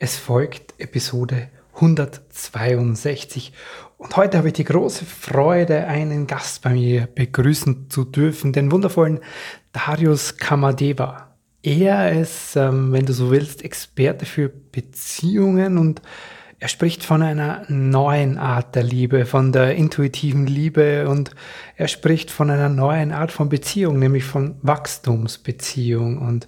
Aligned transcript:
Es 0.00 0.16
folgt 0.16 0.74
Episode 0.78 1.48
162 1.74 3.52
und 3.96 4.16
heute 4.16 4.38
habe 4.38 4.46
ich 4.46 4.54
die 4.54 4.62
große 4.62 5.04
Freude, 5.04 5.88
einen 5.88 6.28
Gast 6.28 6.62
bei 6.62 6.70
mir 6.70 7.08
begrüßen 7.12 7.90
zu 7.90 8.04
dürfen, 8.04 8.52
den 8.52 8.70
wundervollen 8.70 9.18
Darius 9.72 10.36
Kamadeva. 10.36 11.34
Er 11.64 12.12
ist, 12.12 12.54
ähm, 12.54 12.92
wenn 12.92 13.06
du 13.06 13.12
so 13.12 13.32
willst, 13.32 13.64
Experte 13.64 14.24
für 14.24 14.48
Beziehungen 14.48 15.78
und 15.78 16.00
er 16.60 16.68
spricht 16.68 17.04
von 17.04 17.22
einer 17.22 17.64
neuen 17.68 18.38
Art 18.38 18.76
der 18.76 18.84
Liebe, 18.84 19.26
von 19.26 19.50
der 19.50 19.74
intuitiven 19.74 20.46
Liebe 20.46 21.08
und 21.08 21.32
er 21.76 21.88
spricht 21.88 22.30
von 22.30 22.50
einer 22.50 22.68
neuen 22.68 23.10
Art 23.10 23.32
von 23.32 23.48
Beziehung, 23.48 23.98
nämlich 23.98 24.24
von 24.24 24.56
Wachstumsbeziehung 24.62 26.18
und 26.18 26.46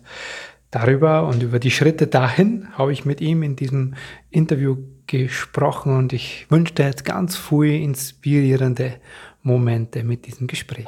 Darüber 0.70 1.26
und 1.26 1.42
über 1.42 1.58
die 1.58 1.72
Schritte 1.72 2.06
dahin 2.06 2.68
habe 2.78 2.92
ich 2.92 3.04
mit 3.04 3.20
ihm 3.20 3.42
in 3.42 3.56
diesem 3.56 3.94
Interview 4.30 4.76
gesprochen 5.08 5.96
und 5.96 6.12
ich 6.12 6.46
wünsche 6.48 6.74
dir 6.74 6.86
jetzt 6.86 7.04
ganz 7.04 7.36
viele 7.36 7.78
inspirierende 7.78 8.94
Momente 9.42 10.04
mit 10.04 10.26
diesem 10.26 10.46
Gespräch. 10.46 10.86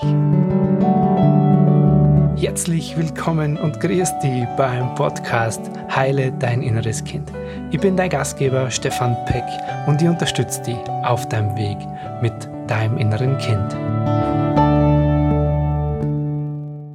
Herzlich 2.37 2.97
willkommen 2.97 3.57
und 3.57 3.81
grüß 3.81 4.21
dich 4.21 4.45
beim 4.57 4.95
Podcast 4.95 5.61
Heile 5.93 6.33
dein 6.39 6.63
inneres 6.63 7.03
Kind. 7.03 7.33
Ich 7.73 7.81
bin 7.81 7.97
dein 7.97 8.11
Gastgeber 8.11 8.71
Stefan 8.71 9.17
Peck 9.27 9.45
und 9.89 10.01
ich 10.01 10.09
unterstütze 10.09 10.63
dich 10.63 10.79
auf 11.03 11.29
deinem 11.29 11.57
Weg 11.57 11.79
mit 12.21 12.33
deinem 12.69 12.99
inneren 12.99 13.37
Kind. 13.39 14.52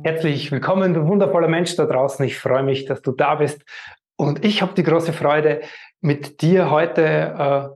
Herzlich 0.07 0.53
willkommen, 0.53 0.93
du 0.93 1.05
wundervoller 1.05 1.49
Mensch 1.49 1.75
da 1.75 1.85
draußen. 1.85 2.25
Ich 2.25 2.39
freue 2.39 2.63
mich, 2.63 2.85
dass 2.85 3.02
du 3.02 3.11
da 3.11 3.35
bist. 3.35 3.65
Und 4.15 4.45
ich 4.45 4.61
habe 4.61 4.73
die 4.73 4.84
große 4.84 5.11
Freude, 5.11 5.59
mit 5.99 6.41
dir 6.41 6.71
heute 6.71 7.02
äh, 7.03 7.75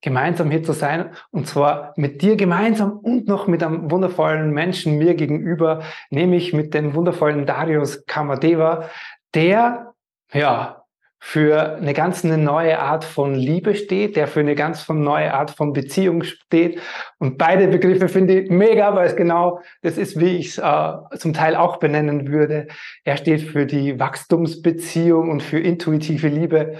gemeinsam 0.00 0.52
hier 0.52 0.62
zu 0.62 0.74
sein. 0.74 1.10
Und 1.32 1.48
zwar 1.48 1.92
mit 1.96 2.22
dir 2.22 2.36
gemeinsam 2.36 2.98
und 2.98 3.26
noch 3.26 3.48
mit 3.48 3.64
einem 3.64 3.90
wundervollen 3.90 4.52
Menschen 4.52 4.96
mir 4.96 5.14
gegenüber, 5.14 5.82
nämlich 6.08 6.52
mit 6.52 6.72
dem 6.72 6.94
wundervollen 6.94 7.46
Darius 7.46 8.06
Kamadeva, 8.06 8.88
der, 9.34 9.92
ja, 10.32 10.81
für 11.24 11.76
eine 11.76 11.94
ganz 11.94 12.24
eine 12.24 12.36
neue 12.36 12.80
Art 12.80 13.04
von 13.04 13.36
Liebe 13.36 13.76
steht, 13.76 14.16
der 14.16 14.26
für 14.26 14.40
eine 14.40 14.56
ganz 14.56 14.88
neue 14.88 15.32
Art 15.32 15.52
von 15.52 15.72
Beziehung 15.72 16.24
steht. 16.24 16.80
Und 17.18 17.38
beide 17.38 17.68
Begriffe 17.68 18.08
finde 18.08 18.40
ich 18.40 18.50
mega, 18.50 18.96
weil 18.96 19.06
es 19.06 19.14
genau 19.14 19.60
das 19.82 19.98
ist, 19.98 20.18
wie 20.18 20.36
ich 20.38 20.48
es 20.48 20.58
äh, 20.58 21.18
zum 21.18 21.32
Teil 21.32 21.54
auch 21.54 21.76
benennen 21.76 22.26
würde. 22.26 22.66
Er 23.04 23.16
steht 23.16 23.42
für 23.42 23.66
die 23.66 24.00
Wachstumsbeziehung 24.00 25.30
und 25.30 25.44
für 25.44 25.60
intuitive 25.60 26.26
Liebe 26.26 26.78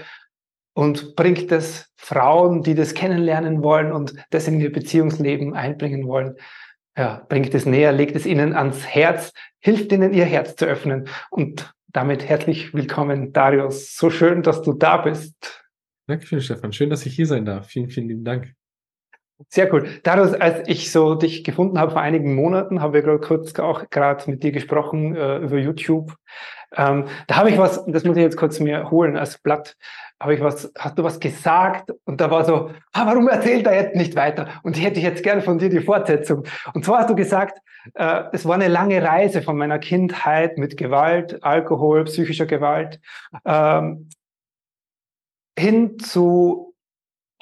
und 0.73 1.15
bringt 1.15 1.49
es 1.53 1.89
Frauen, 1.95 2.63
die 2.63 2.75
das 2.75 2.93
kennenlernen 2.93 3.63
wollen 3.63 3.93
und 3.93 4.13
das 4.31 4.49
in 4.49 4.59
ihr 4.59 4.73
Beziehungsleben 4.73 5.53
einbringen 5.53 6.05
wollen, 6.05 6.35
ja, 6.97 7.25
bringt 7.29 7.55
es 7.55 7.65
näher, 7.65 7.93
legt 7.93 8.17
es 8.17 8.25
ihnen 8.25 8.53
ans 8.53 8.85
Herz, 8.85 9.31
hilft 9.59 9.93
ihnen 9.93 10.13
ihr 10.13 10.25
Herz 10.25 10.57
zu 10.57 10.65
öffnen 10.65 11.07
und 11.31 11.73
damit 11.93 12.27
herzlich 12.27 12.73
willkommen, 12.73 13.31
Darius. 13.33 13.95
So 13.95 14.09
schön, 14.09 14.41
dass 14.41 14.63
du 14.63 14.73
da 14.73 14.97
bist. 14.97 15.63
Dankeschön, 16.07 16.41
Stefan. 16.41 16.73
Schön, 16.73 16.89
dass 16.89 17.05
ich 17.05 17.15
hier 17.15 17.27
sein 17.27 17.45
darf. 17.45 17.67
Vielen, 17.67 17.89
vielen 17.89 18.09
lieben 18.09 18.23
Dank. 18.25 18.53
Sehr 19.49 19.71
cool. 19.73 19.87
Darius, 20.03 20.33
als 20.33 20.67
ich 20.67 20.91
so 20.91 21.15
dich 21.15 21.43
gefunden 21.43 21.79
habe 21.79 21.91
vor 21.91 22.01
einigen 22.01 22.33
Monaten, 22.33 22.81
haben 22.81 22.93
wir 22.93 23.03
kurz 23.19 23.57
auch 23.59 23.89
gerade 23.89 24.29
mit 24.29 24.43
dir 24.43 24.51
gesprochen 24.51 25.15
äh, 25.15 25.37
über 25.37 25.57
YouTube. 25.57 26.15
Ähm, 26.75 27.05
da 27.27 27.35
habe 27.35 27.51
ich 27.51 27.57
was, 27.57 27.85
das 27.85 28.03
muss 28.03 28.17
ich 28.17 28.23
jetzt 28.23 28.37
kurz 28.37 28.59
mir 28.59 28.89
holen 28.89 29.15
als 29.15 29.37
Blatt, 29.37 29.75
habe 30.23 30.35
ich 30.35 30.41
was, 30.41 30.71
hast 30.77 30.97
du 30.97 31.03
was 31.03 31.19
gesagt 31.19 31.91
und 32.05 32.21
da 32.21 32.31
war 32.31 32.45
so, 32.45 32.71
ah, 32.93 33.05
warum 33.05 33.27
erzählt 33.27 33.67
er 33.67 33.75
jetzt 33.75 33.95
nicht 33.95 34.15
weiter? 34.15 34.47
Und 34.63 34.77
ich 34.77 34.83
hätte 34.83 35.01
jetzt 35.01 35.21
gerne 35.21 35.41
von 35.41 35.57
dir 35.57 35.69
die 35.69 35.81
Fortsetzung. 35.81 36.45
Und 36.73 36.85
zwar 36.85 36.99
hast 36.99 37.09
du 37.09 37.15
gesagt, 37.15 37.59
äh, 37.95 38.23
es 38.31 38.45
war 38.45 38.55
eine 38.55 38.69
lange 38.69 39.03
Reise 39.03 39.41
von 39.41 39.57
meiner 39.57 39.79
Kindheit 39.79 40.57
mit 40.57 40.77
Gewalt, 40.77 41.43
Alkohol, 41.43 42.05
psychischer 42.05 42.45
Gewalt, 42.45 43.01
ähm, 43.45 44.09
hin 45.59 45.99
zu 45.99 46.73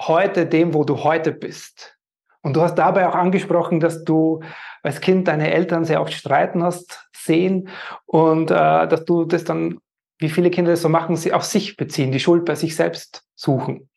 heute 0.00 0.46
dem, 0.46 0.74
wo 0.74 0.84
du 0.84 1.04
heute 1.04 1.32
bist. 1.32 1.96
Und 2.42 2.56
du 2.56 2.62
hast 2.62 2.74
dabei 2.74 3.08
auch 3.08 3.14
angesprochen, 3.14 3.78
dass 3.78 4.04
du 4.04 4.40
als 4.82 5.00
Kind 5.00 5.28
deine 5.28 5.52
Eltern 5.52 5.84
sehr 5.84 6.00
oft 6.00 6.12
streiten 6.12 6.62
hast 6.64 7.08
sehen 7.14 7.68
und 8.06 8.50
äh, 8.50 8.88
dass 8.88 9.04
du 9.04 9.24
das 9.24 9.44
dann, 9.44 9.78
wie 10.22 10.30
viele 10.30 10.50
Kinder 10.50 10.70
das 10.70 10.82
so 10.82 10.88
machen, 10.88 11.16
sie 11.16 11.32
auf 11.32 11.44
sich 11.44 11.76
beziehen, 11.76 12.12
die 12.12 12.20
Schuld 12.20 12.44
bei 12.44 12.54
sich 12.54 12.74
selbst 12.74 13.24
suchen. 13.34 13.90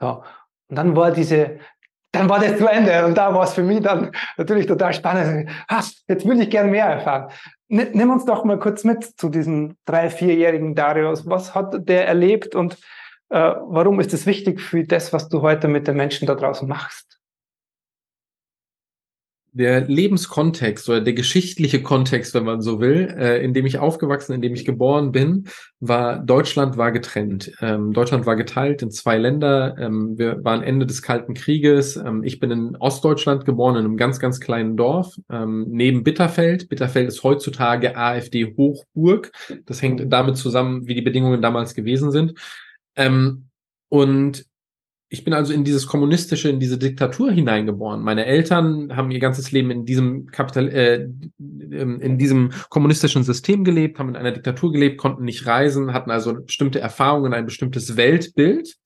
Ja. 0.00 0.22
Und 0.68 0.76
dann 0.76 0.96
war 0.96 1.12
diese, 1.12 1.58
dann 2.12 2.28
war 2.28 2.40
das 2.40 2.58
zu 2.58 2.66
Ende 2.66 3.04
und 3.06 3.16
da 3.16 3.34
war 3.34 3.44
es 3.44 3.52
für 3.52 3.62
mich 3.62 3.80
dann 3.80 4.12
natürlich 4.36 4.66
total 4.66 4.92
spannend. 4.92 5.50
Ha, 5.70 5.84
jetzt 6.08 6.26
will 6.26 6.40
ich 6.40 6.50
gern 6.50 6.70
mehr 6.70 6.86
erfahren. 6.86 7.30
Nimm 7.68 8.10
uns 8.10 8.24
doch 8.24 8.44
mal 8.44 8.58
kurz 8.58 8.84
mit 8.84 9.04
zu 9.18 9.28
diesem 9.28 9.76
drei, 9.84 10.10
vierjährigen 10.10 10.74
Darius. 10.74 11.26
Was 11.26 11.54
hat 11.54 11.88
der 11.88 12.08
erlebt 12.08 12.54
und 12.54 12.74
äh, 13.30 13.38
warum 13.38 14.00
ist 14.00 14.14
es 14.14 14.24
wichtig 14.24 14.60
für 14.60 14.84
das, 14.84 15.12
was 15.12 15.28
du 15.28 15.42
heute 15.42 15.68
mit 15.68 15.86
den 15.86 15.96
Menschen 15.96 16.26
da 16.26 16.34
draußen 16.34 16.66
machst? 16.66 17.17
Der 19.52 19.82
Lebenskontext 19.82 20.88
oder 20.88 21.00
der 21.00 21.14
geschichtliche 21.14 21.82
Kontext, 21.82 22.34
wenn 22.34 22.44
man 22.44 22.60
so 22.60 22.80
will, 22.80 23.14
äh, 23.18 23.42
in 23.42 23.54
dem 23.54 23.66
ich 23.66 23.78
aufgewachsen, 23.78 24.32
in 24.32 24.42
dem 24.42 24.54
ich 24.54 24.64
geboren 24.64 25.12
bin, 25.12 25.48
war 25.80 26.18
Deutschland 26.18 26.76
war 26.76 26.92
getrennt. 26.92 27.52
Ähm, 27.60 27.92
Deutschland 27.92 28.26
war 28.26 28.36
geteilt 28.36 28.82
in 28.82 28.90
zwei 28.90 29.16
Länder. 29.16 29.76
Ähm, 29.78 30.18
wir 30.18 30.44
waren 30.44 30.62
Ende 30.62 30.86
des 30.86 31.02
Kalten 31.02 31.34
Krieges. 31.34 31.96
Ähm, 31.96 32.22
ich 32.24 32.40
bin 32.40 32.50
in 32.50 32.76
Ostdeutschland 32.76 33.44
geboren, 33.44 33.76
in 33.76 33.84
einem 33.84 33.96
ganz, 33.96 34.18
ganz 34.18 34.40
kleinen 34.40 34.76
Dorf 34.76 35.16
ähm, 35.30 35.66
neben 35.68 36.04
Bitterfeld. 36.04 36.68
Bitterfeld 36.68 37.08
ist 37.08 37.22
heutzutage 37.22 37.96
AfD 37.96 38.54
Hochburg. 38.56 39.32
Das 39.66 39.82
hängt 39.82 40.12
damit 40.12 40.36
zusammen, 40.36 40.86
wie 40.86 40.94
die 40.94 41.02
Bedingungen 41.02 41.42
damals 41.42 41.74
gewesen 41.74 42.10
sind. 42.10 42.34
Ähm, 42.96 43.48
und 43.88 44.44
ich 45.10 45.24
bin 45.24 45.32
also 45.32 45.54
in 45.54 45.64
dieses 45.64 45.86
kommunistische, 45.86 46.50
in 46.50 46.60
diese 46.60 46.76
Diktatur 46.76 47.32
hineingeboren. 47.32 48.02
Meine 48.02 48.26
Eltern 48.26 48.94
haben 48.94 49.10
ihr 49.10 49.20
ganzes 49.20 49.52
Leben 49.52 49.70
in 49.70 49.86
diesem 49.86 50.26
Kapital, 50.26 50.68
äh, 50.68 51.08
ähm, 51.40 52.00
in 52.00 52.18
diesem 52.18 52.50
kommunistischen 52.68 53.22
System 53.22 53.64
gelebt, 53.64 53.98
haben 53.98 54.10
in 54.10 54.16
einer 54.16 54.32
Diktatur 54.32 54.70
gelebt, 54.70 54.98
konnten 54.98 55.24
nicht 55.24 55.46
reisen, 55.46 55.94
hatten 55.94 56.10
also 56.10 56.34
bestimmte 56.42 56.80
Erfahrungen, 56.80 57.32
ein 57.32 57.46
bestimmtes 57.46 57.96
Weltbild. 57.96 58.76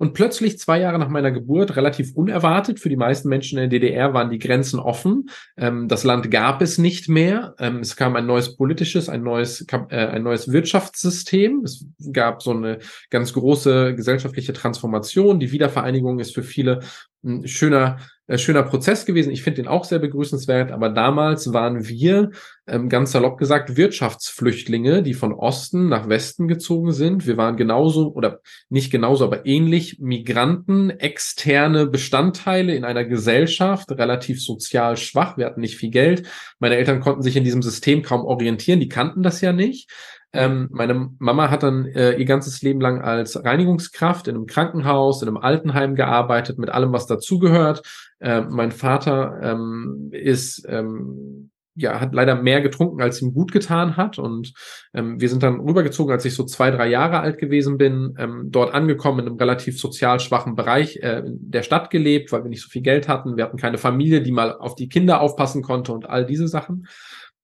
Und 0.00 0.14
plötzlich 0.14 0.58
zwei 0.58 0.80
Jahre 0.80 0.98
nach 0.98 1.10
meiner 1.10 1.30
Geburt, 1.30 1.76
relativ 1.76 2.14
unerwartet, 2.14 2.80
für 2.80 2.88
die 2.88 2.96
meisten 2.96 3.28
Menschen 3.28 3.58
in 3.58 3.68
der 3.68 3.80
DDR 3.80 4.14
waren 4.14 4.30
die 4.30 4.38
Grenzen 4.38 4.80
offen. 4.80 5.28
Ähm, 5.58 5.88
das 5.88 6.04
Land 6.04 6.30
gab 6.30 6.62
es 6.62 6.78
nicht 6.78 7.10
mehr. 7.10 7.54
Ähm, 7.58 7.80
es 7.80 7.96
kam 7.96 8.16
ein 8.16 8.24
neues 8.24 8.56
politisches, 8.56 9.10
ein 9.10 9.22
neues, 9.22 9.66
äh, 9.90 9.94
ein 9.94 10.22
neues 10.22 10.50
Wirtschaftssystem. 10.50 11.64
Es 11.64 11.84
gab 12.14 12.42
so 12.42 12.52
eine 12.52 12.78
ganz 13.10 13.34
große 13.34 13.94
gesellschaftliche 13.94 14.54
Transformation. 14.54 15.38
Die 15.38 15.52
Wiedervereinigung 15.52 16.18
ist 16.18 16.34
für 16.34 16.44
viele 16.44 16.80
ein 17.22 17.46
schöner, 17.46 17.98
äh, 18.26 18.38
schöner 18.38 18.62
Prozess 18.62 19.04
gewesen. 19.04 19.30
Ich 19.30 19.42
finde 19.42 19.62
den 19.62 19.68
auch 19.68 19.84
sehr 19.84 19.98
begrüßenswert, 19.98 20.72
aber 20.72 20.88
damals 20.88 21.52
waren 21.52 21.86
wir, 21.86 22.30
ähm, 22.66 22.88
ganz 22.88 23.12
salopp 23.12 23.38
gesagt, 23.38 23.76
Wirtschaftsflüchtlinge, 23.76 25.02
die 25.02 25.14
von 25.14 25.32
Osten 25.32 25.88
nach 25.88 26.08
Westen 26.08 26.48
gezogen 26.48 26.92
sind. 26.92 27.26
Wir 27.26 27.36
waren 27.36 27.56
genauso 27.56 28.12
oder 28.12 28.40
nicht 28.68 28.90
genauso, 28.90 29.24
aber 29.24 29.46
ähnlich 29.46 29.98
Migranten, 30.00 30.90
externe 30.90 31.86
Bestandteile 31.86 32.74
in 32.74 32.84
einer 32.84 33.04
Gesellschaft, 33.04 33.90
relativ 33.92 34.42
sozial 34.42 34.96
schwach. 34.96 35.36
Wir 35.36 35.46
hatten 35.46 35.60
nicht 35.60 35.76
viel 35.76 35.90
Geld. 35.90 36.26
Meine 36.58 36.76
Eltern 36.76 37.00
konnten 37.00 37.22
sich 37.22 37.36
in 37.36 37.44
diesem 37.44 37.62
System 37.62 38.02
kaum 38.02 38.24
orientieren. 38.24 38.80
Die 38.80 38.88
kannten 38.88 39.22
das 39.22 39.40
ja 39.40 39.52
nicht. 39.52 39.90
Ähm, 40.32 40.68
meine 40.70 41.10
Mama 41.18 41.50
hat 41.50 41.62
dann 41.62 41.86
äh, 41.86 42.12
ihr 42.12 42.24
ganzes 42.24 42.62
Leben 42.62 42.80
lang 42.80 43.00
als 43.02 43.44
Reinigungskraft 43.44 44.28
in 44.28 44.36
einem 44.36 44.46
Krankenhaus, 44.46 45.22
in 45.22 45.28
einem 45.28 45.38
Altenheim 45.38 45.94
gearbeitet, 45.96 46.58
mit 46.58 46.70
allem, 46.70 46.92
was 46.92 47.06
dazugehört. 47.06 47.82
Äh, 48.20 48.42
mein 48.42 48.70
Vater 48.70 49.40
ähm, 49.42 50.10
ist 50.12 50.64
ähm, 50.68 51.50
ja, 51.80 52.00
hat 52.00 52.14
leider 52.14 52.34
mehr 52.34 52.60
getrunken, 52.60 53.00
als 53.00 53.22
ihm 53.22 53.32
gut 53.32 53.52
getan 53.52 53.96
hat. 53.96 54.18
Und 54.18 54.52
ähm, 54.92 55.20
wir 55.20 55.28
sind 55.28 55.42
dann 55.42 55.60
rübergezogen, 55.60 56.12
als 56.12 56.24
ich 56.24 56.34
so 56.34 56.44
zwei, 56.44 56.70
drei 56.70 56.88
Jahre 56.88 57.20
alt 57.20 57.38
gewesen 57.38 57.78
bin, 57.78 58.14
ähm, 58.18 58.48
dort 58.50 58.74
angekommen 58.74 59.20
in 59.20 59.26
einem 59.26 59.36
relativ 59.36 59.80
sozial 59.80 60.20
schwachen 60.20 60.56
Bereich 60.56 60.96
äh, 60.96 61.22
der 61.24 61.62
Stadt 61.62 61.90
gelebt, 61.90 62.32
weil 62.32 62.42
wir 62.42 62.50
nicht 62.50 62.62
so 62.62 62.68
viel 62.68 62.82
Geld 62.82 63.08
hatten. 63.08 63.36
Wir 63.36 63.44
hatten 63.44 63.56
keine 63.56 63.78
Familie, 63.78 64.20
die 64.22 64.32
mal 64.32 64.56
auf 64.56 64.74
die 64.74 64.88
Kinder 64.88 65.20
aufpassen 65.20 65.62
konnte 65.62 65.92
und 65.92 66.08
all 66.08 66.26
diese 66.26 66.48
Sachen. 66.48 66.86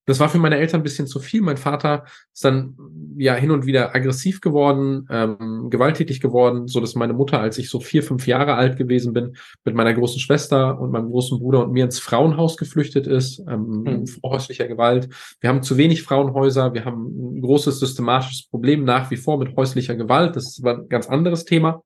Das 0.07 0.21
war 0.21 0.29
für 0.29 0.39
meine 0.39 0.57
Eltern 0.57 0.81
ein 0.81 0.85
bisschen 0.85 1.07
zu 1.07 1.19
viel. 1.19 1.43
Mein 1.43 1.57
Vater 1.57 2.05
ist 2.33 2.45
dann 2.45 2.77
ja 3.19 3.35
hin 3.35 3.51
und 3.51 3.67
wieder 3.67 3.95
aggressiv 3.95 4.41
geworden, 4.41 5.07
ähm, 5.11 5.69
gewalttätig 5.69 6.21
geworden, 6.21 6.69
so 6.69 6.81
dass 6.81 6.95
meine 6.95 7.13
Mutter, 7.13 7.41
als 7.41 7.59
ich 7.59 7.69
so 7.69 7.81
vier, 7.81 8.03
fünf 8.03 8.27
Jahre 8.27 8.55
alt 8.55 8.77
gewesen 8.77 9.13
bin, 9.13 9.37
mit 9.65 9.75
meiner 9.75 9.93
großen 9.93 10.21
Schwester 10.21 10.81
und 10.81 10.93
meinem 10.93 11.11
großen 11.11 11.39
Bruder 11.39 11.65
und 11.65 11.73
mir 11.73 11.85
ins 11.85 11.99
Frauenhaus 11.99 12.57
geflüchtet 12.57 13.07
ist, 13.07 13.41
ähm, 13.49 13.83
mhm. 13.85 14.05
häuslicher 14.25 14.69
Gewalt. 14.69 15.09
Wir 15.41 15.51
haben 15.51 15.63
zu 15.63 15.77
wenig 15.77 16.03
Frauenhäuser, 16.03 16.73
wir 16.73 16.85
haben 16.85 17.37
ein 17.37 17.43
großes 17.43 17.81
systematisches 17.81 18.49
Problem 18.49 18.85
nach 18.85 19.11
wie 19.11 19.17
vor 19.17 19.39
mit 19.39 19.57
häuslicher 19.57 19.97
Gewalt. 19.97 20.37
Das 20.37 20.47
ist 20.47 20.65
aber 20.65 20.83
ein 20.83 20.89
ganz 20.89 21.09
anderes 21.09 21.45
Thema 21.45 21.83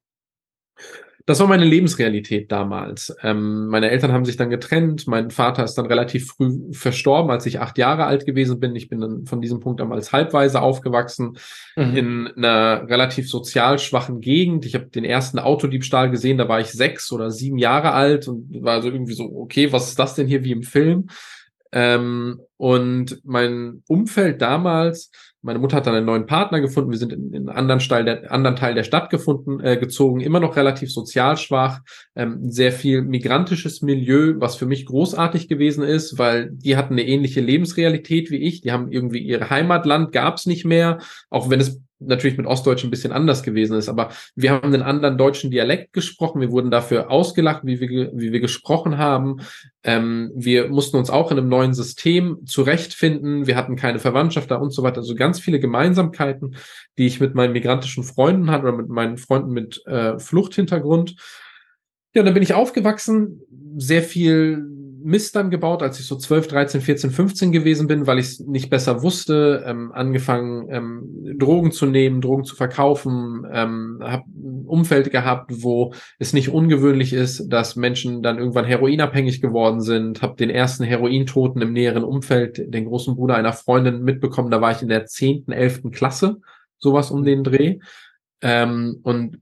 das 1.26 1.40
war 1.40 1.46
meine 1.46 1.64
Lebensrealität 1.64 2.50
damals. 2.50 3.14
Ähm, 3.22 3.66
meine 3.68 3.90
Eltern 3.90 4.12
haben 4.12 4.24
sich 4.24 4.36
dann 4.36 4.50
getrennt. 4.50 5.06
Mein 5.06 5.30
Vater 5.30 5.64
ist 5.64 5.74
dann 5.74 5.86
relativ 5.86 6.28
früh 6.28 6.72
verstorben, 6.72 7.30
als 7.30 7.46
ich 7.46 7.60
acht 7.60 7.78
Jahre 7.78 8.04
alt 8.04 8.26
gewesen 8.26 8.58
bin. 8.58 8.74
Ich 8.74 8.88
bin 8.88 9.00
dann 9.00 9.26
von 9.26 9.40
diesem 9.40 9.60
Punkt 9.60 9.80
an 9.80 9.92
als 9.92 10.12
Halbweise 10.12 10.62
aufgewachsen 10.62 11.36
mhm. 11.76 11.96
in 11.96 12.28
einer 12.36 12.88
relativ 12.88 13.28
sozial 13.28 13.78
schwachen 13.78 14.20
Gegend. 14.20 14.64
Ich 14.64 14.74
habe 14.74 14.86
den 14.86 15.04
ersten 15.04 15.38
Autodiebstahl 15.38 16.10
gesehen, 16.10 16.38
da 16.38 16.48
war 16.48 16.60
ich 16.60 16.68
sechs 16.68 17.12
oder 17.12 17.30
sieben 17.30 17.58
Jahre 17.58 17.92
alt 17.92 18.26
und 18.26 18.62
war 18.62 18.80
so 18.82 18.90
irgendwie 18.90 19.14
so, 19.14 19.24
okay, 19.24 19.72
was 19.72 19.88
ist 19.88 19.98
das 19.98 20.14
denn 20.14 20.26
hier 20.26 20.44
wie 20.44 20.52
im 20.52 20.62
Film? 20.62 21.08
Ähm, 21.72 22.40
und 22.56 23.20
mein 23.24 23.82
Umfeld 23.86 24.42
damals 24.42 25.10
meine 25.42 25.58
Mutter 25.58 25.76
hat 25.76 25.86
dann 25.86 25.94
einen 25.94 26.06
neuen 26.06 26.26
Partner 26.26 26.60
gefunden. 26.60 26.90
Wir 26.90 26.98
sind 26.98 27.12
in, 27.12 27.32
in 27.32 27.48
einen 27.48 27.56
anderen 27.56 27.80
Teil 27.80 28.04
der, 28.04 28.30
anderen 28.30 28.56
Teil 28.56 28.74
der 28.74 28.84
Stadt 28.84 29.10
gefunden, 29.10 29.60
äh, 29.60 29.76
gezogen. 29.76 30.20
Immer 30.20 30.40
noch 30.40 30.56
relativ 30.56 30.92
sozial 30.92 31.36
schwach. 31.36 31.80
Ähm, 32.14 32.50
sehr 32.50 32.72
viel 32.72 33.02
migrantisches 33.02 33.82
Milieu, 33.82 34.34
was 34.36 34.56
für 34.56 34.66
mich 34.66 34.86
großartig 34.86 35.48
gewesen 35.48 35.82
ist, 35.82 36.18
weil 36.18 36.50
die 36.50 36.76
hatten 36.76 36.94
eine 36.94 37.06
ähnliche 37.06 37.40
Lebensrealität 37.40 38.30
wie 38.30 38.36
ich. 38.36 38.60
Die 38.60 38.72
haben 38.72 38.92
irgendwie 38.92 39.20
ihr 39.20 39.48
Heimatland 39.50 40.12
gab's 40.12 40.46
nicht 40.46 40.64
mehr, 40.64 40.98
auch 41.30 41.48
wenn 41.48 41.60
es 41.60 41.80
natürlich 42.00 42.36
mit 42.36 42.46
Ostdeutsch 42.46 42.82
ein 42.82 42.90
bisschen 42.90 43.12
anders 43.12 43.42
gewesen 43.42 43.76
ist, 43.76 43.88
aber 43.88 44.10
wir 44.34 44.50
haben 44.50 44.72
einen 44.72 44.82
anderen 44.82 45.18
deutschen 45.18 45.50
Dialekt 45.50 45.92
gesprochen. 45.92 46.40
Wir 46.40 46.50
wurden 46.50 46.70
dafür 46.70 47.10
ausgelacht, 47.10 47.64
wie 47.64 47.80
wir, 47.80 48.10
wie 48.14 48.32
wir 48.32 48.40
gesprochen 48.40 48.98
haben. 48.98 49.42
Ähm, 49.84 50.32
wir 50.34 50.68
mussten 50.68 50.96
uns 50.96 51.10
auch 51.10 51.30
in 51.30 51.38
einem 51.38 51.48
neuen 51.48 51.74
System 51.74 52.38
zurechtfinden. 52.46 53.46
Wir 53.46 53.56
hatten 53.56 53.76
keine 53.76 53.98
Verwandtschaft 53.98 54.50
da 54.50 54.56
und 54.56 54.72
so 54.72 54.82
weiter. 54.82 54.98
Also 54.98 55.14
ganz 55.14 55.40
viele 55.40 55.60
Gemeinsamkeiten, 55.60 56.56
die 56.98 57.06
ich 57.06 57.20
mit 57.20 57.34
meinen 57.34 57.52
migrantischen 57.52 58.04
Freunden 58.04 58.50
hatte 58.50 58.64
oder 58.64 58.76
mit 58.76 58.88
meinen 58.88 59.18
Freunden 59.18 59.52
mit 59.52 59.84
äh, 59.86 60.18
Fluchthintergrund. 60.18 61.16
Ja, 62.14 62.22
und 62.22 62.26
dann 62.26 62.34
bin 62.34 62.42
ich 62.42 62.54
aufgewachsen, 62.54 63.42
sehr 63.76 64.02
viel 64.02 64.79
Mist 65.02 65.36
dann 65.36 65.50
gebaut, 65.50 65.82
als 65.82 65.98
ich 66.00 66.06
so 66.06 66.16
12, 66.16 66.48
13, 66.48 66.80
14, 66.80 67.10
15 67.10 67.52
gewesen 67.52 67.86
bin, 67.86 68.06
weil 68.06 68.18
ich 68.18 68.26
es 68.26 68.40
nicht 68.40 68.70
besser 68.70 69.02
wusste, 69.02 69.64
ähm, 69.66 69.92
angefangen 69.92 70.68
ähm, 70.70 71.36
Drogen 71.38 71.72
zu 71.72 71.86
nehmen, 71.86 72.20
Drogen 72.20 72.44
zu 72.44 72.56
verkaufen, 72.56 73.46
ähm, 73.52 73.98
habe 74.02 74.24
ein 74.28 74.66
Umfeld 74.66 75.10
gehabt, 75.10 75.50
wo 75.62 75.92
es 76.18 76.32
nicht 76.32 76.50
ungewöhnlich 76.50 77.12
ist, 77.12 77.48
dass 77.48 77.76
Menschen 77.76 78.22
dann 78.22 78.38
irgendwann 78.38 78.64
heroinabhängig 78.64 79.40
geworden 79.40 79.80
sind, 79.80 80.22
habe 80.22 80.36
den 80.36 80.50
ersten 80.50 80.84
Herointoten 80.84 81.62
im 81.62 81.72
näheren 81.72 82.04
Umfeld, 82.04 82.62
den 82.72 82.86
großen 82.86 83.16
Bruder 83.16 83.36
einer 83.36 83.52
Freundin 83.52 84.02
mitbekommen, 84.02 84.50
da 84.50 84.60
war 84.60 84.72
ich 84.72 84.82
in 84.82 84.88
der 84.88 85.06
10., 85.06 85.48
11. 85.48 85.90
Klasse, 85.92 86.36
sowas 86.78 87.10
um 87.10 87.24
den 87.24 87.44
Dreh. 87.44 87.78
Ähm, 88.42 89.00
und 89.02 89.38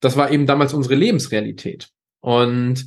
das 0.00 0.16
war 0.16 0.30
eben 0.30 0.46
damals 0.46 0.74
unsere 0.74 0.94
Lebensrealität. 0.94 1.88
Und 2.20 2.86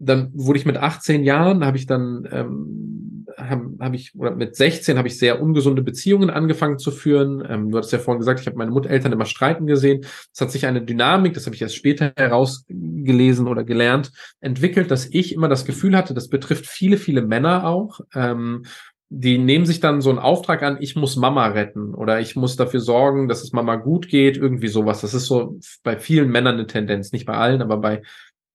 dann 0.00 0.30
wurde 0.32 0.58
ich 0.58 0.66
mit 0.66 0.78
18 0.78 1.24
Jahren, 1.24 1.64
habe 1.64 1.76
ich 1.76 1.86
dann, 1.86 2.26
ähm, 2.32 3.26
habe 3.36 3.76
hab 3.78 3.94
ich, 3.94 4.14
oder 4.14 4.34
mit 4.34 4.56
16 4.56 4.98
habe 4.98 5.08
ich 5.08 5.18
sehr 5.18 5.40
ungesunde 5.40 5.82
Beziehungen 5.82 6.30
angefangen 6.30 6.78
zu 6.78 6.90
führen. 6.90 7.44
Ähm, 7.48 7.70
du 7.70 7.76
hattest 7.76 7.92
ja 7.92 7.98
vorhin 7.98 8.18
gesagt, 8.18 8.40
ich 8.40 8.46
habe 8.46 8.56
meine 8.56 8.70
Muttereltern 8.70 9.12
immer 9.12 9.26
streiten 9.26 9.66
gesehen. 9.66 10.04
Es 10.32 10.40
hat 10.40 10.50
sich 10.50 10.66
eine 10.66 10.82
Dynamik, 10.82 11.34
das 11.34 11.46
habe 11.46 11.54
ich 11.54 11.62
erst 11.62 11.76
später 11.76 12.12
herausgelesen 12.16 13.46
oder 13.46 13.62
gelernt, 13.62 14.10
entwickelt, 14.40 14.90
dass 14.90 15.06
ich 15.06 15.34
immer 15.34 15.48
das 15.48 15.66
Gefühl 15.66 15.96
hatte, 15.96 16.14
das 16.14 16.28
betrifft 16.28 16.66
viele, 16.66 16.96
viele 16.96 17.22
Männer 17.22 17.66
auch. 17.66 18.00
Ähm, 18.14 18.64
die 19.12 19.38
nehmen 19.38 19.66
sich 19.66 19.80
dann 19.80 20.00
so 20.00 20.10
einen 20.10 20.20
Auftrag 20.20 20.62
an, 20.62 20.78
ich 20.80 20.94
muss 20.94 21.16
Mama 21.16 21.48
retten 21.48 21.94
oder 21.94 22.20
ich 22.20 22.36
muss 22.36 22.54
dafür 22.54 22.78
sorgen, 22.78 23.26
dass 23.26 23.42
es 23.42 23.52
Mama 23.52 23.74
gut 23.74 24.08
geht, 24.08 24.36
irgendwie 24.36 24.68
sowas. 24.68 25.00
Das 25.00 25.14
ist 25.14 25.26
so 25.26 25.58
bei 25.82 25.98
vielen 25.98 26.30
Männern 26.30 26.54
eine 26.54 26.68
Tendenz, 26.68 27.10
nicht 27.10 27.26
bei 27.26 27.34
allen, 27.34 27.60
aber 27.60 27.78
bei 27.78 28.02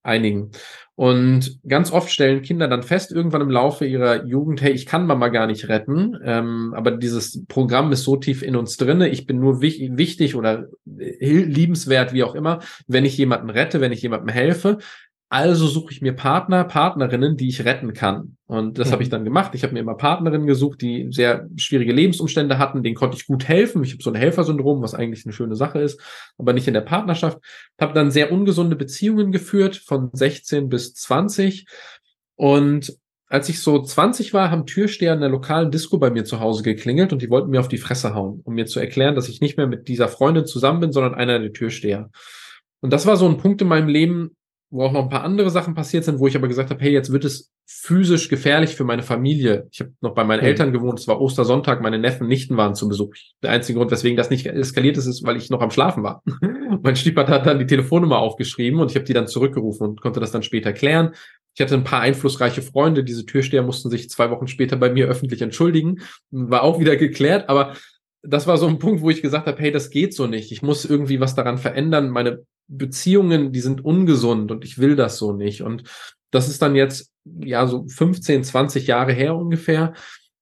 einigen. 0.05 0.51
Und 0.97 1.59
ganz 1.67 1.91
oft 1.91 2.09
stellen 2.09 2.41
Kinder 2.41 2.69
dann 2.69 2.81
fest, 2.81 3.11
irgendwann 3.11 3.41
im 3.41 3.49
Laufe 3.49 3.85
ihrer 3.85 4.25
Jugend, 4.25 4.61
hey, 4.61 4.71
ich 4.71 4.85
kann 4.85 5.05
Mama 5.05 5.27
gar 5.27 5.45
nicht 5.45 5.67
retten, 5.67 6.17
ähm, 6.23 6.73
aber 6.73 6.91
dieses 6.91 7.45
Programm 7.47 7.91
ist 7.91 8.03
so 8.03 8.15
tief 8.15 8.41
in 8.41 8.55
uns 8.55 8.77
drinne, 8.77 9.09
ich 9.09 9.25
bin 9.25 9.39
nur 9.41 9.61
wich 9.61 9.81
wichtig 9.91 10.35
oder 10.35 10.67
liebenswert, 10.85 12.13
wie 12.13 12.23
auch 12.23 12.33
immer, 12.33 12.59
wenn 12.87 13.03
ich 13.03 13.17
jemanden 13.17 13.49
rette, 13.49 13.81
wenn 13.81 13.91
ich 13.91 14.03
jemandem 14.03 14.29
helfe. 14.29 14.77
Also 15.29 15.67
suche 15.67 15.91
ich 15.91 16.01
mir 16.01 16.13
Partner, 16.13 16.63
Partnerinnen, 16.63 17.35
die 17.35 17.47
ich 17.47 17.65
retten 17.65 17.93
kann. 17.93 18.37
Und 18.45 18.77
das 18.77 18.89
mhm. 18.89 18.91
habe 18.93 19.03
ich 19.03 19.09
dann 19.09 19.25
gemacht. 19.25 19.55
Ich 19.55 19.63
habe 19.63 19.73
mir 19.73 19.79
immer 19.79 19.95
Partnerinnen 19.95 20.45
gesucht, 20.45 20.81
die 20.81 21.07
sehr 21.09 21.49
schwierige 21.55 21.93
Lebensumstände 21.93 22.59
hatten. 22.59 22.83
Denen 22.83 22.95
konnte 22.95 23.17
ich 23.17 23.25
gut 23.25 23.47
helfen. 23.47 23.83
Ich 23.83 23.93
habe 23.93 24.03
so 24.03 24.11
ein 24.11 24.15
Helfersyndrom, 24.15 24.83
was 24.83 24.93
eigentlich 24.93 25.25
eine 25.25 25.33
schöne 25.33 25.55
Sache 25.55 25.79
ist, 25.79 25.99
aber 26.37 26.53
nicht 26.53 26.67
in 26.67 26.75
der 26.75 26.81
Partnerschaft. 26.81 27.39
Habe 27.81 27.93
dann 27.93 28.11
sehr 28.11 28.31
ungesunde 28.31 28.75
Beziehungen 28.75 29.31
geführt, 29.31 29.77
von 29.77 30.11
16 30.13 30.69
bis 30.69 30.93
20. 30.93 31.65
Und 32.35 32.95
als 33.27 33.49
ich 33.49 33.61
so 33.61 33.81
20 33.81 34.33
war, 34.33 34.51
haben 34.51 34.67
Türsteher 34.67 35.13
in 35.13 35.21
der 35.21 35.29
lokalen 35.29 35.71
Disco 35.71 35.97
bei 35.97 36.11
mir 36.11 36.25
zu 36.25 36.39
Hause 36.39 36.61
geklingelt 36.61 37.11
und 37.11 37.23
die 37.23 37.29
wollten 37.31 37.49
mir 37.49 37.59
auf 37.59 37.67
die 37.67 37.79
Fresse 37.79 38.13
hauen, 38.13 38.41
um 38.43 38.53
mir 38.53 38.67
zu 38.67 38.79
erklären, 38.79 39.15
dass 39.15 39.29
ich 39.29 39.41
nicht 39.41 39.57
mehr 39.57 39.67
mit 39.67 39.87
dieser 39.87 40.07
Freundin 40.07 40.45
zusammen 40.45 40.79
bin, 40.79 40.91
sondern 40.91 41.15
einer 41.15 41.39
der 41.39 41.51
Türsteher. 41.51 42.11
Und 42.81 42.93
das 42.93 43.07
war 43.07 43.17
so 43.17 43.27
ein 43.27 43.37
Punkt 43.37 43.61
in 43.63 43.67
meinem 43.67 43.87
Leben, 43.87 44.35
wo 44.75 44.83
auch 44.83 44.91
noch 44.91 45.03
ein 45.03 45.09
paar 45.09 45.23
andere 45.23 45.49
Sachen 45.49 45.73
passiert 45.73 46.03
sind, 46.03 46.19
wo 46.19 46.27
ich 46.27 46.35
aber 46.35 46.49
gesagt 46.49 46.69
habe, 46.69 46.81
hey, 46.83 46.91
jetzt 46.91 47.11
wird 47.11 47.23
es 47.23 47.51
physisch 47.65 48.27
gefährlich 48.27 48.75
für 48.75 48.83
meine 48.83 49.03
Familie. 49.03 49.67
Ich 49.71 49.79
habe 49.79 49.93
noch 50.01 50.13
bei 50.13 50.25
meinen 50.25 50.41
mhm. 50.41 50.47
Eltern 50.47 50.73
gewohnt, 50.73 50.99
es 50.99 51.07
war 51.07 51.21
Ostersonntag, 51.21 51.81
meine 51.81 51.97
Neffen, 51.97 52.27
Nichten 52.27 52.57
waren 52.57 52.75
zu 52.75 52.89
Besuch. 52.89 53.15
Der 53.41 53.51
einzige 53.51 53.79
Grund, 53.79 53.89
weswegen 53.89 54.17
das 54.17 54.29
nicht 54.29 54.45
eskaliert 54.45 54.97
ist, 54.97 55.05
ist, 55.05 55.23
weil 55.25 55.37
ich 55.37 55.49
noch 55.49 55.61
am 55.61 55.71
Schlafen 55.71 56.03
war. 56.03 56.21
mein 56.83 56.97
Stiefvater 56.97 57.33
hat 57.33 57.45
dann 57.45 57.59
die 57.59 57.65
Telefonnummer 57.65 58.19
aufgeschrieben 58.19 58.81
und 58.81 58.91
ich 58.91 58.95
habe 58.95 59.05
die 59.05 59.13
dann 59.13 59.27
zurückgerufen 59.27 59.87
und 59.87 60.01
konnte 60.01 60.19
das 60.19 60.31
dann 60.31 60.43
später 60.43 60.73
klären. 60.73 61.13
Ich 61.53 61.61
hatte 61.61 61.75
ein 61.75 61.85
paar 61.85 62.01
einflussreiche 62.01 62.61
Freunde, 62.61 63.05
diese 63.05 63.25
Türsteher 63.25 63.63
mussten 63.63 63.89
sich 63.89 64.09
zwei 64.09 64.29
Wochen 64.29 64.47
später 64.47 64.75
bei 64.75 64.89
mir 64.89 65.07
öffentlich 65.07 65.41
entschuldigen, 65.41 66.01
war 66.31 66.63
auch 66.63 66.81
wieder 66.81 66.97
geklärt, 66.97 67.47
aber 67.47 67.75
das 68.27 68.45
war 68.45 68.57
so 68.57 68.67
ein 68.67 68.79
Punkt, 68.79 69.01
wo 69.01 69.09
ich 69.09 69.21
gesagt 69.21 69.47
habe, 69.47 69.61
hey, 69.61 69.71
das 69.71 69.89
geht 69.89 70.13
so 70.13 70.27
nicht. 70.27 70.51
Ich 70.51 70.61
muss 70.61 70.83
irgendwie 70.83 71.19
was 71.19 71.35
daran 71.35 71.57
verändern. 71.57 72.09
Meine 72.09 72.43
Beziehungen, 72.67 73.51
die 73.51 73.59
sind 73.59 73.83
ungesund 73.83 74.51
und 74.51 74.63
ich 74.63 74.77
will 74.77 74.95
das 74.95 75.17
so 75.17 75.33
nicht. 75.33 75.61
Und 75.61 75.83
das 76.31 76.49
ist 76.49 76.61
dann 76.61 76.75
jetzt 76.75 77.11
ja 77.23 77.67
so 77.67 77.85
15, 77.87 78.43
20 78.43 78.87
Jahre 78.87 79.13
her 79.13 79.35
ungefähr. 79.35 79.93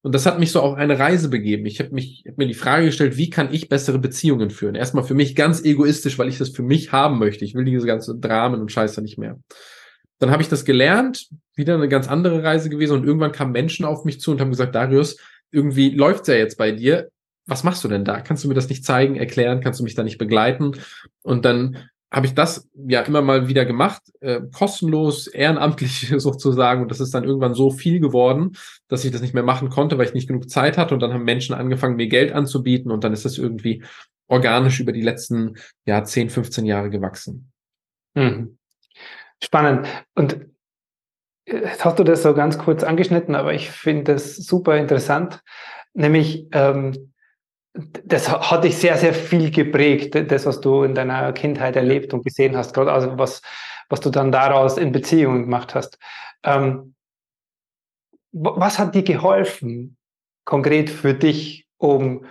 Und 0.01 0.13
das 0.13 0.25
hat 0.25 0.37
mich 0.37 0.51
so 0.51 0.59
auf 0.61 0.75
eine 0.75 0.99
Reise 0.99 1.29
begeben. 1.29 1.65
Ich 1.65 1.79
habe 1.79 1.91
mich 1.91 2.25
hab 2.27 2.37
mir 2.37 2.47
die 2.47 2.53
Frage 2.53 2.87
gestellt, 2.87 3.15
wie 3.15 3.29
kann 3.29 3.53
ich 3.53 3.69
bessere 3.69 3.99
Beziehungen 3.99 4.49
führen? 4.49 4.75
Erstmal 4.75 5.05
für 5.05 5.13
mich 5.13 5.33
ganz 5.33 5.63
egoistisch, 5.63 6.19
weil 6.19 6.27
ich 6.27 6.37
das 6.37 6.49
für 6.49 6.63
mich 6.63 6.91
haben 6.91 7.19
möchte. 7.19 7.45
Ich 7.45 7.55
will 7.55 7.63
diese 7.63 7.87
ganze 7.87 8.17
Dramen 8.17 8.59
und 8.59 8.71
Scheiße 8.71 9.01
nicht 9.01 9.17
mehr. 9.17 9.39
Dann 10.19 10.29
habe 10.29 10.41
ich 10.41 10.49
das 10.49 10.65
gelernt, 10.65 11.29
wieder 11.55 11.75
eine 11.75 11.87
ganz 11.87 12.09
andere 12.09 12.43
Reise 12.43 12.69
gewesen 12.69 12.97
und 12.97 13.05
irgendwann 13.05 13.31
kamen 13.31 13.53
Menschen 13.53 13.85
auf 13.85 14.03
mich 14.03 14.19
zu 14.19 14.31
und 14.31 14.41
haben 14.41 14.51
gesagt, 14.51 14.75
Darius, 14.75 15.17
irgendwie 15.51 15.89
läuft's 15.89 16.27
ja 16.27 16.35
jetzt 16.35 16.57
bei 16.57 16.71
dir. 16.71 17.09
Was 17.45 17.63
machst 17.63 17.83
du 17.83 17.87
denn 17.87 18.05
da? 18.05 18.21
Kannst 18.21 18.43
du 18.43 18.47
mir 18.47 18.53
das 18.53 18.69
nicht 18.69 18.85
zeigen, 18.85 19.15
erklären? 19.15 19.61
Kannst 19.61 19.79
du 19.79 19.83
mich 19.83 19.95
da 19.95 20.03
nicht 20.03 20.17
begleiten? 20.17 20.73
Und 21.23 21.45
dann 21.45 21.89
habe 22.13 22.27
ich 22.27 22.35
das 22.35 22.69
ja 22.87 23.01
immer 23.01 23.23
mal 23.23 23.47
wieder 23.47 23.65
gemacht, 23.65 24.03
äh, 24.21 24.41
kostenlos, 24.53 25.25
ehrenamtlich 25.25 26.13
sozusagen. 26.17 26.83
Und 26.83 26.91
das 26.91 26.99
ist 26.99 27.13
dann 27.13 27.23
irgendwann 27.23 27.55
so 27.55 27.71
viel 27.71 27.99
geworden, 27.99 28.51
dass 28.87 29.03
ich 29.03 29.11
das 29.11 29.21
nicht 29.21 29.33
mehr 29.33 29.43
machen 29.43 29.69
konnte, 29.69 29.97
weil 29.97 30.05
ich 30.05 30.13
nicht 30.13 30.27
genug 30.27 30.47
Zeit 30.49 30.77
hatte. 30.77 30.93
Und 30.93 30.99
dann 30.99 31.11
haben 31.11 31.23
Menschen 31.23 31.55
angefangen, 31.55 31.95
mir 31.95 32.07
Geld 32.07 32.31
anzubieten. 32.31 32.91
Und 32.91 33.03
dann 33.03 33.13
ist 33.13 33.25
das 33.25 33.39
irgendwie 33.39 33.83
organisch 34.27 34.79
über 34.79 34.91
die 34.91 35.01
letzten 35.01 35.55
ja, 35.85 36.03
10, 36.03 36.29
15 36.29 36.65
Jahre 36.65 36.91
gewachsen. 36.91 37.51
Mhm. 38.13 38.59
Spannend. 39.43 39.87
Und 40.13 40.39
äh, 41.45 41.61
jetzt 41.61 41.83
hast 41.83 41.97
du 41.97 42.03
das 42.03 42.21
so 42.21 42.35
ganz 42.35 42.59
kurz 42.59 42.83
angeschnitten, 42.83 43.33
aber 43.33 43.55
ich 43.55 43.71
finde 43.71 44.13
das 44.13 44.35
super 44.35 44.77
interessant. 44.77 45.41
Nämlich, 45.95 46.47
ähm, 46.51 47.12
das 47.73 48.29
hat 48.29 48.63
dich 48.63 48.77
sehr, 48.77 48.97
sehr 48.97 49.13
viel 49.13 49.49
geprägt, 49.49 50.15
das, 50.31 50.45
was 50.45 50.61
du 50.61 50.83
in 50.83 50.93
deiner 50.93 51.33
Kindheit 51.33 51.75
erlebt 51.75 52.13
und 52.13 52.23
gesehen 52.23 52.55
hast, 52.55 52.73
gerade 52.73 52.91
also 52.91 53.17
was, 53.17 53.41
was 53.89 53.99
du 53.99 54.09
dann 54.09 54.31
daraus 54.31 54.77
in 54.77 54.91
Beziehungen 54.91 55.43
gemacht 55.43 55.73
hast. 55.73 55.97
Ähm, 56.43 56.93
was 58.31 58.79
hat 58.79 58.95
dir 58.95 59.03
geholfen, 59.03 59.97
konkret 60.45 60.89
für 60.89 61.13
dich, 61.13 61.67
um 61.77 62.25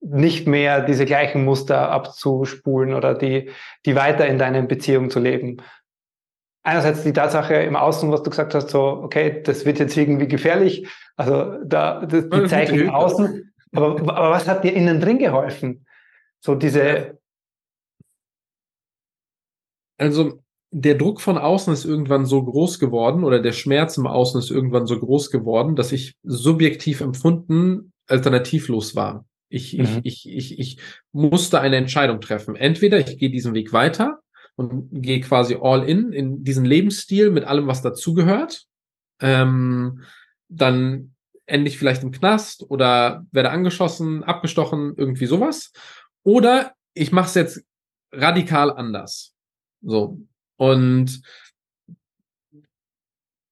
nicht 0.00 0.46
mehr 0.46 0.80
diese 0.80 1.04
gleichen 1.04 1.44
Muster 1.44 1.90
abzuspulen 1.90 2.94
oder 2.94 3.14
die, 3.14 3.50
die 3.84 3.96
weiter 3.96 4.26
in 4.26 4.38
deinen 4.38 4.68
Beziehungen 4.68 5.10
zu 5.10 5.20
leben? 5.20 5.62
einerseits 6.68 7.02
die 7.02 7.14
Tatsache 7.14 7.54
im 7.54 7.76
Außen, 7.76 8.10
was 8.12 8.22
du 8.22 8.30
gesagt 8.30 8.54
hast, 8.54 8.68
so, 8.68 8.82
okay, 8.82 9.42
das 9.42 9.64
wird 9.64 9.78
jetzt 9.78 9.96
irgendwie 9.96 10.28
gefährlich. 10.28 10.86
Also 11.16 11.56
da 11.64 12.04
das, 12.04 12.28
die 12.28 12.44
Zeichen 12.46 12.78
im 12.78 12.90
Außen. 12.90 13.52
Aber, 13.72 14.00
aber 14.00 14.30
was 14.30 14.48
hat 14.48 14.64
dir 14.64 14.72
innen 14.72 15.00
drin 15.00 15.18
geholfen? 15.18 15.86
So 16.40 16.54
diese. 16.54 17.18
Also 19.98 20.42
der 20.70 20.94
Druck 20.94 21.20
von 21.20 21.38
außen 21.38 21.72
ist 21.72 21.84
irgendwann 21.84 22.26
so 22.26 22.42
groß 22.44 22.78
geworden 22.78 23.24
oder 23.24 23.40
der 23.40 23.52
Schmerz 23.52 23.96
im 23.96 24.06
Außen 24.06 24.38
ist 24.38 24.50
irgendwann 24.50 24.86
so 24.86 24.98
groß 24.98 25.30
geworden, 25.30 25.76
dass 25.76 25.92
ich 25.92 26.16
subjektiv 26.22 27.00
empfunden 27.00 27.92
alternativlos 28.06 28.94
war. 28.94 29.26
Ich, 29.48 29.76
mhm. 29.76 30.00
ich, 30.02 30.28
ich, 30.28 30.58
ich, 30.58 30.58
ich 30.58 30.78
musste 31.12 31.60
eine 31.60 31.76
Entscheidung 31.76 32.20
treffen. 32.20 32.54
Entweder 32.54 32.98
ich 32.98 33.18
gehe 33.18 33.30
diesen 33.30 33.54
Weg 33.54 33.72
weiter 33.72 34.20
und 34.56 34.88
gehe 34.90 35.20
quasi 35.20 35.56
all 35.60 35.88
in, 35.88 36.12
in 36.12 36.44
diesen 36.44 36.64
Lebensstil 36.64 37.30
mit 37.30 37.44
allem, 37.44 37.66
was 37.66 37.80
dazugehört. 37.80 38.66
Ähm, 39.20 40.02
dann 40.48 41.14
ende 41.48 41.68
ich 41.68 41.78
vielleicht 41.78 42.02
im 42.02 42.12
Knast 42.12 42.64
oder 42.68 43.26
werde 43.32 43.50
angeschossen, 43.50 44.22
abgestochen, 44.22 44.94
irgendwie 44.96 45.26
sowas. 45.26 45.72
Oder 46.22 46.74
ich 46.94 47.10
mache 47.10 47.26
es 47.26 47.34
jetzt 47.34 47.64
radikal 48.12 48.70
anders. 48.70 49.34
So. 49.80 50.20
Und 50.56 51.22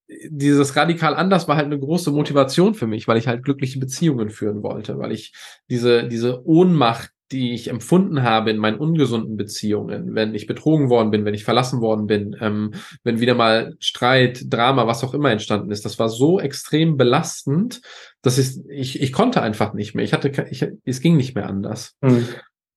dieses 0.09 0.77
radikal 0.77 1.15
anders 1.15 1.49
war 1.49 1.57
halt 1.57 1.67
eine 1.67 1.79
große 1.79 2.11
Motivation 2.11 2.75
für 2.75 2.87
mich, 2.87 3.09
weil 3.09 3.17
ich 3.17 3.27
halt 3.27 3.45
glückliche 3.45 3.79
Beziehungen 3.79 4.31
führen 4.31 4.63
wollte, 4.63 4.99
weil 4.99 5.13
ich 5.13 5.33
diese, 5.69 6.07
diese 6.07 6.47
Ohnmacht, 6.47 7.11
die 7.33 7.55
ich 7.55 7.69
empfunden 7.69 8.23
habe 8.23 8.51
in 8.51 8.59
meinen 8.59 8.79
ungesunden 8.79 9.37
Beziehungen, 9.37 10.15
wenn 10.15 10.35
ich 10.35 10.47
betrogen 10.47 10.89
worden 10.89 11.11
bin, 11.11 11.25
wenn 11.25 11.35
ich 11.35 11.45
verlassen 11.45 11.81
worden 11.81 12.07
bin, 12.07 12.37
ähm, 12.41 12.75
wenn 13.03 13.21
wieder 13.21 13.35
mal 13.35 13.75
Streit, 13.81 14.45
Drama, 14.49 14.87
was 14.87 15.03
auch 15.03 15.15
immer 15.15 15.31
entstanden 15.31 15.71
ist, 15.71 15.85
das 15.85 15.99
war 15.99 16.09
so 16.09 16.39
extrem 16.39 16.97
belastend, 16.97 17.81
dass 18.23 18.39
ich, 18.39 18.59
ich, 18.69 19.03
ich 19.03 19.13
konnte 19.13 19.43
einfach 19.43 19.75
nicht 19.75 19.95
mehr. 19.95 20.05
Ich 20.05 20.13
hatte, 20.13 20.47
ich, 20.51 20.67
es 20.85 21.01
ging 21.01 21.17
nicht 21.17 21.35
mehr 21.35 21.49
anders. 21.49 21.95
Mhm. 22.01 22.29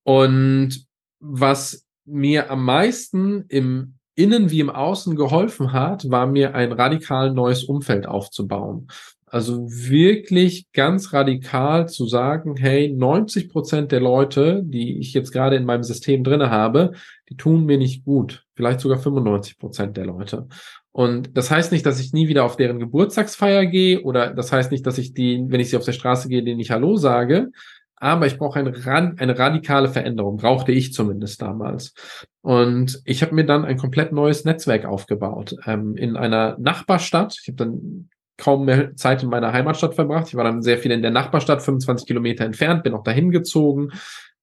Und 0.03 0.85
was 1.19 1.85
mir 2.05 2.49
am 2.49 2.65
meisten 2.65 3.45
im 3.49 3.99
innen 4.19 4.51
wie 4.51 4.59
im 4.59 4.69
Außen 4.69 5.15
geholfen 5.15 5.71
hat, 5.71 6.11
war 6.11 6.27
mir 6.27 6.53
ein 6.53 6.73
radikal 6.73 7.31
neues 7.31 7.63
Umfeld 7.63 8.05
aufzubauen. 8.05 8.87
Also 9.31 9.67
wirklich 9.69 10.71
ganz 10.73 11.13
radikal 11.13 11.87
zu 11.87 12.07
sagen, 12.07 12.55
hey, 12.57 12.91
90 12.91 13.49
Prozent 13.49 13.91
der 13.91 13.99
Leute, 13.99 14.61
die 14.63 14.97
ich 14.99 15.13
jetzt 15.13 15.31
gerade 15.31 15.55
in 15.55 15.65
meinem 15.65 15.83
System 15.83 16.23
drinne 16.23 16.49
habe, 16.49 16.93
die 17.29 17.37
tun 17.37 17.65
mir 17.65 17.77
nicht 17.77 18.03
gut. 18.03 18.45
Vielleicht 18.55 18.79
sogar 18.79 18.97
95 18.97 19.59
Prozent 19.59 19.97
der 19.97 20.05
Leute. 20.05 20.47
Und 20.91 21.37
das 21.37 21.51
heißt 21.51 21.71
nicht, 21.71 21.85
dass 21.85 21.99
ich 21.99 22.11
nie 22.11 22.27
wieder 22.27 22.43
auf 22.43 22.57
deren 22.57 22.79
Geburtstagsfeier 22.79 23.67
gehe 23.67 24.01
oder 24.01 24.33
das 24.33 24.51
heißt 24.51 24.71
nicht, 24.71 24.85
dass 24.87 24.97
ich 24.97 25.13
die, 25.13 25.45
wenn 25.47 25.59
ich 25.59 25.69
sie 25.69 25.77
auf 25.77 25.85
der 25.85 25.93
Straße 25.93 26.27
gehe, 26.27 26.43
denen 26.43 26.57
nicht 26.57 26.71
Hallo 26.71 26.97
sage, 26.97 27.51
aber 27.99 28.25
ich 28.25 28.37
brauche 28.37 28.59
eine, 28.59 28.73
eine 29.17 29.37
radikale 29.37 29.89
Veränderung, 29.89 30.37
brauchte 30.37 30.71
ich 30.71 30.93
zumindest 30.93 31.41
damals. 31.41 31.93
Und 32.41 33.01
ich 33.03 33.21
habe 33.21 33.35
mir 33.35 33.45
dann 33.45 33.65
ein 33.65 33.77
komplett 33.77 34.13
neues 34.13 34.45
Netzwerk 34.45 34.85
aufgebaut 34.85 35.55
ähm, 35.65 35.95
in 35.95 36.15
einer 36.15 36.57
Nachbarstadt. 36.57 37.37
Ich 37.41 37.49
habe 37.49 37.57
dann 37.57 38.09
kaum 38.39 38.65
mehr 38.65 38.95
Zeit 38.95 39.21
in 39.21 39.29
meiner 39.29 39.53
Heimatstadt 39.53 39.93
verbracht. 39.93 40.27
Ich 40.29 40.35
war 40.35 40.43
dann 40.43 40.63
sehr 40.63 40.79
viel 40.79 40.91
in 40.91 41.01
der 41.01 41.11
Nachbarstadt, 41.11 41.61
25 41.61 42.07
Kilometer 42.07 42.45
entfernt, 42.45 42.83
bin 42.83 42.93
auch 42.93 43.03
dahin 43.03 43.29
gezogen, 43.29 43.91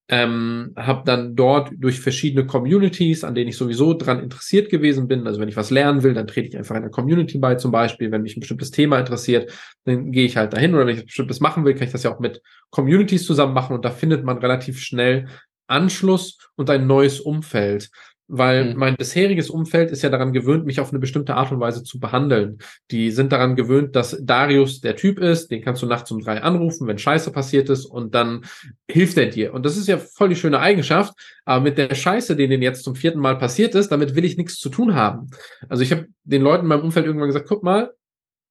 ähm, 0.09 0.73
habe 0.77 1.01
dann 1.05 1.35
dort 1.35 1.71
durch 1.77 1.99
verschiedene 1.99 2.45
Communities, 2.45 3.25
an 3.25 3.35
denen 3.35 3.49
ich 3.49 3.57
sowieso 3.57 3.93
dran 3.93 4.21
interessiert 4.21 4.69
gewesen 4.69 5.07
bin, 5.07 5.27
also 5.27 5.41
wenn 5.41 5.49
ich 5.49 5.57
was 5.57 5.69
lernen 5.69 6.03
will, 6.03 6.13
dann 6.13 6.27
trete 6.27 6.47
ich 6.47 6.57
einfach 6.57 6.75
einer 6.75 6.89
Community 6.89 7.37
bei 7.39 7.55
zum 7.55 7.71
Beispiel, 7.71 8.11
wenn 8.11 8.21
mich 8.21 8.37
ein 8.37 8.39
bestimmtes 8.39 8.71
Thema 8.71 8.99
interessiert, 8.99 9.51
dann 9.83 10.11
gehe 10.11 10.25
ich 10.25 10.37
halt 10.37 10.53
dahin. 10.53 10.73
Oder 10.75 10.85
wenn 10.85 10.93
ich 10.93 10.99
was 10.99 11.07
bestimmtes 11.07 11.41
machen 11.41 11.65
will, 11.65 11.73
kann 11.73 11.87
ich 11.87 11.91
das 11.91 12.03
ja 12.03 12.13
auch 12.13 12.19
mit 12.19 12.41
Communities 12.69 13.25
zusammen 13.25 13.53
machen. 13.53 13.75
Und 13.75 13.83
da 13.83 13.89
findet 13.89 14.23
man 14.23 14.37
relativ 14.37 14.79
schnell 14.79 15.27
Anschluss 15.67 16.37
und 16.55 16.69
ein 16.69 16.87
neues 16.87 17.19
Umfeld 17.19 17.89
weil 18.27 18.73
mhm. 18.73 18.79
mein 18.79 18.95
bisheriges 18.95 19.49
Umfeld 19.49 19.91
ist 19.91 20.01
ja 20.01 20.09
daran 20.09 20.33
gewöhnt, 20.33 20.65
mich 20.65 20.79
auf 20.79 20.89
eine 20.89 20.99
bestimmte 20.99 21.35
Art 21.35 21.51
und 21.51 21.59
Weise 21.59 21.83
zu 21.83 21.99
behandeln. 21.99 22.57
Die 22.91 23.11
sind 23.11 23.31
daran 23.31 23.55
gewöhnt, 23.55 23.95
dass 23.95 24.17
Darius 24.21 24.81
der 24.81 24.95
Typ 24.95 25.19
ist, 25.19 25.49
den 25.49 25.61
kannst 25.61 25.81
du 25.81 25.85
nachts 25.85 26.11
um 26.11 26.19
drei 26.19 26.41
anrufen, 26.41 26.87
wenn 26.87 26.97
Scheiße 26.97 27.31
passiert 27.31 27.69
ist 27.69 27.85
und 27.85 28.13
dann 28.13 28.45
hilft 28.89 29.17
er 29.17 29.27
dir. 29.27 29.53
Und 29.53 29.65
das 29.65 29.77
ist 29.77 29.87
ja 29.87 29.97
voll 29.97 30.29
die 30.29 30.35
schöne 30.35 30.59
Eigenschaft, 30.59 31.13
aber 31.45 31.63
mit 31.63 31.77
der 31.77 31.95
Scheiße, 31.95 32.35
die 32.35 32.47
denen 32.47 32.61
jetzt 32.61 32.83
zum 32.83 32.95
vierten 32.95 33.19
Mal 33.19 33.37
passiert 33.37 33.75
ist, 33.75 33.91
damit 33.91 34.15
will 34.15 34.25
ich 34.25 34.37
nichts 34.37 34.59
zu 34.59 34.69
tun 34.69 34.95
haben. 34.95 35.29
Also 35.69 35.83
ich 35.83 35.91
habe 35.91 36.07
den 36.23 36.41
Leuten 36.41 36.63
in 36.63 36.69
meinem 36.69 36.83
Umfeld 36.83 37.05
irgendwann 37.05 37.29
gesagt, 37.29 37.47
guck 37.47 37.63
mal, 37.63 37.91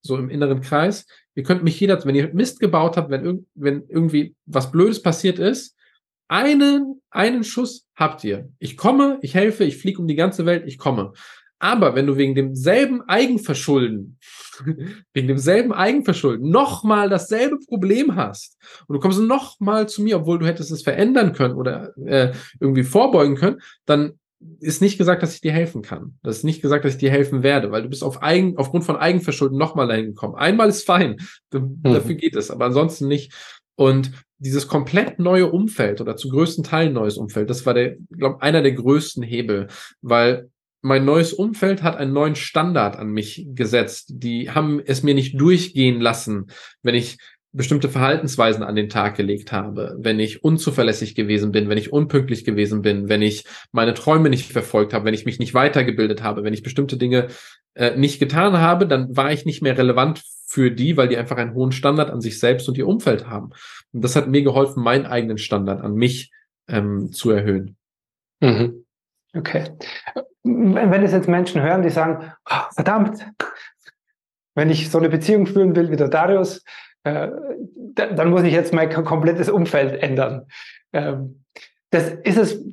so 0.03 0.17
im 0.17 0.31
inneren 0.31 0.61
Kreis, 0.61 1.07
ihr 1.35 1.43
könnt 1.43 1.65
mich 1.65 1.79
jeder, 1.79 2.03
wenn 2.05 2.15
ihr 2.15 2.33
Mist 2.33 2.61
gebaut 2.61 2.97
habt, 2.97 3.11
wenn, 3.11 3.47
wenn 3.55 3.85
irgendwie 3.89 4.35
was 4.47 4.71
Blödes 4.71 5.03
passiert 5.03 5.39
ist, 5.39 5.75
einen, 6.29 7.01
einen 7.11 7.45
Schuss 7.45 7.86
habt 7.97 8.23
ihr. 8.25 8.49
Ich 8.59 8.77
komme, 8.77 9.19
ich 9.23 9.35
helfe, 9.35 9.65
ich 9.65 9.79
fliege 9.79 10.01
um 10.01 10.07
die 10.07 10.15
ganze 10.15 10.47
Welt, 10.47 10.65
ich 10.67 10.79
komme. 10.79 11.13
Aber 11.59 11.95
wenn 11.95 12.07
du 12.07 12.17
wegen 12.19 12.35
demselben 12.35 13.01
Eigenverschulden, 13.09 14.19
wegen 15.15 15.29
demselben 15.29 15.73
Eigenverschulden 15.73 16.51
nochmal 16.51 17.09
dasselbe 17.09 17.59
Problem 17.67 18.15
hast 18.15 18.59
und 18.87 18.95
du 18.95 19.01
kommst 19.01 19.21
nochmal 19.21 19.89
zu 19.89 20.03
mir, 20.03 20.19
obwohl 20.19 20.39
du 20.39 20.47
hättest 20.47 20.71
es 20.71 20.83
verändern 20.83 21.33
können 21.33 21.55
oder 21.55 21.97
äh, 21.97 22.33
irgendwie 22.61 22.85
vorbeugen 22.85 23.37
können, 23.37 23.61
dann 23.87 24.19
ist 24.61 24.83
nicht 24.83 24.99
gesagt, 24.99 25.23
dass 25.23 25.35
ich 25.35 25.41
dir 25.41 25.53
helfen 25.53 25.81
kann. 25.81 26.19
Das 26.23 26.39
ist 26.39 26.45
nicht 26.45 26.61
gesagt, 26.61 26.85
dass 26.85 26.93
ich 26.93 26.99
dir 26.99 27.11
helfen 27.11 27.43
werde, 27.43 27.71
weil 27.71 27.83
du 27.83 27.89
bist 27.89 28.05
auf 28.05 28.23
Eigen, 28.23 28.59
aufgrund 28.59 28.85
von 28.85 28.97
Eigenverschulden 28.97 29.57
nochmal 29.57 29.89
dahin 29.89 30.07
gekommen. 30.07 30.35
Einmal 30.35 30.69
ist 30.69 30.85
fein, 30.85 31.17
mhm. 31.53 31.81
dafür 31.83 32.15
geht 32.15 32.37
es, 32.37 32.51
aber 32.51 32.67
ansonsten 32.67 33.09
nicht. 33.09 33.33
Und 33.77 34.11
dieses 34.39 34.69
komplett 34.69 35.19
neue 35.19 35.51
Umfeld 35.51 36.01
oder 36.01 36.17
zu 36.17 36.29
größten 36.29 36.65
Teilen 36.65 36.93
neues 36.93 37.17
Umfeld, 37.17 37.49
das 37.49 37.65
war 37.65 37.75
der, 37.75 37.97
glaube 38.11 38.43
einer 38.43 38.63
der 38.63 38.73
größten 38.73 39.23
Hebel, 39.23 39.69
weil 40.03 40.51
mein 40.83 41.05
neues 41.05 41.33
Umfeld 41.33 41.83
hat 41.83 41.97
einen 41.97 42.13
neuen 42.13 42.37
Standard 42.37 42.97
an 42.97 43.09
mich 43.09 43.47
gesetzt. 43.55 44.11
Die 44.15 44.51
haben 44.51 44.81
es 44.85 45.03
mir 45.03 45.15
nicht 45.15 45.41
durchgehen 45.41 46.01
lassen, 46.01 46.47
wenn 46.83 46.95
ich 46.95 47.19
bestimmte 47.57 47.89
Verhaltensweisen 47.89 48.63
an 48.63 48.77
den 48.77 48.91
Tag 48.91 49.17
gelegt 49.17 49.51
habe, 49.51 49.97
wenn 49.99 50.21
ich 50.21 50.45
unzuverlässig 50.45 51.15
gewesen 51.15 51.53
bin, 51.53 51.69
wenn 51.71 51.79
ich 51.79 51.93
unpünktlich 51.93 52.45
gewesen 52.45 52.83
bin, 52.83 53.09
wenn 53.09 53.23
ich 53.23 53.45
meine 53.73 53.95
Träume 53.95 54.29
nicht 54.29 54.53
verfolgt 54.53 54.93
habe, 54.93 55.07
wenn 55.07 55.15
ich 55.15 55.25
mich 55.25 55.39
nicht 55.39 55.55
weitergebildet 55.55 56.23
habe, 56.23 56.45
wenn 56.45 56.53
ich 56.53 56.63
bestimmte 56.63 56.99
Dinge 56.99 57.29
äh, 57.75 57.97
nicht 57.97 58.21
getan 58.21 58.59
habe, 58.59 58.87
dann 58.87 59.17
war 59.17 59.33
ich 59.33 59.47
nicht 59.47 59.63
mehr 59.63 59.79
relevant 59.79 60.23
für 60.57 60.71
die, 60.71 60.97
weil 60.97 61.09
die 61.09 61.19
einfach 61.19 61.37
einen 61.37 61.53
hohen 61.53 61.71
Standard 61.71 62.09
an 62.09 62.23
sich 62.23 62.41
selbst 62.41 62.67
und 62.67 62.79
ihr 62.79 62.89
Umfeld 62.89 63.29
haben. 63.29 63.51
Und 63.93 64.03
das 64.03 64.17
hat 64.17 64.27
mir 64.27 64.41
geholfen, 64.41 64.83
meinen 64.83 65.05
eigenen 65.05 65.37
Standard 65.37 65.83
an 65.83 65.97
mich 65.97 66.33
ähm, 66.67 67.13
zu 67.13 67.31
erhöhen. 67.31 67.77
Mhm. 68.41 68.87
Okay. 69.37 69.65
Wenn, 70.45 71.03
es 71.03 71.13
jetzt 71.13 71.29
Menschen 71.29 71.61
hören, 71.61 71.83
die 71.83 71.91
sagen, 71.91 72.33
oh, 72.51 72.63
verdammt, 72.75 73.23
wenn 74.55 74.71
ich 74.71 74.89
so 74.89 74.97
eine 74.97 75.11
Beziehung 75.11 75.47
führen 75.47 75.77
will 75.77 75.91
wie 75.91 75.97
der 75.97 76.09
Darius, 76.09 76.65
äh, 77.05 77.29
dann 77.95 78.31
muss 78.31 78.43
ich 78.45 78.55
jetzt 78.55 78.73
mein 78.73 78.89
komplettes 78.89 79.51
Umfeld 79.51 80.03
ändern. 80.03 80.47
Ähm, 80.95 81.45
das 81.91 82.09
ist 82.25 82.39
es 82.39 82.65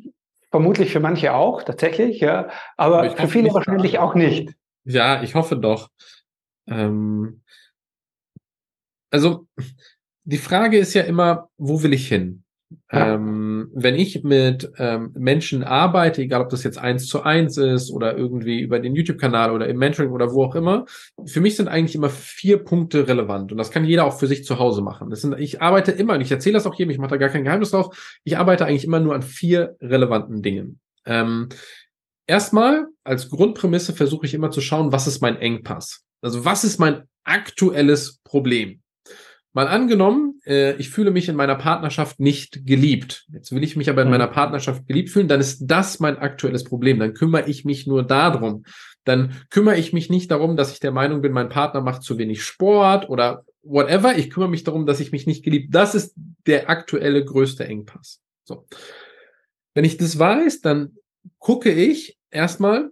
vermutlich 0.51 0.93
für 0.93 1.01
manche 1.01 1.33
auch, 1.33 1.63
tatsächlich, 1.63 2.21
ja, 2.21 2.47
aber 2.77 3.11
für 3.11 3.27
viele 3.27 3.53
wahrscheinlich 3.53 3.99
auch 3.99 4.15
nicht. 4.15 4.53
Ja, 4.85 5.21
ich 5.21 5.35
hoffe 5.35 5.57
doch. 5.57 5.89
Ähm, 6.65 7.41
also 9.13 9.47
die 10.23 10.37
Frage 10.37 10.77
ist 10.77 10.93
ja 10.93 11.03
immer, 11.03 11.49
wo 11.57 11.83
will 11.83 11.93
ich 11.93 12.07
hin? 12.07 12.43
Ja. 12.91 13.13
Ähm, 13.13 13.69
wenn 13.73 13.93
ich 13.93 14.23
mit 14.23 14.71
ähm, 14.77 15.11
Menschen 15.13 15.63
arbeite, 15.63 16.23
egal 16.23 16.41
ob 16.41 16.49
das 16.49 16.63
jetzt 16.63 16.79
eins 16.79 17.05
zu 17.05 17.21
eins 17.21 17.57
ist 17.57 17.91
oder 17.91 18.17
irgendwie 18.17 18.61
über 18.61 18.79
den 18.79 18.95
YouTube-Kanal 18.95 19.51
oder 19.51 19.67
im 19.67 19.77
Mentoring 19.77 20.09
oder 20.09 20.33
wo 20.33 20.43
auch 20.43 20.55
immer, 20.55 20.85
für 21.25 21.41
mich 21.41 21.55
sind 21.55 21.67
eigentlich 21.67 21.93
immer 21.93 22.09
vier 22.09 22.63
Punkte 22.63 23.07
relevant 23.07 23.51
und 23.51 23.59
das 23.59 23.69
kann 23.69 23.85
jeder 23.85 24.05
auch 24.05 24.17
für 24.17 24.25
sich 24.25 24.43
zu 24.43 24.57
Hause 24.57 24.81
machen. 24.81 25.11
Das 25.11 25.21
sind, 25.21 25.37
ich 25.39 25.61
arbeite 25.61 25.91
immer, 25.91 26.15
und 26.15 26.21
ich 26.21 26.31
erzähle 26.31 26.53
das 26.53 26.65
auch 26.65 26.73
jedem, 26.73 26.89
ich 26.89 26.97
mache 26.97 27.11
da 27.11 27.17
gar 27.17 27.29
kein 27.29 27.43
Geheimnis 27.43 27.69
drauf, 27.69 28.19
ich 28.23 28.37
arbeite 28.37 28.65
eigentlich 28.65 28.85
immer 28.85 28.99
nur 28.99 29.13
an 29.13 29.21
vier 29.21 29.75
relevanten 29.79 30.41
Dingen. 30.41 30.79
Ähm, 31.05 31.49
erstmal, 32.25 32.87
als 33.03 33.29
Grundprämisse 33.29 33.93
versuche 33.93 34.25
ich 34.25 34.33
immer 34.33 34.49
zu 34.49 34.61
schauen, 34.61 34.91
was 34.91 35.05
ist 35.05 35.21
mein 35.21 35.37
Engpass? 35.37 36.01
Also 36.21 36.43
was 36.43 36.63
ist 36.63 36.79
mein 36.79 37.03
aktuelles 37.23 38.19
Problem? 38.23 38.82
Mal 39.53 39.67
angenommen, 39.67 40.39
äh, 40.45 40.73
ich 40.77 40.89
fühle 40.89 41.11
mich 41.11 41.29
in 41.29 41.35
meiner 41.35 41.55
Partnerschaft 41.55 42.19
nicht 42.19 42.65
geliebt. 42.65 43.27
Jetzt 43.31 43.51
will 43.51 43.63
ich 43.63 43.75
mich 43.75 43.89
aber 43.89 44.01
in 44.01 44.07
mhm. 44.07 44.13
meiner 44.13 44.27
Partnerschaft 44.27 44.87
geliebt 44.87 45.11
fühlen, 45.11 45.27
dann 45.27 45.39
ist 45.39 45.65
das 45.65 45.99
mein 45.99 46.17
aktuelles 46.17 46.63
Problem. 46.63 46.99
Dann 46.99 47.13
kümmere 47.13 47.47
ich 47.47 47.63
mich 47.63 47.85
nur 47.85 48.03
darum. 48.03 48.65
Dann 49.03 49.35
kümmere 49.51 49.77
ich 49.77 49.93
mich 49.93 50.09
nicht 50.09 50.31
darum, 50.31 50.57
dass 50.57 50.73
ich 50.73 50.79
der 50.79 50.91
Meinung 50.91 51.21
bin, 51.21 51.33
mein 51.33 51.49
Partner 51.49 51.81
macht 51.81 52.01
zu 52.01 52.17
wenig 52.17 52.43
Sport 52.43 53.09
oder 53.09 53.45
whatever. 53.61 54.17
Ich 54.17 54.31
kümmere 54.31 54.49
mich 54.49 54.63
darum, 54.63 54.87
dass 54.87 54.99
ich 54.99 55.11
mich 55.11 55.27
nicht 55.27 55.43
geliebt. 55.43 55.73
Das 55.75 55.93
ist 55.93 56.15
der 56.47 56.69
aktuelle 56.69 57.23
größte 57.23 57.65
Engpass. 57.65 58.21
So. 58.45 58.65
Wenn 59.75 59.85
ich 59.85 59.97
das 59.97 60.17
weiß, 60.17 60.61
dann 60.61 60.97
gucke 61.37 61.71
ich 61.71 62.17
erstmal, 62.31 62.91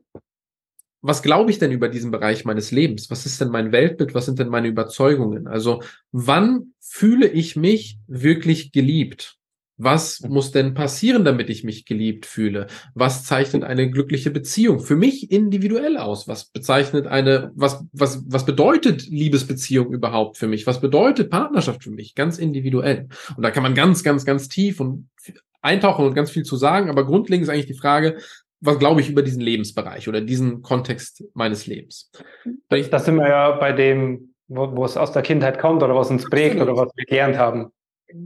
was 1.01 1.23
glaube 1.23 1.51
ich 1.51 1.59
denn 1.59 1.71
über 1.71 1.89
diesen 1.89 2.11
Bereich 2.11 2.45
meines 2.45 2.71
Lebens? 2.71 3.09
Was 3.09 3.25
ist 3.25 3.41
denn 3.41 3.49
mein 3.49 3.71
Weltbild? 3.71 4.13
Was 4.13 4.25
sind 4.25 4.39
denn 4.39 4.49
meine 4.49 4.67
Überzeugungen? 4.67 5.47
Also 5.47 5.81
wann 6.11 6.73
fühle 6.79 7.27
ich 7.27 7.55
mich 7.55 7.97
wirklich 8.07 8.71
geliebt? 8.71 9.37
Was 9.83 10.21
muss 10.21 10.51
denn 10.51 10.75
passieren, 10.75 11.25
damit 11.25 11.49
ich 11.49 11.63
mich 11.63 11.85
geliebt 11.85 12.27
fühle? 12.27 12.67
Was 12.93 13.23
zeichnet 13.23 13.63
eine 13.63 13.89
glückliche 13.89 14.29
Beziehung 14.29 14.79
für 14.79 14.95
mich 14.95 15.31
individuell 15.31 15.97
aus? 15.97 16.27
Was 16.27 16.45
bezeichnet 16.45 17.07
eine, 17.07 17.51
was, 17.55 17.83
was, 17.91 18.23
was 18.27 18.45
bedeutet 18.45 19.07
Liebesbeziehung 19.07 19.91
überhaupt 19.91 20.37
für 20.37 20.47
mich? 20.47 20.67
Was 20.67 20.81
bedeutet 20.81 21.31
Partnerschaft 21.31 21.83
für 21.83 21.89
mich? 21.89 22.13
Ganz 22.13 22.37
individuell. 22.37 23.07
Und 23.35 23.41
da 23.41 23.49
kann 23.49 23.63
man 23.63 23.73
ganz, 23.73 24.03
ganz, 24.03 24.23
ganz 24.23 24.49
tief 24.49 24.79
und 24.79 25.09
eintauchen 25.63 26.05
und 26.05 26.13
ganz 26.13 26.29
viel 26.29 26.43
zu 26.43 26.57
sagen. 26.57 26.91
Aber 26.91 27.03
grundlegend 27.03 27.47
ist 27.47 27.49
eigentlich 27.49 27.65
die 27.65 27.73
Frage, 27.73 28.17
was 28.61 28.79
glaube 28.79 29.01
ich 29.01 29.09
über 29.09 29.23
diesen 29.23 29.41
Lebensbereich 29.41 30.07
oder 30.07 30.21
diesen 30.21 30.61
Kontext 30.61 31.23
meines 31.33 31.65
Lebens? 31.65 32.11
Das 32.69 33.05
sind 33.05 33.15
wir 33.15 33.27
ja 33.27 33.51
bei 33.51 33.73
dem, 33.73 34.33
wo, 34.47 34.75
wo 34.75 34.85
es 34.85 34.97
aus 34.97 35.11
der 35.11 35.23
Kindheit 35.23 35.59
kommt 35.59 35.81
oder 35.83 35.95
was 35.95 36.09
uns 36.11 36.29
prägt 36.29 36.61
oder 36.61 36.75
was 36.75 36.89
wir 36.95 37.05
gelernt 37.05 37.37
haben. 37.37 37.71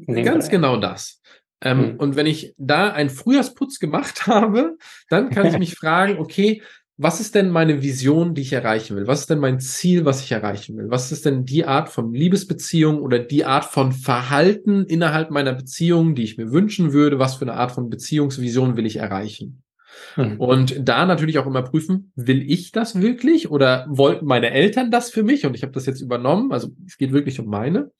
Ganz 0.07 0.45
Bereich. 0.45 0.49
genau 0.49 0.77
das. 0.77 1.21
Ähm, 1.61 1.93
mhm. 1.93 1.95
Und 1.97 2.15
wenn 2.15 2.25
ich 2.25 2.53
da 2.57 2.91
einen 2.91 3.09
Frühjahrsputz 3.09 3.79
gemacht 3.79 4.27
habe, 4.27 4.77
dann 5.09 5.29
kann 5.29 5.47
ich 5.47 5.57
mich 5.57 5.75
fragen, 5.77 6.19
okay, 6.19 6.61
was 6.97 7.19
ist 7.19 7.35
denn 7.35 7.49
meine 7.49 7.81
Vision, 7.81 8.35
die 8.35 8.41
ich 8.41 8.53
erreichen 8.53 8.95
will? 8.95 9.05
Was 9.05 9.21
ist 9.21 9.29
denn 9.29 9.39
mein 9.39 9.59
Ziel, 9.59 10.05
was 10.05 10.23
ich 10.23 10.31
erreichen 10.31 10.77
will? 10.77 10.89
Was 10.89 11.11
ist 11.11 11.25
denn 11.25 11.43
die 11.43 11.65
Art 11.65 11.89
von 11.89 12.13
Liebesbeziehung 12.13 13.01
oder 13.01 13.19
die 13.19 13.43
Art 13.43 13.65
von 13.65 13.91
Verhalten 13.91 14.85
innerhalb 14.85 15.29
meiner 15.29 15.53
Beziehung, 15.53 16.15
die 16.15 16.23
ich 16.23 16.37
mir 16.37 16.51
wünschen 16.51 16.93
würde? 16.93 17.19
Was 17.19 17.35
für 17.35 17.41
eine 17.41 17.55
Art 17.55 17.73
von 17.73 17.89
Beziehungsvision 17.89 18.77
will 18.77 18.85
ich 18.85 18.95
erreichen? 18.95 19.64
Mhm. 20.15 20.39
Und 20.39 20.87
da 20.87 21.05
natürlich 21.05 21.39
auch 21.39 21.45
immer 21.45 21.61
prüfen, 21.61 22.11
will 22.15 22.49
ich 22.49 22.71
das 22.71 23.01
wirklich 23.01 23.49
oder 23.49 23.85
wollten 23.89 24.25
meine 24.25 24.51
Eltern 24.51 24.91
das 24.91 25.09
für 25.09 25.23
mich? 25.23 25.45
Und 25.45 25.55
ich 25.55 25.63
habe 25.63 25.73
das 25.73 25.85
jetzt 25.85 26.01
übernommen. 26.01 26.51
Also 26.51 26.69
es 26.85 26.97
geht 26.97 27.11
wirklich 27.11 27.39
um 27.39 27.47
meine. 27.47 27.91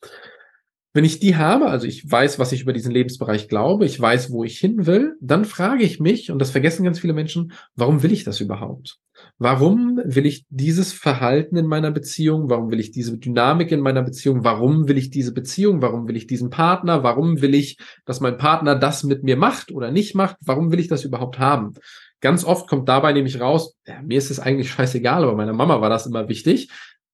Wenn 0.94 1.04
ich 1.04 1.20
die 1.20 1.36
habe, 1.36 1.66
also 1.66 1.88
ich 1.88 2.10
weiß, 2.10 2.40
was 2.40 2.54
ich 2.54 2.62
über 2.62 2.72
diesen 2.72 2.92
Lebensbereich 2.92 3.50
glaube, 3.50 3.86
ich 3.86 4.00
weiß, 4.00 4.32
wo 4.32 4.46
ich 4.46 4.58
hin 4.60 4.86
will, 4.86 5.16
dann 5.20 5.44
frage 5.44 5.84
ich 5.84 6.00
mich, 6.00 6.32
und 6.32 6.40
das 6.40 6.52
vergessen 6.52 6.86
ganz 6.86 7.00
viele 7.00 7.12
Menschen, 7.12 7.52
warum 7.76 8.02
will 8.02 8.14
ich 8.14 8.24
das 8.24 8.40
überhaupt? 8.40 9.00
Warum 9.38 10.00
will 10.06 10.26
ich 10.26 10.46
dieses 10.50 10.94
Verhalten 10.94 11.58
in 11.58 11.66
meiner 11.66 11.92
Beziehung? 11.92 12.50
Warum 12.50 12.72
will 12.72 12.80
ich 12.80 12.92
diese 12.92 13.18
Dynamik 13.18 13.70
in 13.72 13.82
meiner 13.82 14.02
Beziehung? 14.02 14.46
Warum 14.46 14.88
will 14.88 14.98
ich 14.98 15.10
diese 15.10 15.34
Beziehung? 15.34 15.82
Warum 15.82 16.08
will 16.08 16.16
ich 16.16 16.26
diesen 16.26 16.50
Partner? 16.50 17.04
Warum 17.04 17.42
will 17.42 17.54
ich, 17.54 17.78
dass 18.06 18.22
mein 18.22 18.38
Partner 18.38 18.76
das 18.76 19.04
mit 19.04 19.24
mir 19.24 19.36
macht 19.36 19.72
oder 19.72 19.92
nicht 19.92 20.16
macht? 20.16 20.38
Warum 20.40 20.72
will 20.72 20.80
ich 20.80 20.88
das 20.88 21.04
überhaupt 21.04 21.38
haben? 21.38 21.74
Ganz 22.22 22.46
oft 22.46 22.70
kommt 22.70 22.88
dabei 22.88 23.12
nämlich 23.12 23.42
raus, 23.42 23.76
ja, 23.86 24.02
mir 24.02 24.18
ist 24.18 24.32
es 24.32 24.40
eigentlich 24.40 24.72
scheißegal, 24.72 25.24
aber 25.24 25.36
meiner 25.36 25.54
Mama 25.54 25.82
war 25.82 25.90
das 25.90 26.06
immer 26.06 26.30
wichtig. 26.30 26.70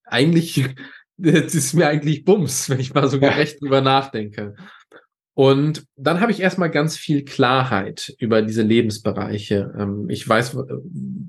Eigentlich 0.05 0.63
das 1.17 1.55
ist 1.55 1.73
mir 1.73 1.87
eigentlich 1.87 2.23
Bums, 2.23 2.69
wenn 2.69 2.79
ich 2.79 2.93
mal 2.93 3.07
so 3.07 3.19
gerecht 3.19 3.61
drüber 3.61 3.81
nachdenke. 3.81 4.55
Und 5.33 5.85
dann 5.95 6.19
habe 6.19 6.31
ich 6.31 6.41
erstmal 6.41 6.69
ganz 6.69 6.97
viel 6.97 7.23
Klarheit 7.23 8.13
über 8.19 8.41
diese 8.41 8.63
Lebensbereiche. 8.63 9.73
Ähm, 9.77 10.09
ich 10.09 10.27
weiß, 10.27 10.57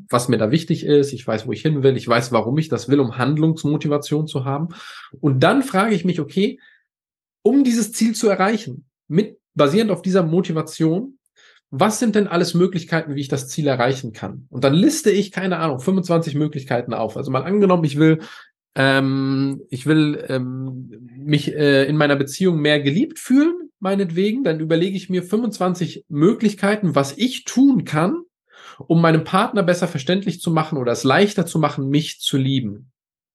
was 0.08 0.28
mir 0.28 0.38
da 0.38 0.50
wichtig 0.50 0.84
ist. 0.84 1.12
Ich 1.12 1.26
weiß, 1.26 1.46
wo 1.46 1.52
ich 1.52 1.62
hin 1.62 1.82
will. 1.82 1.96
Ich 1.96 2.08
weiß, 2.08 2.32
warum 2.32 2.58
ich 2.58 2.68
das 2.68 2.88
will, 2.88 2.98
um 2.98 3.16
Handlungsmotivation 3.16 4.26
zu 4.26 4.44
haben. 4.44 4.68
Und 5.20 5.40
dann 5.40 5.62
frage 5.62 5.94
ich 5.94 6.04
mich, 6.04 6.20
okay, 6.20 6.58
um 7.42 7.64
dieses 7.64 7.92
Ziel 7.92 8.14
zu 8.14 8.28
erreichen, 8.28 8.86
mit 9.06 9.38
basierend 9.54 9.90
auf 9.90 10.02
dieser 10.02 10.22
Motivation, 10.24 11.18
was 11.70 11.98
sind 11.98 12.16
denn 12.16 12.26
alles 12.26 12.54
Möglichkeiten, 12.54 13.14
wie 13.14 13.20
ich 13.20 13.28
das 13.28 13.48
Ziel 13.48 13.66
erreichen 13.66 14.12
kann? 14.12 14.46
Und 14.50 14.64
dann 14.64 14.74
liste 14.74 15.10
ich, 15.10 15.32
keine 15.32 15.58
Ahnung, 15.58 15.78
25 15.78 16.34
Möglichkeiten 16.34 16.92
auf. 16.92 17.16
Also 17.16 17.30
mal 17.30 17.44
angenommen, 17.44 17.84
ich 17.84 17.96
will 17.98 18.18
ähm, 18.74 19.62
ich 19.68 19.86
will 19.86 20.24
ähm, 20.28 21.08
mich 21.16 21.54
äh, 21.54 21.84
in 21.84 21.96
meiner 21.96 22.16
Beziehung 22.16 22.58
mehr 22.60 22.80
geliebt 22.80 23.18
fühlen, 23.18 23.70
meinetwegen, 23.82 24.44
dann 24.44 24.60
überlege 24.60 24.96
ich 24.96 25.10
mir 25.10 25.22
25 25.22 26.06
Möglichkeiten, 26.08 26.94
was 26.94 27.16
ich 27.18 27.44
tun 27.44 27.84
kann, 27.84 28.22
um 28.78 29.00
meinem 29.00 29.24
Partner 29.24 29.62
besser 29.62 29.88
verständlich 29.88 30.40
zu 30.40 30.50
machen 30.50 30.78
oder 30.78 30.92
es 30.92 31.04
leichter 31.04 31.44
zu 31.46 31.58
machen, 31.58 31.88
mich 31.88 32.20
zu 32.20 32.38
lieben. 32.38 32.92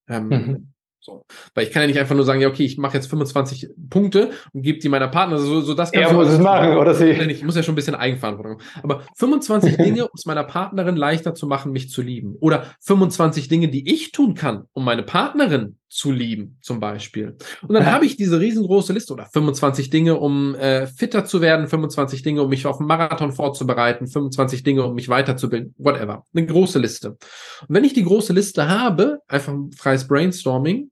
Ähm, 0.08 0.28
mhm. 0.28 0.74
So. 1.08 1.26
Weil 1.54 1.66
ich 1.66 1.72
kann 1.72 1.84
ja 1.84 1.88
nicht 1.88 2.00
einfach 2.00 2.16
nur 2.16 2.26
sagen, 2.26 2.42
ja, 2.42 2.50
okay, 2.50 2.66
ich 2.66 2.78
mache 2.78 2.96
jetzt 2.96 3.08
25 3.08 3.70
Punkte 3.90 4.32
und 4.52 4.62
gebe 4.62 4.80
die 4.80 4.90
meiner 4.90 5.08
Partner, 5.08 5.38
so, 5.38 5.62
so 5.62 5.74
das 5.74 5.94
Er 5.94 6.12
muss 6.12 6.28
es 6.28 6.38
machen, 6.38 6.76
oder 6.76 6.94
sie. 6.94 7.12
Ich 7.12 7.44
muss 7.44 7.56
ja 7.56 7.64
schon 7.64 7.74
ein 7.74 7.76
bisschen 7.78 7.96
Eigenverantwortung. 7.96 8.62
Aber 8.84 9.04
25 9.16 9.78
Dinge, 9.78 10.04
um 10.04 10.12
es 10.14 10.26
meiner 10.26 10.44
Partnerin 10.44 10.98
leichter 10.98 11.34
zu 11.34 11.48
machen, 11.48 11.72
mich 11.72 11.90
zu 11.90 12.02
lieben. 12.02 12.36
Oder 12.42 12.66
25 12.82 13.48
Dinge, 13.48 13.70
die 13.70 13.90
ich 13.90 14.12
tun 14.12 14.34
kann, 14.34 14.66
um 14.74 14.84
meine 14.84 15.04
Partnerin 15.04 15.78
zu 15.90 16.12
lieben, 16.12 16.58
zum 16.62 16.80
Beispiel. 16.80 17.38
Und 17.62 17.74
dann 17.74 17.86
habe 17.86 18.06
ich 18.06 18.18
diese 18.18 18.40
riesengroße 18.40 18.94
Liste 18.94 19.14
oder 19.14 19.26
25 19.26 19.90
Dinge, 19.90 20.20
um 20.20 20.56
äh, 20.56 20.88
fitter 20.88 21.26
zu 21.26 21.42
werden, 21.42 21.68
25 21.68 22.24
Dinge, 22.24 22.44
um 22.44 22.50
mich 22.50 22.66
auf 22.66 22.80
einen 22.80 22.88
Marathon 22.88 23.32
vorzubereiten, 23.32 24.08
25 24.08 24.64
Dinge, 24.64 24.84
um 24.84 24.96
mich 24.96 25.10
weiterzubilden, 25.10 25.74
whatever. 25.78 26.24
Eine 26.36 26.46
große 26.46 26.80
Liste. 26.80 27.12
Und 27.12 27.70
wenn 27.70 27.84
ich 27.84 27.94
die 27.94 28.04
große 28.04 28.34
Liste 28.34 28.68
habe, 28.68 29.20
einfach 29.28 29.54
ein 29.54 29.72
freies 29.72 30.08
Brainstorming, 30.08 30.92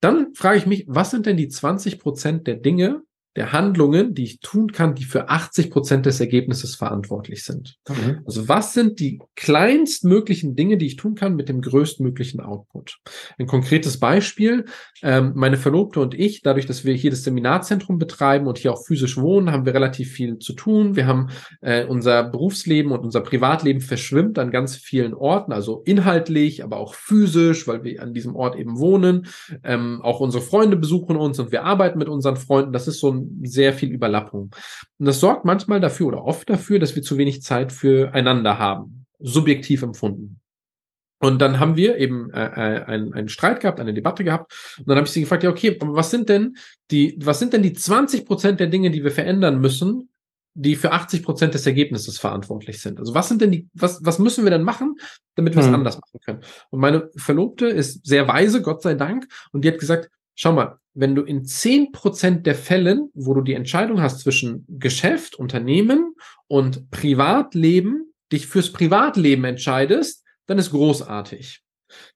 dann 0.00 0.34
frage 0.34 0.58
ich 0.58 0.66
mich, 0.66 0.84
was 0.88 1.10
sind 1.10 1.26
denn 1.26 1.36
die 1.36 1.48
20 1.48 1.98
Prozent 1.98 2.46
der 2.46 2.56
Dinge, 2.56 3.02
der 3.36 3.52
Handlungen, 3.52 4.14
die 4.14 4.24
ich 4.24 4.40
tun 4.40 4.72
kann, 4.72 4.94
die 4.94 5.04
für 5.04 5.30
80 5.30 5.70
Prozent 5.70 6.04
des 6.04 6.20
Ergebnisses 6.20 6.74
verantwortlich 6.74 7.44
sind. 7.44 7.78
Mhm. 7.88 8.20
Also 8.26 8.48
was 8.48 8.74
sind 8.74 9.00
die 9.00 9.20
kleinstmöglichen 9.36 10.54
Dinge, 10.54 10.76
die 10.76 10.86
ich 10.86 10.96
tun 10.96 11.14
kann 11.14 11.34
mit 11.34 11.48
dem 11.48 11.62
größtmöglichen 11.62 12.40
Output? 12.40 12.98
Ein 13.38 13.46
konkretes 13.46 13.98
Beispiel, 13.98 14.66
ähm, 15.02 15.32
meine 15.34 15.56
Verlobte 15.56 16.00
und 16.00 16.12
ich, 16.14 16.42
dadurch, 16.42 16.66
dass 16.66 16.84
wir 16.84 16.92
hier 16.92 17.10
das 17.10 17.24
Seminarzentrum 17.24 17.98
betreiben 17.98 18.46
und 18.46 18.58
hier 18.58 18.72
auch 18.74 18.84
physisch 18.84 19.16
wohnen, 19.16 19.50
haben 19.50 19.64
wir 19.64 19.72
relativ 19.72 20.12
viel 20.12 20.38
zu 20.38 20.52
tun. 20.52 20.94
Wir 20.94 21.06
haben 21.06 21.30
äh, 21.62 21.86
unser 21.86 22.24
Berufsleben 22.24 22.92
und 22.92 23.00
unser 23.00 23.22
Privatleben 23.22 23.80
verschwimmt 23.80 24.38
an 24.38 24.50
ganz 24.50 24.76
vielen 24.76 25.14
Orten, 25.14 25.52
also 25.52 25.82
inhaltlich, 25.86 26.62
aber 26.62 26.76
auch 26.76 26.94
physisch, 26.94 27.66
weil 27.66 27.82
wir 27.82 28.02
an 28.02 28.12
diesem 28.12 28.36
Ort 28.36 28.56
eben 28.56 28.78
wohnen. 28.78 29.26
Ähm, 29.64 30.00
auch 30.02 30.20
unsere 30.20 30.42
Freunde 30.42 30.76
besuchen 30.76 31.16
uns 31.16 31.38
und 31.38 31.50
wir 31.50 31.64
arbeiten 31.64 31.98
mit 31.98 32.10
unseren 32.10 32.36
Freunden. 32.36 32.72
Das 32.72 32.88
ist 32.88 33.00
so 33.00 33.10
ein 33.10 33.21
sehr 33.42 33.72
viel 33.72 33.90
Überlappung. 33.90 34.54
Und 34.98 35.06
das 35.06 35.20
sorgt 35.20 35.44
manchmal 35.44 35.80
dafür 35.80 36.08
oder 36.08 36.24
oft 36.24 36.48
dafür, 36.48 36.78
dass 36.78 36.94
wir 36.94 37.02
zu 37.02 37.18
wenig 37.18 37.42
Zeit 37.42 37.72
füreinander 37.72 38.58
haben, 38.58 39.06
subjektiv 39.18 39.82
empfunden. 39.82 40.40
Und 41.22 41.40
dann 41.40 41.60
haben 41.60 41.76
wir 41.76 41.98
eben 41.98 42.30
äh, 42.32 42.46
äh 42.46 42.84
einen, 42.84 43.14
einen 43.14 43.28
Streit 43.28 43.60
gehabt, 43.60 43.78
eine 43.78 43.94
Debatte 43.94 44.24
gehabt. 44.24 44.76
Und 44.78 44.88
dann 44.88 44.96
habe 44.96 45.06
ich 45.06 45.12
sie 45.12 45.20
gefragt, 45.20 45.44
ja, 45.44 45.50
okay, 45.50 45.78
was 45.80 46.10
sind 46.10 46.28
denn 46.28 46.56
die, 46.90 47.16
was 47.22 47.38
sind 47.38 47.52
denn 47.52 47.62
die 47.62 47.72
20 47.72 48.26
Prozent 48.26 48.58
der 48.58 48.66
Dinge, 48.66 48.90
die 48.90 49.04
wir 49.04 49.12
verändern 49.12 49.60
müssen, 49.60 50.08
die 50.54 50.74
für 50.74 50.90
80 50.90 51.22
Prozent 51.22 51.54
des 51.54 51.64
Ergebnisses 51.64 52.18
verantwortlich 52.18 52.80
sind? 52.80 52.98
Also 52.98 53.14
was 53.14 53.28
sind 53.28 53.40
denn 53.40 53.52
die, 53.52 53.68
was, 53.72 54.04
was 54.04 54.18
müssen 54.18 54.42
wir 54.42 54.50
denn 54.50 54.64
machen, 54.64 54.96
damit 55.36 55.54
wir 55.54 55.60
es 55.60 55.68
hm. 55.68 55.76
anders 55.76 55.94
machen 55.94 56.20
können? 56.24 56.40
Und 56.70 56.80
meine 56.80 57.08
Verlobte 57.14 57.66
ist 57.66 58.04
sehr 58.04 58.26
weise, 58.26 58.60
Gott 58.60 58.82
sei 58.82 58.94
Dank, 58.94 59.28
und 59.52 59.64
die 59.64 59.68
hat 59.68 59.78
gesagt, 59.78 60.10
schau 60.34 60.52
mal, 60.52 60.78
wenn 60.94 61.14
du 61.14 61.22
in 61.22 61.44
zehn 61.44 61.92
Prozent 61.92 62.46
der 62.46 62.54
Fällen, 62.54 63.10
wo 63.14 63.34
du 63.34 63.40
die 63.40 63.54
Entscheidung 63.54 64.02
hast 64.02 64.20
zwischen 64.20 64.66
Geschäft, 64.68 65.36
Unternehmen 65.36 66.14
und 66.48 66.90
Privatleben, 66.90 68.12
dich 68.30 68.46
fürs 68.46 68.72
Privatleben 68.72 69.44
entscheidest, 69.44 70.24
dann 70.46 70.58
ist 70.58 70.70
großartig. 70.70 71.62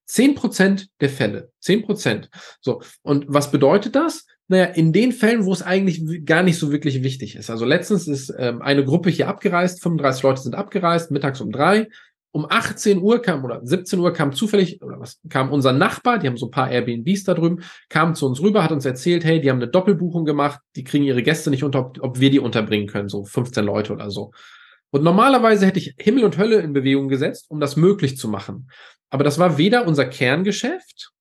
Zehn 0.04 0.34
Prozent 0.34 0.88
der 1.00 1.10
Fälle. 1.10 1.50
Zehn 1.60 1.82
Prozent. 1.82 2.30
So. 2.60 2.82
Und 3.02 3.26
was 3.28 3.50
bedeutet 3.50 3.94
das? 3.94 4.26
Naja, 4.48 4.66
in 4.66 4.92
den 4.92 5.12
Fällen, 5.12 5.44
wo 5.44 5.52
es 5.52 5.62
eigentlich 5.62 6.24
gar 6.24 6.42
nicht 6.42 6.58
so 6.58 6.70
wirklich 6.70 7.02
wichtig 7.02 7.34
ist. 7.34 7.50
Also 7.50 7.64
letztens 7.64 8.06
ist 8.06 8.32
ähm, 8.38 8.62
eine 8.62 8.84
Gruppe 8.84 9.10
hier 9.10 9.28
abgereist, 9.28 9.82
35 9.82 10.22
Leute 10.22 10.42
sind 10.42 10.54
abgereist, 10.54 11.10
mittags 11.10 11.40
um 11.40 11.50
drei 11.50 11.88
um 12.36 12.44
18 12.46 13.00
Uhr 13.00 13.22
kam 13.22 13.42
oder 13.46 13.64
17 13.64 13.98
Uhr 13.98 14.12
kam 14.12 14.34
zufällig 14.34 14.82
oder 14.82 15.00
was 15.00 15.22
kam 15.30 15.50
unser 15.50 15.72
Nachbar, 15.72 16.18
die 16.18 16.26
haben 16.26 16.36
so 16.36 16.48
ein 16.48 16.50
paar 16.50 16.70
Airbnbs 16.70 17.24
da 17.24 17.32
drüben, 17.32 17.62
kam 17.88 18.14
zu 18.14 18.26
uns 18.26 18.42
rüber, 18.42 18.62
hat 18.62 18.72
uns 18.72 18.84
erzählt, 18.84 19.24
hey, 19.24 19.40
die 19.40 19.48
haben 19.48 19.56
eine 19.56 19.68
Doppelbuchung 19.68 20.26
gemacht, 20.26 20.60
die 20.76 20.84
kriegen 20.84 21.04
ihre 21.04 21.22
Gäste 21.22 21.48
nicht 21.48 21.64
unter, 21.64 21.80
ob, 21.80 21.98
ob 22.02 22.20
wir 22.20 22.30
die 22.30 22.38
unterbringen 22.38 22.88
können, 22.88 23.08
so 23.08 23.24
15 23.24 23.64
Leute 23.64 23.94
oder 23.94 24.10
so. 24.10 24.32
Und 24.90 25.02
normalerweise 25.02 25.64
hätte 25.64 25.78
ich 25.78 25.94
Himmel 25.98 26.24
und 26.24 26.36
Hölle 26.36 26.60
in 26.60 26.74
Bewegung 26.74 27.08
gesetzt, 27.08 27.46
um 27.48 27.58
das 27.58 27.74
möglich 27.76 28.18
zu 28.18 28.28
machen. 28.28 28.68
Aber 29.08 29.24
das 29.24 29.38
war 29.38 29.56
weder 29.56 29.86
unser 29.86 30.04
Kerngeschäft, 30.04 31.12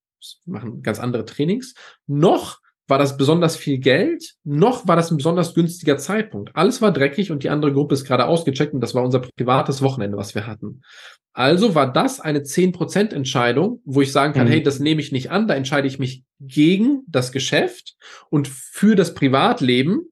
wir 0.44 0.54
machen 0.54 0.82
ganz 0.82 1.00
andere 1.00 1.24
Trainings, 1.24 1.76
noch 2.08 2.60
war 2.88 2.98
das 3.00 3.18
besonders 3.18 3.56
viel 3.56 3.80
Geld, 3.80 4.36
noch 4.44 4.88
war 4.88 4.96
das 4.96 5.12
ein 5.12 5.18
besonders 5.18 5.54
günstiger 5.54 5.98
Zeitpunkt. 5.98 6.52
Alles 6.54 6.82
war 6.82 6.92
dreckig 6.92 7.32
und 7.32 7.44
die 7.44 7.50
andere 7.50 7.74
Gruppe 7.74 7.96
ist 7.96 8.06
gerade 8.06 8.26
ausgecheckt 8.26 8.74
und 8.74 8.82
das 8.82 8.94
war 8.94 9.04
unser 9.04 9.20
privates 9.20 9.82
Wochenende, 9.82 10.18
was 10.18 10.36
wir 10.36 10.46
hatten. 10.46 10.82
Also 11.34 11.76
war 11.76 11.92
das 11.92 12.22
eine 12.22 12.40
10% 12.40 13.14
Entscheidung, 13.14 13.82
wo 13.84 14.02
ich 14.02 14.12
sagen 14.12 14.34
kann, 14.34 14.48
mhm. 14.48 14.52
hey, 14.52 14.64
das 14.64 14.80
nehme 14.80 15.02
ich 15.02 15.12
nicht 15.12 15.32
an, 15.32 15.48
da 15.48 15.56
entscheide 15.56 15.88
ich 15.88 16.00
mich 16.00 16.24
gegen 16.40 17.02
das 17.08 17.32
Geschäft 17.32 17.96
und 18.30 18.48
für 18.48 18.96
das 18.96 19.14
Privatleben, 19.14 20.04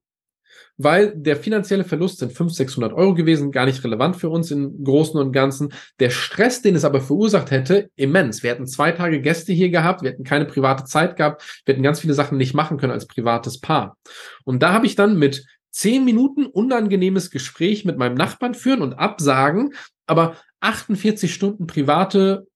weil 0.78 1.14
der 1.16 1.36
finanzielle 1.36 1.84
Verlust 1.84 2.20
sind 2.20 2.34
500, 2.34 2.56
600 2.56 2.94
Euro 2.94 3.14
gewesen, 3.14 3.52
gar 3.52 3.66
nicht 3.66 3.84
relevant 3.84 4.16
für 4.16 4.30
uns 4.30 4.52
im 4.52 4.84
Großen 4.84 5.20
und 5.20 5.32
Ganzen. 5.32 5.74
Der 6.00 6.10
Stress, 6.10 6.62
den 6.62 6.76
es 6.76 6.86
aber 6.86 7.02
verursacht 7.02 7.52
hätte, 7.52 7.90
immens. 7.96 8.44
Wir 8.44 8.52
hätten 8.52 8.68
zwei 8.68 8.92
Tage 8.92 9.22
Gäste 9.22 9.54
hier 9.54 9.70
gehabt, 9.70 10.02
wir 10.02 10.12
hätten 10.12 10.24
keine 10.24 10.46
private 10.46 10.86
Zeit 10.86 11.16
gehabt, 11.16 11.62
wir 11.66 11.74
hätten 11.74 11.84
ganz 11.84 12.00
viele 12.00 12.14
Sachen 12.14 12.38
nicht 12.38 12.54
machen 12.54 12.78
können 12.78 12.94
als 12.94 13.08
privates 13.08 13.60
Paar. 13.60 13.98
Und 14.46 14.64
da 14.64 14.74
habe 14.74 14.86
ich 14.86 14.96
dann 14.96 15.18
mit 15.18 15.46
zehn 15.72 16.06
Minuten 16.06 16.46
unangenehmes 16.46 17.32
Gespräch 17.32 17.86
mit 17.86 17.98
meinem 17.98 18.16
Nachbarn 18.16 18.54
führen 18.54 18.82
und 18.82 18.94
absagen, 18.94 19.74
aber 20.06 20.38
48 20.62 21.34
Stunden 21.34 21.68
private 21.68 22.48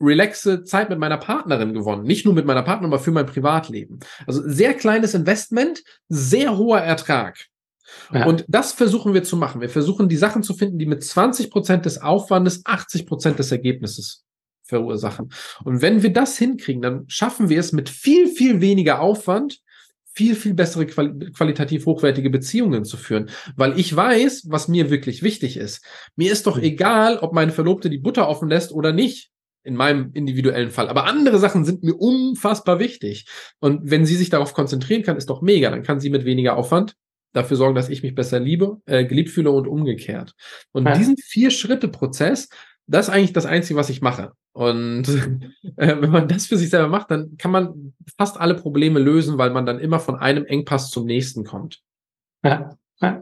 relaxe 0.00 0.62
Zeit 0.64 0.90
mit 0.90 0.98
meiner 0.98 1.16
Partnerin 1.16 1.72
gewonnen. 1.72 2.04
Nicht 2.04 2.26
nur 2.26 2.34
mit 2.34 2.44
meiner 2.44 2.62
Partnerin, 2.62 2.92
aber 2.92 3.02
für 3.02 3.12
mein 3.12 3.26
Privatleben. 3.26 4.00
Also 4.26 4.42
sehr 4.46 4.74
kleines 4.74 5.14
Investment, 5.14 5.82
sehr 6.08 6.58
hoher 6.58 6.80
Ertrag. 6.80 7.46
Ja. 8.12 8.26
Und 8.26 8.44
das 8.48 8.72
versuchen 8.72 9.14
wir 9.14 9.24
zu 9.24 9.36
machen. 9.36 9.60
Wir 9.60 9.68
versuchen 9.68 10.08
die 10.08 10.16
Sachen 10.16 10.42
zu 10.42 10.54
finden, 10.54 10.78
die 10.78 10.86
mit 10.86 11.02
20 11.02 11.50
Prozent 11.50 11.84
des 11.86 12.00
Aufwandes 12.02 12.62
80 12.64 13.06
Prozent 13.06 13.38
des 13.38 13.52
Ergebnisses 13.52 14.24
verursachen. 14.64 15.30
Und 15.64 15.82
wenn 15.82 16.02
wir 16.02 16.12
das 16.12 16.36
hinkriegen, 16.38 16.82
dann 16.82 17.04
schaffen 17.08 17.48
wir 17.48 17.60
es 17.60 17.72
mit 17.72 17.88
viel, 17.88 18.28
viel 18.28 18.60
weniger 18.60 19.00
Aufwand, 19.00 19.60
viel, 20.12 20.34
viel 20.34 20.54
bessere 20.54 20.86
quali 20.86 21.30
qualitativ 21.30 21.86
hochwertige 21.86 22.30
Beziehungen 22.30 22.84
zu 22.84 22.96
führen. 22.96 23.30
Weil 23.54 23.78
ich 23.78 23.94
weiß, 23.94 24.46
was 24.48 24.66
mir 24.66 24.90
wirklich 24.90 25.22
wichtig 25.22 25.56
ist. 25.56 25.84
Mir 26.16 26.32
ist 26.32 26.46
doch 26.46 26.56
hm. 26.56 26.64
egal, 26.64 27.18
ob 27.18 27.32
meine 27.32 27.52
Verlobte 27.52 27.90
die 27.90 27.98
Butter 27.98 28.28
offen 28.28 28.48
lässt 28.48 28.72
oder 28.72 28.92
nicht 28.92 29.30
in 29.62 29.76
meinem 29.76 30.12
individuellen 30.14 30.70
Fall. 30.70 30.88
Aber 30.88 31.04
andere 31.04 31.38
Sachen 31.38 31.64
sind 31.64 31.82
mir 31.82 31.94
unfassbar 31.94 32.78
wichtig. 32.78 33.26
Und 33.58 33.90
wenn 33.90 34.06
sie 34.06 34.16
sich 34.16 34.30
darauf 34.30 34.54
konzentrieren 34.54 35.02
kann, 35.02 35.16
ist 35.16 35.28
doch 35.28 35.42
mega. 35.42 35.70
Dann 35.70 35.82
kann 35.82 36.00
sie 36.00 36.08
mit 36.08 36.24
weniger 36.24 36.56
Aufwand 36.56 36.94
dafür 37.36 37.56
sorgen, 37.56 37.74
dass 37.74 37.88
ich 37.88 38.02
mich 38.02 38.14
besser 38.14 38.40
liebe, 38.40 38.78
äh, 38.86 39.04
geliebt 39.04 39.30
fühle 39.30 39.50
und 39.50 39.68
umgekehrt. 39.68 40.34
Und 40.72 40.86
ja. 40.86 40.94
diesen 40.94 41.16
Vier-Schritte-Prozess, 41.16 42.48
das 42.86 43.08
ist 43.08 43.14
eigentlich 43.14 43.32
das 43.32 43.46
Einzige, 43.46 43.78
was 43.78 43.90
ich 43.90 44.00
mache. 44.00 44.32
Und 44.52 45.04
äh, 45.76 45.96
wenn 46.00 46.10
man 46.10 46.28
das 46.28 46.46
für 46.46 46.56
sich 46.56 46.70
selber 46.70 46.88
macht, 46.88 47.10
dann 47.10 47.36
kann 47.36 47.50
man 47.50 47.94
fast 48.16 48.40
alle 48.40 48.54
Probleme 48.54 48.98
lösen, 48.98 49.38
weil 49.38 49.50
man 49.50 49.66
dann 49.66 49.78
immer 49.78 50.00
von 50.00 50.16
einem 50.16 50.46
Engpass 50.46 50.90
zum 50.90 51.04
nächsten 51.04 51.44
kommt. 51.44 51.82
Ja, 52.42 52.76
ja. 53.00 53.20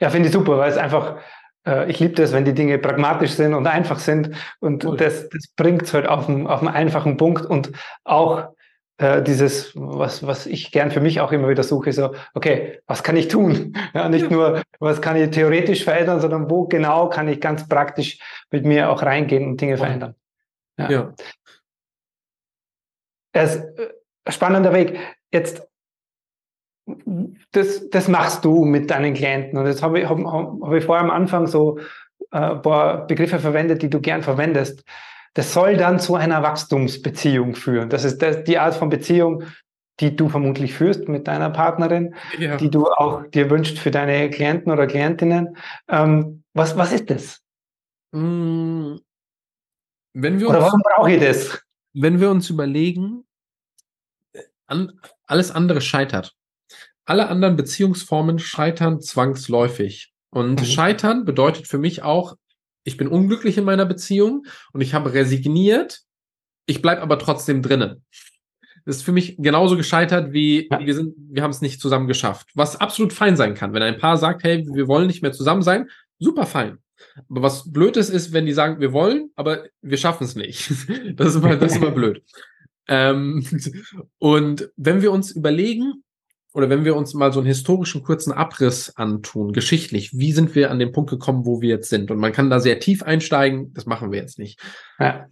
ja 0.00 0.10
finde 0.10 0.28
ich 0.28 0.32
super, 0.32 0.56
weil 0.58 0.70
es 0.70 0.78
einfach, 0.78 1.18
äh, 1.66 1.90
ich 1.90 2.00
liebe 2.00 2.14
das, 2.14 2.32
wenn 2.32 2.46
die 2.46 2.54
Dinge 2.54 2.78
pragmatisch 2.78 3.32
sind 3.32 3.52
und 3.52 3.66
einfach 3.66 3.98
sind. 3.98 4.30
Und 4.60 4.84
cool. 4.84 4.96
das, 4.96 5.28
das 5.28 5.48
bringt 5.54 5.82
es 5.82 5.92
halt 5.92 6.06
auf 6.06 6.28
einen, 6.28 6.46
auf 6.46 6.60
einen 6.60 6.74
einfachen 6.74 7.18
Punkt 7.18 7.44
und 7.44 7.72
auch 8.04 8.54
äh, 8.98 9.22
dieses, 9.22 9.72
was, 9.74 10.26
was 10.26 10.46
ich 10.46 10.70
gern 10.70 10.90
für 10.90 11.00
mich 11.00 11.20
auch 11.20 11.32
immer 11.32 11.48
wieder 11.48 11.62
suche, 11.62 11.92
so, 11.92 12.14
okay, 12.34 12.80
was 12.86 13.02
kann 13.02 13.16
ich 13.16 13.28
tun? 13.28 13.74
Ja, 13.94 14.08
nicht 14.08 14.30
nur, 14.30 14.62
was 14.80 15.00
kann 15.00 15.16
ich 15.16 15.30
theoretisch 15.30 15.84
verändern, 15.84 16.20
sondern 16.20 16.50
wo 16.50 16.66
genau 16.66 17.08
kann 17.08 17.26
ich 17.28 17.40
ganz 17.40 17.68
praktisch 17.68 18.18
mit 18.50 18.64
mir 18.64 18.90
auch 18.90 19.02
reingehen 19.02 19.48
und 19.48 19.60
Dinge 19.60 19.76
verändern. 19.76 20.14
Ja. 20.78 20.90
ja. 20.90 21.14
Es 23.32 23.62
ein 24.24 24.32
spannender 24.32 24.72
Weg. 24.74 24.98
Jetzt 25.32 25.66
das, 27.52 27.88
das 27.90 28.08
machst 28.08 28.44
du 28.44 28.64
mit 28.64 28.90
deinen 28.90 29.14
Klienten. 29.14 29.58
Und 29.58 29.66
jetzt 29.66 29.82
habe 29.82 30.00
ich, 30.00 30.08
hab, 30.08 30.18
hab 30.18 30.72
ich 30.72 30.84
vorher 30.84 31.04
am 31.04 31.10
Anfang 31.10 31.46
so 31.46 31.78
äh, 32.30 32.38
ein 32.38 32.62
paar 32.62 33.06
Begriffe 33.06 33.38
verwendet, 33.38 33.82
die 33.82 33.90
du 33.90 34.00
gern 34.00 34.22
verwendest. 34.22 34.84
Das 35.34 35.52
soll 35.52 35.76
dann 35.76 36.00
zu 36.00 36.14
einer 36.14 36.42
Wachstumsbeziehung 36.42 37.54
führen. 37.54 37.90
Das 37.90 38.04
ist 38.04 38.22
das, 38.22 38.44
die 38.44 38.58
Art 38.58 38.74
von 38.74 38.88
Beziehung, 38.88 39.44
die 40.00 40.14
du 40.14 40.28
vermutlich 40.28 40.74
führst 40.74 41.08
mit 41.08 41.26
deiner 41.26 41.50
Partnerin, 41.50 42.14
ja. 42.38 42.56
die 42.56 42.70
du 42.70 42.86
auch 42.86 43.26
dir 43.26 43.50
wünschst 43.50 43.78
für 43.78 43.90
deine 43.90 44.30
Klienten 44.30 44.72
oder 44.72 44.86
Klientinnen. 44.86 45.56
Ähm, 45.88 46.44
was, 46.54 46.76
was 46.76 46.92
ist 46.92 47.10
das? 47.10 47.40
Hm, 48.12 49.00
wenn 50.14 50.40
wir 50.40 50.48
oder 50.48 50.62
warum 50.62 50.82
brauche 50.82 51.12
ich 51.12 51.20
das? 51.20 51.62
Wenn 51.92 52.20
wir 52.20 52.30
uns 52.30 52.48
überlegen, 52.48 53.24
an, 54.66 55.00
alles 55.26 55.50
andere 55.50 55.80
scheitert 55.80 56.38
alle 57.08 57.28
anderen 57.28 57.56
Beziehungsformen 57.56 58.38
scheitern 58.38 59.00
zwangsläufig. 59.00 60.12
Und 60.30 60.60
mhm. 60.60 60.64
scheitern 60.64 61.24
bedeutet 61.24 61.66
für 61.66 61.78
mich 61.78 62.02
auch, 62.02 62.36
ich 62.88 62.96
bin 62.96 63.06
unglücklich 63.06 63.56
in 63.58 63.64
meiner 63.64 63.86
Beziehung 63.86 64.46
und 64.72 64.80
ich 64.80 64.94
habe 64.94 65.12
resigniert, 65.12 66.00
ich 66.66 66.82
bleibe 66.82 67.02
aber 67.02 67.18
trotzdem 67.18 67.62
drinnen. 67.62 68.04
Das 68.84 68.96
ist 68.96 69.02
für 69.02 69.12
mich 69.12 69.36
genauso 69.38 69.76
gescheitert 69.76 70.32
wie 70.32 70.68
ja. 70.70 70.80
wir 70.80 70.94
sind, 70.94 71.14
wir 71.30 71.42
haben 71.42 71.50
es 71.50 71.60
nicht 71.60 71.80
zusammen 71.80 72.08
geschafft. 72.08 72.48
Was 72.54 72.80
absolut 72.80 73.12
fein 73.12 73.36
sein 73.36 73.54
kann. 73.54 73.74
Wenn 73.74 73.82
ein 73.82 73.98
Paar 73.98 74.16
sagt, 74.16 74.42
hey, 74.42 74.66
wir 74.72 74.88
wollen 74.88 75.06
nicht 75.06 75.22
mehr 75.22 75.32
zusammen 75.32 75.62
sein, 75.62 75.88
super 76.18 76.46
fein. 76.46 76.78
Aber 77.28 77.42
was 77.42 77.70
blöd 77.70 77.96
ist, 77.96 78.08
ist, 78.08 78.32
wenn 78.32 78.46
die 78.46 78.52
sagen, 78.52 78.80
wir 78.80 78.92
wollen, 78.92 79.30
aber 79.36 79.64
wir 79.82 79.98
schaffen 79.98 80.24
es 80.24 80.34
nicht. 80.34 80.70
Das 81.16 81.28
ist 81.28 81.36
immer, 81.36 81.56
das 81.56 81.72
ist 81.72 81.78
immer 81.78 81.90
blöd. 82.00 82.22
Ähm, 82.88 83.44
und 84.18 84.70
wenn 84.76 85.02
wir 85.02 85.12
uns 85.12 85.32
überlegen, 85.32 86.02
oder 86.54 86.70
wenn 86.70 86.84
wir 86.84 86.96
uns 86.96 87.14
mal 87.14 87.32
so 87.32 87.40
einen 87.40 87.46
historischen 87.46 88.02
kurzen 88.02 88.32
Abriss 88.32 88.96
antun, 88.96 89.52
geschichtlich, 89.52 90.16
wie 90.18 90.32
sind 90.32 90.54
wir 90.54 90.70
an 90.70 90.78
den 90.78 90.92
Punkt 90.92 91.10
gekommen, 91.10 91.44
wo 91.44 91.60
wir 91.60 91.68
jetzt 91.68 91.90
sind? 91.90 92.10
Und 92.10 92.18
man 92.18 92.32
kann 92.32 92.50
da 92.50 92.60
sehr 92.60 92.80
tief 92.80 93.02
einsteigen, 93.02 93.72
das 93.74 93.86
machen 93.86 94.12
wir 94.12 94.20
jetzt 94.20 94.38
nicht. 94.38 94.58
Ja. 94.98 95.26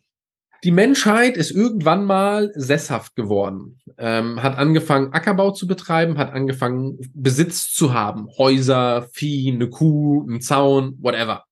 Die 0.65 0.71
Menschheit 0.71 1.37
ist 1.37 1.51
irgendwann 1.51 2.07
mal 2.07 2.51
sesshaft 2.55 3.15
geworden, 3.15 3.79
ähm, 3.99 4.43
hat 4.43 4.57
angefangen, 4.57 5.13
Ackerbau 5.13 5.53
zu 5.53 5.67
betreiben, 5.67 6.19
hat 6.19 6.33
angefangen, 6.33 6.99
Besitz 7.15 7.73
zu 7.73 7.93
haben. 7.93 8.27
Häuser, 8.39 9.07
Vieh, 9.13 9.53
eine 9.53 9.69
Kuh, 9.69 10.27
ein 10.29 10.41
Zaun, 10.41 10.97
whatever. 11.01 11.45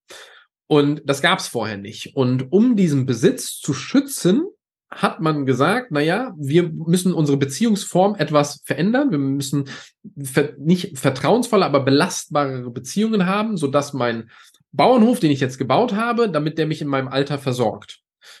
Und 0.67 1.01
das 1.05 1.21
gab 1.21 1.39
es 1.39 1.47
vorher 1.47 1.77
nicht. 1.77 2.15
Und 2.15 2.51
um 2.51 2.75
diesen 2.75 3.05
Besitz 3.05 3.59
zu 3.59 3.73
schützen, 3.73 4.43
hat 4.95 5.19
man 5.19 5.45
gesagt, 5.45 5.91
na 5.91 5.99
ja, 5.99 6.33
wir 6.37 6.69
müssen 6.69 7.13
unsere 7.13 7.37
Beziehungsform 7.37 8.15
etwas 8.15 8.61
verändern. 8.63 9.11
Wir 9.11 9.17
müssen 9.17 9.65
ver 10.23 10.53
nicht 10.57 10.97
vertrauensvolle, 10.97 11.65
aber 11.65 11.81
belastbare 11.81 12.69
Beziehungen 12.71 13.25
haben, 13.25 13.57
sodass 13.57 13.93
mein 13.93 14.29
Bauernhof, 14.71 15.19
den 15.19 15.31
ich 15.31 15.41
jetzt 15.41 15.57
gebaut 15.57 15.93
habe, 15.93 16.29
damit 16.29 16.57
der 16.57 16.65
mich 16.65 16.81
in 16.81 16.87
meinem 16.87 17.09
Alter 17.09 17.37
versorgt. 17.37 17.99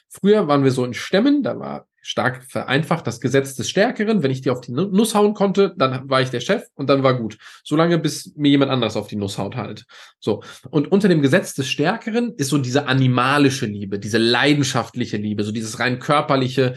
Früher 0.09 0.47
waren 0.47 0.63
wir 0.63 0.71
so 0.71 0.85
in 0.85 0.93
Stämmen, 0.93 1.43
da 1.43 1.59
war 1.59 1.87
stark 2.05 2.43
vereinfacht 2.43 3.07
das 3.07 3.19
Gesetz 3.19 3.55
des 3.55 3.67
Stärkeren. 3.67 4.21
Wenn 4.21 4.29
ich 4.29 4.41
dir 4.41 4.53
auf 4.53 4.61
die 4.61 4.71
Nuss 4.71 5.15
hauen 5.15 5.33
konnte, 5.33 5.73
dann 5.75 6.07
war 6.07 6.21
ich 6.21 6.29
der 6.29 6.39
Chef 6.39 6.63
und 6.75 6.87
dann 6.87 7.01
war 7.01 7.17
gut. 7.17 7.39
Solange 7.63 7.97
bis 7.97 8.35
mir 8.35 8.49
jemand 8.49 8.69
anderes 8.69 8.95
auf 8.95 9.07
die 9.07 9.15
Nuss 9.15 9.39
haut 9.39 9.55
halt. 9.55 9.85
So. 10.19 10.43
Und 10.69 10.91
unter 10.91 11.07
dem 11.07 11.23
Gesetz 11.23 11.55
des 11.55 11.67
Stärkeren 11.67 12.35
ist 12.37 12.49
so 12.49 12.59
diese 12.59 12.87
animalische 12.87 13.65
Liebe, 13.65 13.97
diese 13.97 14.19
leidenschaftliche 14.19 15.17
Liebe, 15.17 15.43
so 15.43 15.51
dieses 15.51 15.79
rein 15.79 15.97
körperliche 15.97 16.75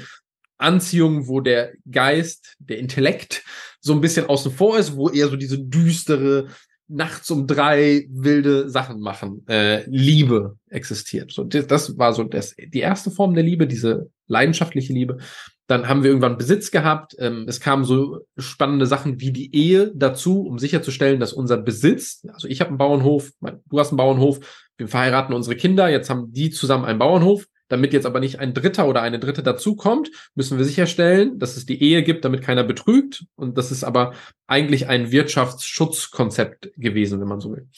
Anziehung, 0.56 1.28
wo 1.28 1.40
der 1.40 1.72
Geist, 1.90 2.56
der 2.58 2.78
Intellekt 2.78 3.44
so 3.80 3.92
ein 3.92 4.00
bisschen 4.00 4.30
außen 4.30 4.50
vor 4.50 4.78
ist, 4.78 4.96
wo 4.96 5.10
eher 5.10 5.28
so 5.28 5.36
diese 5.36 5.58
düstere, 5.58 6.48
nachts 6.88 7.30
um 7.30 7.46
drei 7.46 8.06
wilde 8.10 8.68
Sachen 8.70 9.00
machen, 9.00 9.44
äh, 9.48 9.84
Liebe 9.88 10.56
existiert. 10.70 11.30
So, 11.32 11.44
das 11.44 11.98
war 11.98 12.12
so 12.14 12.24
das, 12.24 12.54
die 12.56 12.80
erste 12.80 13.10
Form 13.10 13.34
der 13.34 13.44
Liebe, 13.44 13.66
diese 13.66 14.10
leidenschaftliche 14.26 14.92
Liebe. 14.92 15.18
Dann 15.66 15.86
haben 15.86 16.02
wir 16.02 16.08
irgendwann 16.08 16.38
Besitz 16.38 16.70
gehabt. 16.70 17.14
Ähm, 17.18 17.44
es 17.46 17.60
kamen 17.60 17.84
so 17.84 18.20
spannende 18.38 18.86
Sachen 18.86 19.20
wie 19.20 19.32
die 19.32 19.54
Ehe 19.54 19.92
dazu, 19.94 20.42
um 20.42 20.58
sicherzustellen, 20.58 21.20
dass 21.20 21.34
unser 21.34 21.58
Besitz, 21.58 22.26
also 22.32 22.48
ich 22.48 22.60
habe 22.60 22.70
einen 22.70 22.78
Bauernhof, 22.78 23.32
du 23.40 23.78
hast 23.78 23.90
einen 23.90 23.98
Bauernhof, 23.98 24.40
wir 24.78 24.88
verheiraten 24.88 25.34
unsere 25.34 25.56
Kinder, 25.56 25.88
jetzt 25.88 26.08
haben 26.08 26.32
die 26.32 26.50
zusammen 26.50 26.86
einen 26.86 26.98
Bauernhof. 26.98 27.46
Damit 27.68 27.92
jetzt 27.92 28.06
aber 28.06 28.20
nicht 28.20 28.38
ein 28.38 28.54
Dritter 28.54 28.88
oder 28.88 29.02
eine 29.02 29.18
Dritte 29.18 29.42
dazukommt, 29.42 30.10
müssen 30.34 30.58
wir 30.58 30.64
sicherstellen, 30.64 31.38
dass 31.38 31.56
es 31.56 31.66
die 31.66 31.82
Ehe 31.82 32.02
gibt, 32.02 32.24
damit 32.24 32.42
keiner 32.42 32.64
betrügt. 32.64 33.24
Und 33.36 33.58
das 33.58 33.70
ist 33.70 33.84
aber 33.84 34.14
eigentlich 34.46 34.88
ein 34.88 35.12
Wirtschaftsschutzkonzept 35.12 36.70
gewesen, 36.76 37.20
wenn 37.20 37.28
man 37.28 37.40
so 37.40 37.52
will. 37.52 37.68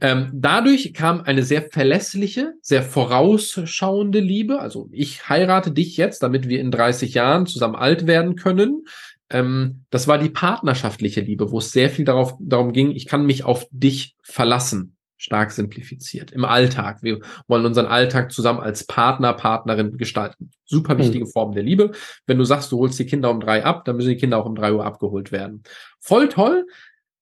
Ähm, 0.00 0.30
dadurch 0.32 0.94
kam 0.94 1.20
eine 1.20 1.42
sehr 1.42 1.62
verlässliche, 1.62 2.54
sehr 2.62 2.82
vorausschauende 2.82 4.20
Liebe. 4.20 4.60
Also 4.60 4.88
ich 4.90 5.28
heirate 5.28 5.70
dich 5.70 5.96
jetzt, 5.98 6.22
damit 6.22 6.48
wir 6.48 6.60
in 6.60 6.70
30 6.70 7.12
Jahren 7.12 7.46
zusammen 7.46 7.76
alt 7.76 8.06
werden 8.06 8.36
können. 8.36 8.86
Ähm, 9.28 9.84
das 9.90 10.08
war 10.08 10.18
die 10.18 10.30
partnerschaftliche 10.30 11.20
Liebe, 11.20 11.50
wo 11.50 11.58
es 11.58 11.72
sehr 11.72 11.90
viel 11.90 12.06
darauf, 12.06 12.36
darum 12.40 12.72
ging, 12.72 12.92
ich 12.92 13.06
kann 13.06 13.26
mich 13.26 13.44
auf 13.44 13.66
dich 13.70 14.16
verlassen 14.22 14.95
stark 15.16 15.50
simplifiziert. 15.50 16.30
Im 16.30 16.44
Alltag. 16.44 17.02
Wir 17.02 17.20
wollen 17.48 17.64
unseren 17.64 17.86
Alltag 17.86 18.32
zusammen 18.32 18.60
als 18.60 18.86
Partner, 18.86 19.32
Partnerin 19.32 19.96
gestalten. 19.96 20.50
Super 20.64 20.92
hm. 20.92 20.98
wichtige 20.98 21.24
mhm. 21.24 21.30
Form 21.30 21.52
der 21.52 21.62
Liebe. 21.62 21.92
Wenn 22.26 22.38
du 22.38 22.44
sagst, 22.44 22.72
du 22.72 22.78
holst 22.78 22.98
die 22.98 23.06
Kinder 23.06 23.30
um 23.30 23.40
drei 23.40 23.64
ab, 23.64 23.84
dann 23.84 23.96
müssen 23.96 24.10
die 24.10 24.16
Kinder 24.16 24.38
auch 24.38 24.46
um 24.46 24.54
drei 24.54 24.72
Uhr 24.72 24.84
abgeholt 24.84 25.32
werden. 25.32 25.62
Voll 26.00 26.28
toll, 26.28 26.66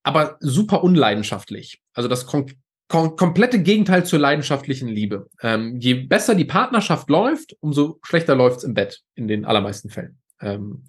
aber 0.03 0.37
super 0.41 0.83
unleidenschaftlich. 0.83 1.81
Also 1.93 2.09
das 2.09 2.27
kom 2.27 2.47
kom 2.89 3.17
komplette 3.17 3.63
Gegenteil 3.63 4.05
zur 4.05 4.19
leidenschaftlichen 4.19 4.89
Liebe. 4.89 5.29
Ähm, 5.41 5.79
je 5.81 5.95
besser 5.95 6.35
die 6.35 6.45
Partnerschaft 6.45 7.09
läuft, 7.09 7.57
umso 7.61 7.99
schlechter 8.03 8.35
läuft's 8.35 8.65
im 8.65 8.75
Bett 8.75 9.01
in 9.15 9.27
den 9.27 9.45
allermeisten 9.45 9.89
Fällen. 9.89 10.19
Ähm, 10.41 10.85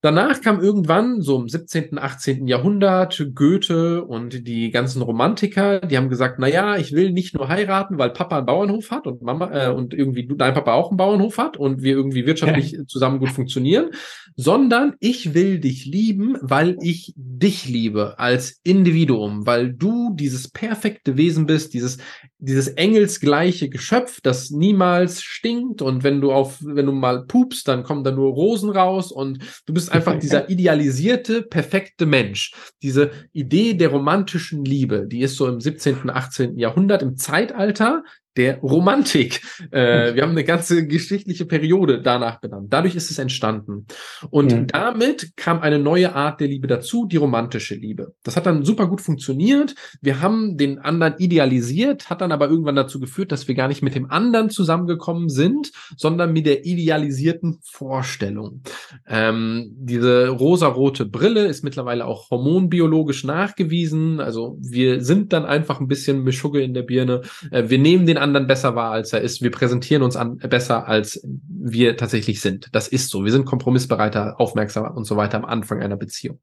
Danach 0.00 0.40
kam 0.40 0.60
irgendwann, 0.60 1.22
so 1.22 1.40
im 1.40 1.48
17., 1.48 1.98
18. 1.98 2.46
Jahrhundert, 2.46 3.30
Goethe 3.34 4.04
und 4.04 4.46
die 4.46 4.70
ganzen 4.70 5.02
Romantiker, 5.02 5.80
die 5.80 5.96
haben 5.96 6.08
gesagt, 6.08 6.36
na 6.38 6.46
ja, 6.46 6.76
ich 6.76 6.92
will 6.92 7.10
nicht 7.10 7.34
nur 7.34 7.48
heiraten, 7.48 7.98
weil 7.98 8.10
Papa 8.10 8.38
einen 8.38 8.46
Bauernhof 8.46 8.92
hat 8.92 9.08
und 9.08 9.22
Mama 9.22 9.50
äh, 9.50 9.72
und 9.72 9.94
irgendwie 9.94 10.28
dein 10.36 10.54
Papa 10.54 10.74
auch 10.74 10.90
einen 10.90 10.98
Bauernhof 10.98 11.38
hat 11.38 11.56
und 11.56 11.82
wir 11.82 11.94
irgendwie 11.94 12.26
wirtschaftlich 12.26 12.72
ja. 12.72 12.86
zusammen 12.86 13.18
gut 13.18 13.30
funktionieren, 13.30 13.90
sondern 14.36 14.94
ich 15.00 15.34
will 15.34 15.58
dich 15.58 15.84
lieben, 15.84 16.36
weil 16.42 16.76
ich 16.80 17.12
dich 17.16 17.68
liebe 17.68 18.20
als 18.20 18.60
Individuum, 18.62 19.46
weil 19.46 19.72
du 19.72 20.14
dieses 20.14 20.48
perfekte 20.48 21.16
Wesen 21.16 21.46
bist, 21.46 21.74
dieses 21.74 21.98
dieses 22.38 22.68
engelsgleiche 22.68 23.68
Geschöpf, 23.68 24.20
das 24.20 24.50
niemals 24.50 25.22
stinkt 25.22 25.82
und 25.82 26.04
wenn 26.04 26.20
du 26.20 26.32
auf 26.32 26.58
wenn 26.60 26.86
du 26.86 26.92
mal 26.92 27.24
pupst, 27.26 27.66
dann 27.66 27.82
kommen 27.82 28.04
da 28.04 28.12
nur 28.12 28.32
Rosen 28.32 28.70
raus 28.70 29.10
und 29.10 29.40
du 29.66 29.74
bist 29.74 29.90
einfach 29.90 30.18
dieser 30.20 30.48
idealisierte, 30.48 31.42
perfekte 31.42 32.06
Mensch. 32.06 32.54
Diese 32.82 33.10
Idee 33.32 33.74
der 33.74 33.88
romantischen 33.88 34.64
Liebe, 34.64 35.06
die 35.06 35.20
ist 35.20 35.36
so 35.36 35.48
im 35.48 35.60
17., 35.60 36.10
18. 36.10 36.58
Jahrhundert 36.58 37.02
im 37.02 37.16
Zeitalter 37.16 38.04
der 38.38 38.58
Romantik. 38.60 39.42
Äh, 39.72 40.14
wir 40.14 40.22
haben 40.22 40.30
eine 40.30 40.44
ganze 40.44 40.86
geschichtliche 40.86 41.44
Periode 41.44 42.00
danach 42.00 42.40
benannt. 42.40 42.68
Dadurch 42.72 42.94
ist 42.94 43.10
es 43.10 43.18
entstanden. 43.18 43.86
Und 44.30 44.52
mhm. 44.52 44.66
damit 44.68 45.36
kam 45.36 45.60
eine 45.60 45.80
neue 45.80 46.14
Art 46.14 46.40
der 46.40 46.46
Liebe 46.46 46.68
dazu, 46.68 47.04
die 47.04 47.16
romantische 47.16 47.74
Liebe. 47.74 48.14
Das 48.22 48.36
hat 48.36 48.46
dann 48.46 48.64
super 48.64 48.86
gut 48.86 49.00
funktioniert. 49.00 49.74
Wir 50.00 50.22
haben 50.22 50.56
den 50.56 50.78
anderen 50.78 51.14
idealisiert, 51.18 52.08
hat 52.08 52.20
dann 52.20 52.30
aber 52.30 52.48
irgendwann 52.48 52.76
dazu 52.76 53.00
geführt, 53.00 53.32
dass 53.32 53.48
wir 53.48 53.56
gar 53.56 53.66
nicht 53.66 53.82
mit 53.82 53.96
dem 53.96 54.10
anderen 54.10 54.50
zusammengekommen 54.50 55.28
sind, 55.28 55.72
sondern 55.96 56.32
mit 56.32 56.46
der 56.46 56.64
idealisierten 56.64 57.58
Vorstellung. 57.62 58.62
Ähm, 59.08 59.72
diese 59.76 60.28
rosarote 60.28 61.06
Brille 61.06 61.46
ist 61.46 61.64
mittlerweile 61.64 62.06
auch 62.06 62.30
hormonbiologisch 62.30 63.24
nachgewiesen. 63.24 64.20
Also 64.20 64.56
wir 64.60 65.02
sind 65.02 65.32
dann 65.32 65.44
einfach 65.44 65.80
ein 65.80 65.88
bisschen 65.88 66.22
Mischugge 66.22 66.62
in 66.62 66.72
der 66.72 66.82
Birne. 66.82 67.22
Äh, 67.50 67.64
wir 67.68 67.78
nehmen 67.78 68.06
den 68.06 68.16
anderen 68.16 68.27
anderen 68.28 68.46
besser 68.46 68.74
wahr, 68.74 68.92
als 68.92 69.12
er 69.12 69.20
ist. 69.20 69.42
Wir 69.42 69.50
präsentieren 69.50 70.02
uns 70.02 70.16
an, 70.16 70.38
besser, 70.38 70.88
als 70.88 71.20
wir 71.48 71.96
tatsächlich 71.96 72.40
sind. 72.40 72.68
Das 72.72 72.88
ist 72.88 73.10
so. 73.10 73.24
Wir 73.24 73.32
sind 73.32 73.44
kompromissbereiter, 73.44 74.40
aufmerksamer 74.40 74.96
und 74.96 75.04
so 75.04 75.16
weiter 75.16 75.38
am 75.38 75.44
Anfang 75.44 75.82
einer 75.82 75.96
Beziehung. 75.96 76.40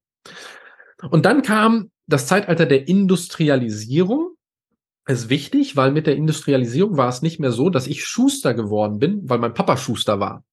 Und 1.10 1.26
dann 1.26 1.41
kam 1.41 1.91
das 2.08 2.28
Zeitalter 2.28 2.65
der 2.65 2.88
Industrialisierung 2.88 4.36
ist 5.08 5.30
wichtig, 5.30 5.76
weil 5.76 5.91
mit 5.91 6.08
der 6.08 6.15
Industrialisierung 6.15 6.98
war 6.98 7.10
es 7.10 7.22
nicht 7.22 7.39
mehr 7.39 7.52
so, 7.52 7.70
dass 7.70 7.86
ich 7.86 8.04
Schuster 8.04 8.54
geworden 8.54 8.98
bin, 8.98 9.22
weil 9.30 9.38
mein 9.38 9.54
Papa 9.54 9.78
Schuster 9.78 10.20
war, 10.20 10.44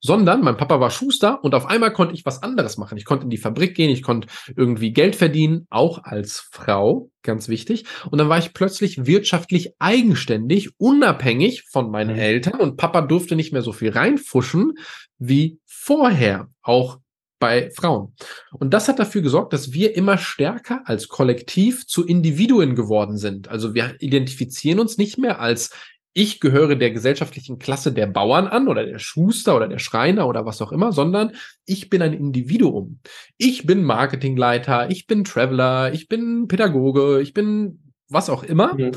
sondern 0.00 0.42
mein 0.42 0.56
Papa 0.56 0.80
war 0.80 0.90
Schuster 0.90 1.44
und 1.44 1.54
auf 1.54 1.66
einmal 1.66 1.92
konnte 1.92 2.14
ich 2.14 2.24
was 2.24 2.42
anderes 2.42 2.78
machen. 2.78 2.96
Ich 2.96 3.04
konnte 3.04 3.24
in 3.24 3.30
die 3.30 3.36
Fabrik 3.36 3.74
gehen, 3.74 3.90
ich 3.90 4.02
konnte 4.02 4.28
irgendwie 4.56 4.92
Geld 4.92 5.14
verdienen, 5.14 5.66
auch 5.68 6.04
als 6.04 6.40
Frau, 6.50 7.10
ganz 7.22 7.48
wichtig. 7.48 7.84
Und 8.10 8.18
dann 8.18 8.30
war 8.30 8.38
ich 8.38 8.54
plötzlich 8.54 9.04
wirtschaftlich 9.04 9.72
eigenständig, 9.78 10.70
unabhängig 10.78 11.64
von 11.64 11.90
meinen 11.90 12.14
mhm. 12.14 12.20
Eltern 12.20 12.60
und 12.60 12.78
Papa 12.78 13.02
durfte 13.02 13.36
nicht 13.36 13.52
mehr 13.52 13.62
so 13.62 13.72
viel 13.72 13.90
reinfuschen 13.90 14.74
wie 15.18 15.58
vorher, 15.66 16.48
auch 16.62 16.98
bei 17.38 17.70
Frauen. 17.70 18.14
Und 18.52 18.74
das 18.74 18.88
hat 18.88 18.98
dafür 18.98 19.22
gesorgt, 19.22 19.52
dass 19.52 19.72
wir 19.72 19.96
immer 19.96 20.18
stärker 20.18 20.82
als 20.84 21.08
Kollektiv 21.08 21.86
zu 21.86 22.06
Individuen 22.06 22.74
geworden 22.74 23.16
sind. 23.16 23.48
Also 23.48 23.74
wir 23.74 23.96
identifizieren 24.00 24.80
uns 24.80 24.98
nicht 24.98 25.18
mehr 25.18 25.40
als 25.40 25.70
ich 26.14 26.40
gehöre 26.40 26.74
der 26.74 26.90
gesellschaftlichen 26.90 27.60
Klasse 27.60 27.92
der 27.92 28.08
Bauern 28.08 28.48
an 28.48 28.66
oder 28.66 28.84
der 28.84 28.98
Schuster 28.98 29.54
oder 29.54 29.68
der 29.68 29.78
Schreiner 29.78 30.26
oder 30.26 30.44
was 30.44 30.60
auch 30.60 30.72
immer, 30.72 30.90
sondern 30.90 31.32
ich 31.64 31.90
bin 31.90 32.02
ein 32.02 32.12
Individuum. 32.12 32.98
Ich 33.36 33.66
bin 33.66 33.84
Marketingleiter, 33.84 34.90
ich 34.90 35.06
bin 35.06 35.22
Traveler, 35.22 35.92
ich 35.92 36.08
bin 36.08 36.48
Pädagoge, 36.48 37.20
ich 37.20 37.34
bin 37.34 37.92
was 38.08 38.30
auch 38.30 38.42
immer. 38.42 38.74
Mhm. 38.74 38.92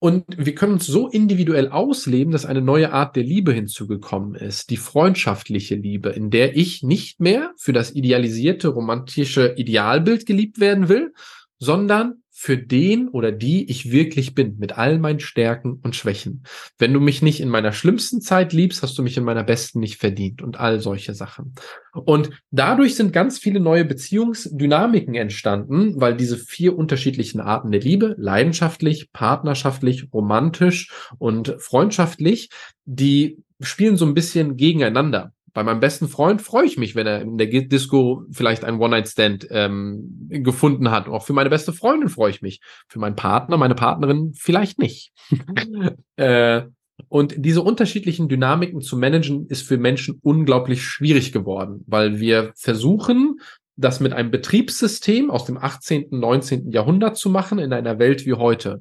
Und 0.00 0.24
wir 0.28 0.54
können 0.54 0.74
uns 0.74 0.86
so 0.86 1.08
individuell 1.08 1.70
ausleben, 1.70 2.32
dass 2.32 2.46
eine 2.46 2.62
neue 2.62 2.92
Art 2.92 3.16
der 3.16 3.24
Liebe 3.24 3.52
hinzugekommen 3.52 4.36
ist, 4.36 4.70
die 4.70 4.76
freundschaftliche 4.76 5.74
Liebe, 5.74 6.10
in 6.10 6.30
der 6.30 6.56
ich 6.56 6.84
nicht 6.84 7.20
mehr 7.20 7.52
für 7.56 7.72
das 7.72 7.94
idealisierte 7.94 8.68
romantische 8.68 9.54
Idealbild 9.56 10.24
geliebt 10.24 10.60
werden 10.60 10.88
will, 10.88 11.12
sondern 11.58 12.22
für 12.40 12.56
den 12.56 13.08
oder 13.08 13.32
die 13.32 13.68
ich 13.68 13.90
wirklich 13.90 14.32
bin, 14.32 14.58
mit 14.58 14.78
all 14.78 15.00
meinen 15.00 15.18
Stärken 15.18 15.80
und 15.82 15.96
Schwächen. 15.96 16.44
Wenn 16.78 16.92
du 16.92 17.00
mich 17.00 17.20
nicht 17.20 17.40
in 17.40 17.48
meiner 17.48 17.72
schlimmsten 17.72 18.20
Zeit 18.20 18.52
liebst, 18.52 18.80
hast 18.80 18.96
du 18.96 19.02
mich 19.02 19.16
in 19.16 19.24
meiner 19.24 19.42
besten 19.42 19.80
nicht 19.80 19.96
verdient 19.96 20.40
und 20.40 20.60
all 20.60 20.78
solche 20.78 21.14
Sachen. 21.14 21.56
Und 21.92 22.30
dadurch 22.52 22.94
sind 22.94 23.12
ganz 23.12 23.40
viele 23.40 23.58
neue 23.58 23.84
Beziehungsdynamiken 23.84 25.16
entstanden, 25.16 26.00
weil 26.00 26.16
diese 26.16 26.38
vier 26.38 26.78
unterschiedlichen 26.78 27.40
Arten 27.40 27.72
der 27.72 27.80
Liebe, 27.80 28.14
leidenschaftlich, 28.18 29.10
partnerschaftlich, 29.12 30.06
romantisch 30.12 30.92
und 31.18 31.56
freundschaftlich, 31.58 32.50
die 32.84 33.42
spielen 33.60 33.96
so 33.96 34.06
ein 34.06 34.14
bisschen 34.14 34.56
gegeneinander. 34.56 35.32
Bei 35.58 35.64
meinem 35.64 35.80
besten 35.80 36.06
Freund 36.06 36.40
freue 36.40 36.66
ich 36.66 36.78
mich, 36.78 36.94
wenn 36.94 37.08
er 37.08 37.20
in 37.20 37.36
der 37.36 37.48
Disco 37.48 38.22
vielleicht 38.30 38.64
einen 38.64 38.78
One-Night-Stand 38.78 39.48
ähm, 39.50 40.28
gefunden 40.28 40.92
hat. 40.92 41.08
Auch 41.08 41.26
für 41.26 41.32
meine 41.32 41.50
beste 41.50 41.72
Freundin 41.72 42.08
freue 42.08 42.30
ich 42.30 42.42
mich. 42.42 42.60
Für 42.86 43.00
meinen 43.00 43.16
Partner, 43.16 43.56
meine 43.56 43.74
Partnerin 43.74 44.34
vielleicht 44.36 44.78
nicht. 44.78 45.10
äh, 46.16 46.62
und 47.08 47.34
diese 47.38 47.62
unterschiedlichen 47.62 48.28
Dynamiken 48.28 48.82
zu 48.82 48.96
managen 48.96 49.48
ist 49.48 49.66
für 49.66 49.78
Menschen 49.78 50.20
unglaublich 50.22 50.84
schwierig 50.84 51.32
geworden, 51.32 51.82
weil 51.88 52.20
wir 52.20 52.52
versuchen, 52.54 53.40
das 53.74 53.98
mit 53.98 54.12
einem 54.12 54.30
Betriebssystem 54.30 55.28
aus 55.28 55.44
dem 55.44 55.58
18., 55.58 56.06
19. 56.10 56.70
Jahrhundert 56.70 57.16
zu 57.16 57.30
machen 57.30 57.58
in 57.58 57.72
einer 57.72 57.98
Welt 57.98 58.26
wie 58.26 58.34
heute. 58.34 58.80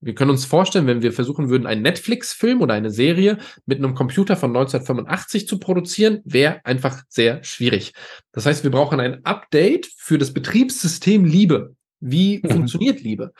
Wir 0.00 0.14
können 0.14 0.30
uns 0.30 0.44
vorstellen, 0.44 0.86
wenn 0.86 1.02
wir 1.02 1.12
versuchen 1.12 1.48
würden, 1.48 1.66
einen 1.66 1.82
Netflix-Film 1.82 2.60
oder 2.60 2.74
eine 2.74 2.90
Serie 2.90 3.38
mit 3.66 3.78
einem 3.78 3.94
Computer 3.94 4.36
von 4.36 4.50
1985 4.50 5.48
zu 5.48 5.58
produzieren, 5.58 6.20
wäre 6.24 6.64
einfach 6.64 7.02
sehr 7.08 7.42
schwierig. 7.42 7.94
Das 8.32 8.46
heißt, 8.46 8.62
wir 8.62 8.70
brauchen 8.70 9.00
ein 9.00 9.24
Update 9.24 9.88
für 9.96 10.18
das 10.18 10.32
Betriebssystem 10.32 11.24
Liebe. 11.24 11.74
Wie 12.00 12.40
mhm. 12.42 12.50
funktioniert 12.50 13.00
Liebe? 13.00 13.32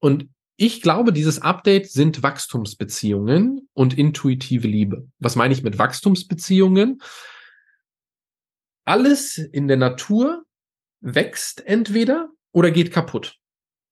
Und 0.00 0.28
ich 0.56 0.82
glaube, 0.82 1.12
dieses 1.14 1.40
Update 1.40 1.90
sind 1.90 2.22
Wachstumsbeziehungen 2.22 3.68
und 3.72 3.96
intuitive 3.96 4.68
Liebe. 4.68 5.08
Was 5.18 5.34
meine 5.34 5.54
ich 5.54 5.62
mit 5.62 5.78
Wachstumsbeziehungen? 5.78 7.00
Alles 8.84 9.38
in 9.38 9.66
der 9.66 9.78
Natur 9.78 10.44
wächst 11.00 11.66
entweder 11.66 12.28
oder 12.52 12.70
geht 12.70 12.92
kaputt. 12.92 13.38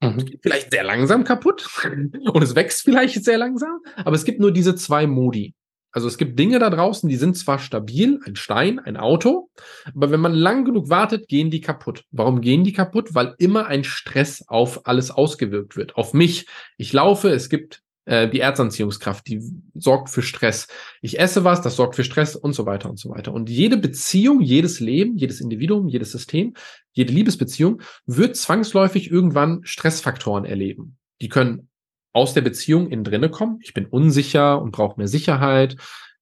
Mhm. 0.01 0.39
Vielleicht 0.43 0.71
sehr 0.71 0.85
langsam 0.85 1.25
kaputt 1.25 1.69
und 2.33 2.43
es 2.43 2.55
wächst 2.55 2.83
vielleicht 2.83 3.25
sehr 3.25 3.39
langsam, 3.39 3.81
aber 3.97 4.17
es 4.17 4.25
gibt 4.25 4.41
nur 4.41 4.53
diese 4.53 4.75
zwei 4.75 5.07
Modi. 5.07 5.55
Also 5.93 6.07
es 6.07 6.19
gibt 6.19 6.39
Dinge 6.39 6.61
da 6.61 6.71
draußen, 6.71 7.09
die 7.09 7.17
sind 7.17 7.37
zwar 7.37 7.59
stabil, 7.59 8.21
ein 8.25 8.37
Stein, 8.37 8.79
ein 8.79 8.97
Auto, 8.97 9.51
aber 9.93 10.11
wenn 10.11 10.21
man 10.21 10.33
lang 10.33 10.65
genug 10.65 10.89
wartet, 10.89 11.27
gehen 11.27 11.51
die 11.51 11.61
kaputt. 11.61 12.05
Warum 12.13 12.41
gehen 12.41 12.63
die 12.63 12.73
kaputt? 12.73 13.15
Weil 13.15 13.35
immer 13.39 13.67
ein 13.67 13.83
Stress 13.83 14.45
auf 14.47 14.87
alles 14.87 15.11
ausgewirkt 15.11 15.77
wird. 15.77 15.97
Auf 15.97 16.15
mich. 16.15 16.47
Ich 16.77 16.93
laufe, 16.93 17.31
es 17.31 17.49
gibt 17.49 17.83
äh, 18.11 18.29
die 18.29 18.40
Erzanziehungskraft, 18.40 19.29
die 19.29 19.40
sorgt 19.75 20.11
für 20.11 20.23
Stress. 20.23 20.66
Ich 21.01 21.20
esse 21.20 21.44
was, 21.44 21.62
das 21.62 21.77
sorgt 21.77 21.94
für 21.94 22.03
Stress 22.03 22.35
und 22.35 22.55
so 22.55 22.66
weiter 22.66 22.90
und 22.90 22.99
so 22.99 23.11
weiter. 23.11 23.33
Und 23.33 23.49
jede 23.49 23.77
Beziehung, 23.77 24.40
jedes 24.40 24.81
Leben, 24.81 25.16
jedes 25.16 25.40
Individuum, 25.40 25.87
jedes 25.87 26.11
System, 26.11 26.55
jede 26.90 27.12
Liebesbeziehung 27.12 27.83
wird 28.07 28.35
zwangsläufig 28.37 29.12
irgendwann 29.12 29.61
Stressfaktoren 29.62 30.44
erleben. 30.44 30.96
Die 31.20 31.29
können 31.29 31.68
aus 32.12 32.35
der 32.35 32.40
Beziehung 32.40 32.90
in 32.90 33.05
drinne 33.05 33.29
kommen. 33.29 33.61
Ich 33.62 33.75
bin 33.75 33.87
unsicher 33.87 34.61
und 34.61 34.73
brauche 34.73 34.99
mehr 34.99 35.07
Sicherheit. 35.07 35.77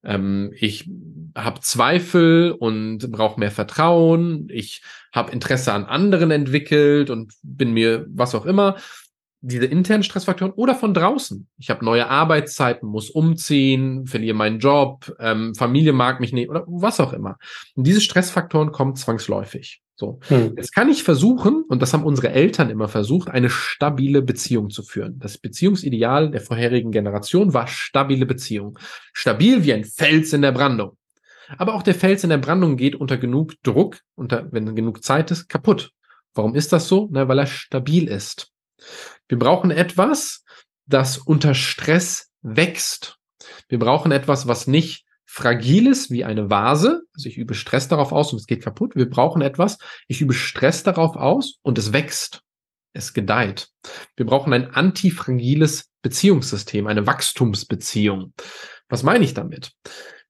Ähm, 0.05 0.53
ich 0.57 0.91
habe 1.35 1.61
Zweifel 1.61 2.53
und 2.53 3.11
brauche 3.11 3.41
mehr 3.41 3.51
Vertrauen. 3.51 4.49
Ich 4.51 4.83
habe 5.15 5.33
Interesse 5.33 5.73
an 5.73 5.87
anderen 5.87 6.33
entwickelt 6.33 7.09
und 7.09 7.33
bin 7.43 7.73
mir 7.73 8.05
was 8.11 8.35
auch 8.35 8.45
immer 8.45 8.77
diese 9.41 9.67
internen 9.67 10.03
Stressfaktoren 10.03 10.53
oder 10.53 10.75
von 10.75 10.95
draußen. 10.95 11.47
Ich 11.59 11.71
habe 11.71 11.85
neue 11.85 12.09
Arbeitszeiten, 12.09 12.89
muss 12.89 13.11
umziehen, 13.11 14.07
verliere 14.07 14.37
meinen 14.37 14.59
Job, 14.59 15.15
ähm, 15.21 15.55
Familie 15.55 15.93
mag 15.93 16.21
mich 16.21 16.33
nicht 16.33 16.49
oder 16.49 16.65
was 16.67 17.01
auch 17.01 17.13
immer. 17.13 17.37
Und 17.75 17.87
diese 17.87 18.01
Stressfaktoren 18.01 18.73
kommen 18.73 18.97
zwangsläufig. 18.97 19.81
So. 19.95 20.21
Hm. 20.29 20.55
Jetzt 20.57 20.73
kann 20.73 20.89
ich 20.89 21.03
versuchen, 21.03 21.65
und 21.69 21.83
das 21.83 21.93
haben 21.93 22.05
unsere 22.05 22.31
Eltern 22.31 22.71
immer 22.71 22.89
versucht, 22.89 23.31
eine 23.31 23.51
stabile 23.51 24.23
Beziehung 24.23 24.71
zu 24.71 24.83
führen. 24.83 25.19
Das 25.19 25.39
Beziehungsideal 25.39 26.31
der 26.31 26.41
vorherigen 26.41 26.93
Generation 26.93 27.53
war 27.53 27.67
stabile 27.67 28.25
Beziehung. 28.25 28.79
Stabil 29.13 29.65
wie 29.65 29.73
ein 29.73 29.85
Fels 29.85 30.33
in 30.33 30.43
der 30.43 30.53
Brandung. 30.53 30.97
Aber 31.57 31.75
auch 31.75 31.83
der 31.83 31.95
Fels 31.95 32.23
in 32.23 32.31
der 32.31 32.39
Brandung 32.39 32.77
geht 32.77 32.95
unter 32.95 33.17
genug 33.17 33.55
Druck, 33.63 33.99
unter, 34.15 34.47
wenn 34.53 34.77
genug 34.77 35.03
Zeit 35.03 35.31
ist, 35.31 35.49
kaputt. 35.49 35.91
Warum 36.35 36.55
ist 36.55 36.73
das 36.73 36.87
so? 36.87 37.09
Na, 37.11 37.27
weil 37.27 37.39
er 37.41 37.47
stabil 37.47 38.07
ist. 38.07 38.53
Wir 39.29 39.39
brauchen 39.39 39.71
etwas, 39.71 40.45
das 40.87 41.19
unter 41.19 41.55
Stress 41.55 42.31
wächst. 42.43 43.19
Wir 43.69 43.79
brauchen 43.79 44.13
etwas, 44.13 44.49
was 44.49 44.67
nicht 44.67 45.05
Fragiles 45.25 46.11
wie 46.11 46.25
eine 46.25 46.49
Vase, 46.49 47.03
also 47.15 47.29
ich 47.29 47.37
übe 47.37 47.55
Stress 47.55 47.87
darauf 47.87 48.13
aus 48.13 48.33
und 48.33 48.39
es 48.39 48.47
geht 48.47 48.63
kaputt. 48.63 48.97
Wir 48.97 49.09
brauchen 49.09 49.43
etwas. 49.43 49.79
Ich 50.09 50.23
übe 50.23 50.33
Stress 50.33 50.83
darauf 50.83 51.17
aus 51.17 51.59
und 51.63 51.77
es 51.77 51.93
wächst. 51.93 52.41
Es 52.95 53.13
gedeiht. 53.13 53.69
Wir 54.17 54.25
brauchen 54.25 54.55
ein 54.55 54.71
antifragiles 54.71 55.91
Beziehungssystem, 56.01 56.87
eine 56.87 57.07
Wachstumsbeziehung. 57.07 58.33
Was 58.89 59.03
meine 59.03 59.25
ich 59.25 59.35
damit? 59.35 59.73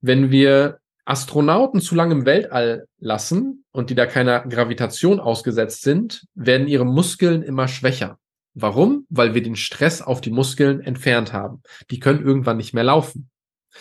Wenn 0.00 0.32
wir 0.32 0.80
Astronauten 1.04 1.80
zu 1.80 1.94
lange 1.94 2.14
im 2.14 2.26
Weltall 2.26 2.86
lassen 2.98 3.64
und 3.70 3.90
die 3.90 3.94
da 3.94 4.04
keiner 4.04 4.40
Gravitation 4.40 5.20
ausgesetzt 5.20 5.82
sind, 5.82 6.26
werden 6.34 6.66
ihre 6.66 6.84
Muskeln 6.84 7.42
immer 7.42 7.68
schwächer. 7.68 8.18
Warum? 8.60 9.06
Weil 9.08 9.34
wir 9.34 9.42
den 9.42 9.56
Stress 9.56 10.02
auf 10.02 10.20
die 10.20 10.30
Muskeln 10.30 10.80
entfernt 10.80 11.32
haben. 11.32 11.62
Die 11.90 12.00
können 12.00 12.24
irgendwann 12.24 12.56
nicht 12.56 12.74
mehr 12.74 12.84
laufen. 12.84 13.30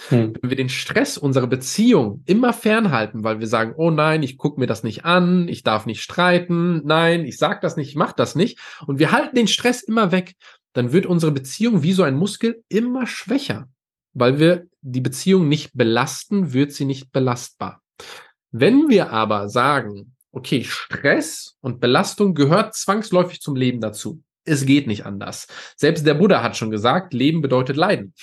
Hm. 0.09 0.33
Wenn 0.41 0.49
wir 0.49 0.57
den 0.57 0.69
Stress 0.69 1.17
unserer 1.17 1.47
Beziehung 1.47 2.23
immer 2.25 2.53
fernhalten, 2.53 3.23
weil 3.23 3.39
wir 3.39 3.47
sagen, 3.47 3.73
oh 3.77 3.89
nein, 3.89 4.21
ich 4.21 4.37
gucke 4.37 4.59
mir 4.59 4.67
das 4.67 4.83
nicht 4.83 5.05
an, 5.05 5.47
ich 5.47 5.63
darf 5.63 5.85
nicht 5.85 6.01
streiten, 6.01 6.81
nein, 6.85 7.25
ich 7.25 7.37
sag 7.37 7.61
das 7.61 7.77
nicht, 7.77 7.89
ich 7.89 7.95
mach 7.95 8.13
das 8.13 8.35
nicht, 8.35 8.59
und 8.85 8.99
wir 8.99 9.11
halten 9.11 9.35
den 9.35 9.47
Stress 9.47 9.81
immer 9.81 10.11
weg, 10.11 10.35
dann 10.73 10.91
wird 10.91 11.05
unsere 11.05 11.31
Beziehung 11.31 11.83
wie 11.83 11.93
so 11.93 12.03
ein 12.03 12.15
Muskel 12.15 12.63
immer 12.69 13.07
schwächer 13.07 13.67
weil 14.19 14.39
wir 14.39 14.67
die 14.81 15.01
Beziehung 15.01 15.47
nicht 15.47 15.71
belasten, 15.73 16.51
wird 16.51 16.71
sie 16.71 16.85
nicht 16.85 17.11
belastbar. 17.11 17.83
Wenn 18.51 18.89
wir 18.89 19.11
aber 19.11 19.47
sagen, 19.47 20.15
okay, 20.31 20.63
Stress 20.63 21.55
und 21.61 21.79
Belastung 21.79 22.33
gehört 22.33 22.73
zwangsläufig 22.73 23.41
zum 23.41 23.55
Leben 23.55 23.79
dazu. 23.79 24.23
Es 24.47 24.65
geht 24.65 24.87
nicht 24.87 25.05
anders. 25.05 25.47
Selbst 25.75 26.05
der 26.05 26.13
Buddha 26.13 26.41
hat 26.41 26.55
schon 26.55 26.71
gesagt, 26.71 27.13
Leben 27.13 27.41
bedeutet 27.41 27.75
Leiden. 27.75 28.13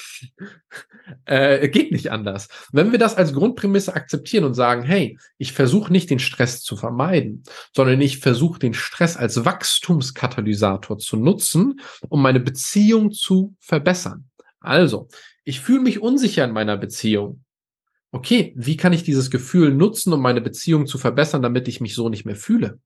äh, 1.27 1.69
geht 1.69 1.93
nicht 1.93 2.11
anders. 2.11 2.49
Wenn 2.73 2.93
wir 2.93 2.99
das 2.99 3.17
als 3.17 3.35
Grundprämisse 3.35 3.95
akzeptieren 3.95 4.45
und 4.45 4.55
sagen, 4.55 4.83
hey, 4.83 5.19
ich 5.37 5.53
versuche 5.53 5.93
nicht 5.93 6.09
den 6.09 6.19
Stress 6.19 6.63
zu 6.63 6.77
vermeiden, 6.77 7.43
sondern 7.75 8.01
ich 8.01 8.19
versuche 8.19 8.59
den 8.59 8.73
Stress 8.73 9.17
als 9.17 9.45
Wachstumskatalysator 9.45 10.99
zu 10.99 11.17
nutzen, 11.17 11.81
um 12.09 12.23
meine 12.23 12.41
Beziehung 12.41 13.13
zu 13.13 13.55
verbessern. 13.61 14.31
Also, 14.61 15.09
ich 15.45 15.61
fühle 15.61 15.81
mich 15.81 16.01
unsicher 16.01 16.45
in 16.45 16.53
meiner 16.53 16.79
Beziehung. 16.79 17.45
Okay, 18.13 18.55
wie 18.57 18.77
kann 18.77 18.93
ich 18.93 19.03
dieses 19.03 19.31
Gefühl 19.31 19.75
nutzen, 19.75 20.13
um 20.13 20.23
meine 20.23 20.41
Beziehung 20.41 20.87
zu 20.87 20.97
verbessern, 20.97 21.43
damit 21.43 21.69
ich 21.69 21.81
mich 21.83 21.95
so 21.95 22.09
nicht 22.09 22.25
mehr 22.25 22.37
fühle? 22.37 22.79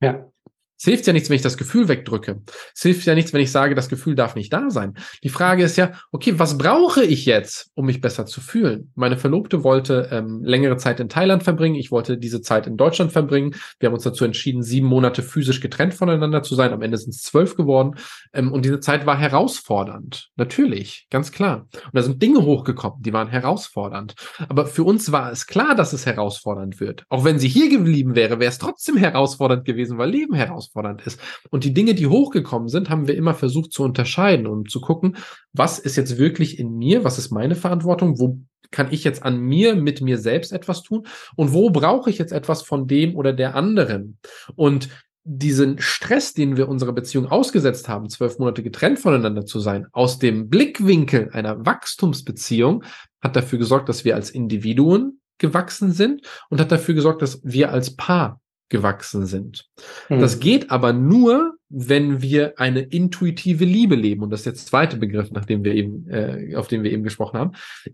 Ja. 0.00 0.30
Es 0.76 0.84
hilft 0.84 1.06
ja 1.06 1.12
nichts, 1.12 1.30
wenn 1.30 1.36
ich 1.36 1.42
das 1.42 1.56
Gefühl 1.56 1.88
wegdrücke. 1.88 2.42
Es 2.74 2.82
hilft 2.82 3.06
ja 3.06 3.14
nichts, 3.14 3.32
wenn 3.32 3.40
ich 3.40 3.52
sage, 3.52 3.74
das 3.74 3.88
Gefühl 3.88 4.16
darf 4.16 4.34
nicht 4.34 4.52
da 4.52 4.70
sein. 4.70 4.94
Die 5.22 5.28
Frage 5.28 5.62
ist 5.62 5.76
ja, 5.76 5.92
okay, 6.10 6.38
was 6.38 6.58
brauche 6.58 7.04
ich 7.04 7.26
jetzt, 7.26 7.70
um 7.74 7.86
mich 7.86 8.00
besser 8.00 8.26
zu 8.26 8.40
fühlen? 8.40 8.90
Meine 8.94 9.16
Verlobte 9.16 9.62
wollte 9.62 10.08
ähm, 10.10 10.42
längere 10.42 10.76
Zeit 10.76 10.98
in 10.98 11.08
Thailand 11.08 11.44
verbringen. 11.44 11.76
Ich 11.76 11.90
wollte 11.90 12.18
diese 12.18 12.40
Zeit 12.40 12.66
in 12.66 12.76
Deutschland 12.76 13.12
verbringen. 13.12 13.54
Wir 13.78 13.86
haben 13.86 13.94
uns 13.94 14.02
dazu 14.02 14.24
entschieden, 14.24 14.62
sieben 14.62 14.86
Monate 14.88 15.22
physisch 15.22 15.60
getrennt 15.60 15.94
voneinander 15.94 16.42
zu 16.42 16.54
sein. 16.54 16.72
Am 16.72 16.82
Ende 16.82 16.98
sind 16.98 17.14
es 17.14 17.22
zwölf 17.22 17.56
geworden. 17.56 17.94
Ähm, 18.32 18.52
und 18.52 18.64
diese 18.64 18.80
Zeit 18.80 19.06
war 19.06 19.16
herausfordernd. 19.16 20.30
Natürlich, 20.36 21.06
ganz 21.08 21.30
klar. 21.30 21.68
Und 21.72 21.94
da 21.94 22.02
sind 22.02 22.20
Dinge 22.20 22.42
hochgekommen, 22.42 23.00
die 23.00 23.12
waren 23.12 23.28
herausfordernd. 23.28 24.16
Aber 24.48 24.66
für 24.66 24.82
uns 24.82 25.12
war 25.12 25.30
es 25.30 25.46
klar, 25.46 25.76
dass 25.76 25.92
es 25.92 26.04
herausfordernd 26.04 26.80
wird. 26.80 27.04
Auch 27.08 27.24
wenn 27.24 27.38
sie 27.38 27.48
hier 27.48 27.70
geblieben 27.70 28.16
wäre, 28.16 28.40
wäre 28.40 28.50
es 28.50 28.58
trotzdem 28.58 28.96
herausfordernd 28.96 29.64
gewesen, 29.64 29.98
weil 29.98 30.10
Leben 30.10 30.34
herausfordernd 30.34 30.63
herausfordernd 30.64 31.02
ist. 31.06 31.20
Und 31.50 31.64
die 31.64 31.74
Dinge, 31.74 31.94
die 31.94 32.06
hochgekommen 32.06 32.68
sind, 32.68 32.90
haben 32.90 33.06
wir 33.06 33.16
immer 33.16 33.34
versucht 33.34 33.72
zu 33.72 33.82
unterscheiden 33.82 34.46
und 34.46 34.70
zu 34.70 34.80
gucken, 34.80 35.16
was 35.52 35.78
ist 35.78 35.96
jetzt 35.96 36.18
wirklich 36.18 36.58
in 36.58 36.76
mir, 36.76 37.04
was 37.04 37.18
ist 37.18 37.30
meine 37.30 37.54
Verantwortung, 37.54 38.18
wo 38.18 38.40
kann 38.70 38.88
ich 38.90 39.04
jetzt 39.04 39.22
an 39.22 39.38
mir 39.38 39.76
mit 39.76 40.00
mir 40.00 40.18
selbst 40.18 40.52
etwas 40.52 40.82
tun 40.82 41.06
und 41.36 41.52
wo 41.52 41.70
brauche 41.70 42.10
ich 42.10 42.18
jetzt 42.18 42.32
etwas 42.32 42.62
von 42.62 42.88
dem 42.88 43.14
oder 43.14 43.32
der 43.32 43.54
anderen? 43.54 44.18
Und 44.56 44.88
diesen 45.26 45.80
Stress, 45.80 46.34
den 46.34 46.56
wir 46.56 46.68
unserer 46.68 46.92
Beziehung 46.92 47.26
ausgesetzt 47.26 47.88
haben, 47.88 48.10
zwölf 48.10 48.38
Monate 48.38 48.62
getrennt 48.62 48.98
voneinander 48.98 49.46
zu 49.46 49.58
sein, 49.60 49.86
aus 49.92 50.18
dem 50.18 50.50
Blickwinkel 50.50 51.30
einer 51.32 51.64
Wachstumsbeziehung, 51.64 52.84
hat 53.22 53.36
dafür 53.36 53.58
gesorgt, 53.58 53.88
dass 53.88 54.04
wir 54.04 54.16
als 54.16 54.28
Individuen 54.28 55.20
gewachsen 55.38 55.92
sind 55.92 56.22
und 56.50 56.60
hat 56.60 56.70
dafür 56.70 56.94
gesorgt, 56.94 57.22
dass 57.22 57.40
wir 57.42 57.72
als 57.72 57.96
Paar 57.96 58.40
gewachsen 58.74 59.24
sind. 59.24 59.66
Mhm. 60.08 60.18
Das 60.18 60.40
geht 60.40 60.72
aber 60.72 60.92
nur, 60.92 61.54
wenn 61.68 62.20
wir 62.20 62.58
eine 62.58 62.80
intuitive 62.80 63.64
Liebe 63.64 63.94
leben. 63.94 64.22
Und 64.24 64.30
das 64.30 64.40
ist 64.40 64.46
jetzt 64.46 64.62
der 64.62 64.70
zweite 64.70 64.96
Begriff, 64.96 65.30
nach 65.30 65.44
dem 65.44 65.62
wir 65.62 65.74
eben, 65.74 66.08
äh, 66.08 66.56
auf 66.56 66.66
den 66.66 66.82
wir 66.82 66.90
eben 66.90 67.04
gesprochen 67.04 67.38
haben. 67.38 67.52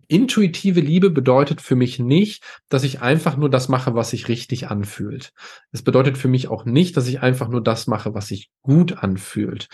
Intuitive 0.08 0.80
Liebe 0.80 1.10
bedeutet 1.10 1.60
für 1.60 1.76
mich 1.76 1.98
nicht, 1.98 2.42
dass 2.70 2.82
ich 2.82 3.02
einfach 3.02 3.36
nur 3.36 3.50
das 3.50 3.68
mache, 3.68 3.94
was 3.94 4.10
sich 4.10 4.28
richtig 4.28 4.68
anfühlt. 4.68 5.32
Es 5.70 5.82
bedeutet 5.82 6.16
für 6.16 6.28
mich 6.28 6.48
auch 6.48 6.64
nicht, 6.64 6.96
dass 6.96 7.08
ich 7.08 7.20
einfach 7.20 7.48
nur 7.48 7.62
das 7.62 7.86
mache, 7.86 8.14
was 8.14 8.28
sich 8.28 8.48
gut 8.62 9.02
anfühlt. 9.02 9.68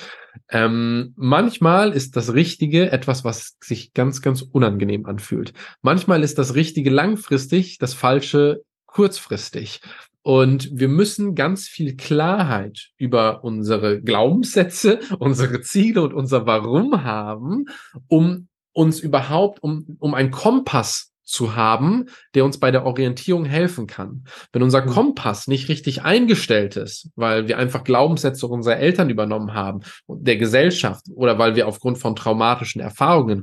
Ähm, 0.48 1.12
manchmal 1.16 1.92
ist 1.92 2.16
das 2.16 2.34
Richtige 2.34 2.90
etwas, 2.90 3.22
was 3.22 3.56
sich 3.62 3.92
ganz, 3.94 4.22
ganz 4.22 4.42
unangenehm 4.42 5.06
anfühlt. 5.06 5.52
Manchmal 5.82 6.24
ist 6.24 6.38
das 6.38 6.56
Richtige 6.56 6.90
langfristig, 6.90 7.78
das 7.78 7.94
Falsche 7.94 8.62
kurzfristig. 8.86 9.82
Und 10.26 10.70
wir 10.72 10.88
müssen 10.88 11.36
ganz 11.36 11.68
viel 11.68 11.94
Klarheit 11.94 12.88
über 12.96 13.44
unsere 13.44 14.02
Glaubenssätze, 14.02 14.98
unsere 15.20 15.60
Ziele 15.60 16.02
und 16.02 16.12
unser 16.12 16.46
Warum 16.46 17.04
haben, 17.04 17.66
um 18.08 18.48
uns 18.72 18.98
überhaupt, 18.98 19.62
um, 19.62 19.96
um 20.00 20.14
einen 20.14 20.32
Kompass 20.32 21.12
zu 21.26 21.56
haben, 21.56 22.06
der 22.34 22.44
uns 22.44 22.58
bei 22.58 22.70
der 22.70 22.86
Orientierung 22.86 23.44
helfen 23.44 23.86
kann. 23.86 24.24
Wenn 24.52 24.62
unser 24.62 24.86
mhm. 24.86 24.90
Kompass 24.90 25.48
nicht 25.48 25.68
richtig 25.68 26.02
eingestellt 26.02 26.76
ist, 26.76 27.10
weil 27.16 27.48
wir 27.48 27.58
einfach 27.58 27.84
Glaubenssätze 27.84 28.46
unserer 28.46 28.76
Eltern 28.76 29.10
übernommen 29.10 29.52
haben, 29.52 29.80
der 30.08 30.36
Gesellschaft 30.36 31.06
oder 31.14 31.38
weil 31.38 31.56
wir 31.56 31.66
aufgrund 31.66 31.98
von 31.98 32.16
traumatischen 32.16 32.80
Erfahrungen, 32.80 33.42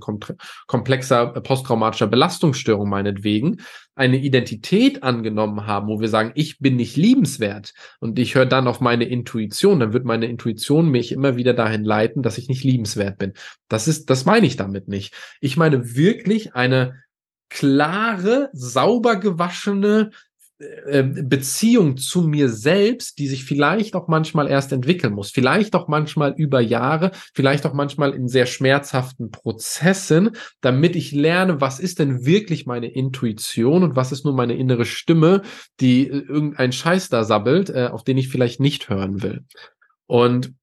komplexer 0.66 1.28
posttraumatischer 1.28 2.08
Belastungsstörung 2.08 2.90
meinetwegen, 2.90 3.58
eine 3.96 4.18
Identität 4.18 5.04
angenommen 5.04 5.68
haben, 5.68 5.88
wo 5.88 6.00
wir 6.00 6.10
sagen, 6.10 6.32
ich 6.36 6.60
bin 6.60 6.78
nicht 6.78 6.96
liebenswert 6.96 7.74
und 8.00 8.18
ich 8.18 8.34
höre 8.34 8.46
dann 8.46 8.68
auf 8.68 8.80
meine 8.80 9.04
Intuition, 9.04 9.80
dann 9.80 9.94
wird 9.94 10.06
meine 10.06 10.26
Intuition 10.26 10.90
mich 10.90 11.12
immer 11.12 11.36
wieder 11.36 11.54
dahin 11.54 11.84
leiten, 11.84 12.24
dass 12.24 12.38
ich 12.38 12.48
nicht 12.48 12.64
liebenswert 12.64 13.18
bin. 13.20 13.34
Das 13.68 13.88
ist, 13.88 14.10
das 14.10 14.26
meine 14.26 14.48
ich 14.48 14.56
damit 14.56 14.88
nicht. 14.88 15.14
Ich 15.42 15.58
meine 15.58 15.96
wirklich 15.96 16.56
eine 16.56 17.04
klare, 17.54 18.50
sauber 18.54 19.16
gewaschene 19.18 20.10
äh, 20.60 21.04
Beziehung 21.04 21.98
zu 21.98 22.24
mir 22.24 22.50
selbst, 22.50 23.20
die 23.20 23.28
sich 23.28 23.46
vielleicht 23.46 23.96
auch 23.96 24.08
manchmal 24.08 24.48
erst 24.48 24.72
entwickeln 24.72 25.14
muss, 25.14 25.30
vielleicht 25.30 25.76
auch 25.76 25.88
manchmal 25.88 26.34
über 26.36 26.62
Jahre, 26.62 27.12
vielleicht 27.34 27.66
auch 27.66 27.74
manchmal 27.74 28.14
in 28.14 28.28
sehr 28.28 28.48
schmerzhaften 28.48 29.30
Prozessen, 29.30 30.32
damit 30.62 30.96
ich 30.96 31.12
lerne, 31.12 31.62
was 31.62 31.80
ist 31.80 32.00
denn 32.00 32.26
wirklich 32.26 32.66
meine 32.66 32.88
Intuition 32.88 33.84
und 33.84 33.96
was 33.96 34.12
ist 34.12 34.26
nur 34.26 34.34
meine 34.34 34.56
innere 34.56 34.86
Stimme, 34.86 35.44
die 35.80 36.08
äh, 36.08 36.26
irgendein 36.28 36.72
Scheiß 36.72 37.10
da 37.10 37.24
sabbelt, 37.24 37.70
äh, 37.70 37.90
auf 37.92 38.04
den 38.04 38.18
ich 38.18 38.30
vielleicht 38.30 38.60
nicht 38.60 38.90
hören 38.90 39.22
will. 39.22 39.44
Und 40.08 40.54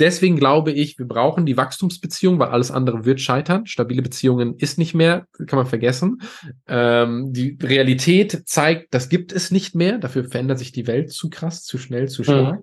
Deswegen 0.00 0.36
glaube 0.36 0.72
ich, 0.72 0.98
wir 0.98 1.06
brauchen 1.06 1.44
die 1.44 1.58
Wachstumsbeziehung, 1.58 2.38
weil 2.38 2.48
alles 2.48 2.70
andere 2.70 3.04
wird 3.04 3.20
scheitern. 3.20 3.66
Stabile 3.66 4.00
Beziehungen 4.00 4.56
ist 4.56 4.78
nicht 4.78 4.94
mehr, 4.94 5.26
kann 5.46 5.58
man 5.58 5.66
vergessen. 5.66 6.22
Ähm, 6.66 7.34
die 7.34 7.58
Realität 7.62 8.42
zeigt, 8.46 8.94
das 8.94 9.10
gibt 9.10 9.30
es 9.30 9.50
nicht 9.50 9.74
mehr. 9.74 9.98
Dafür 9.98 10.24
verändert 10.24 10.58
sich 10.58 10.72
die 10.72 10.86
Welt 10.86 11.12
zu 11.12 11.28
krass, 11.28 11.64
zu 11.64 11.76
schnell, 11.76 12.08
zu 12.08 12.24
stark. 12.24 12.60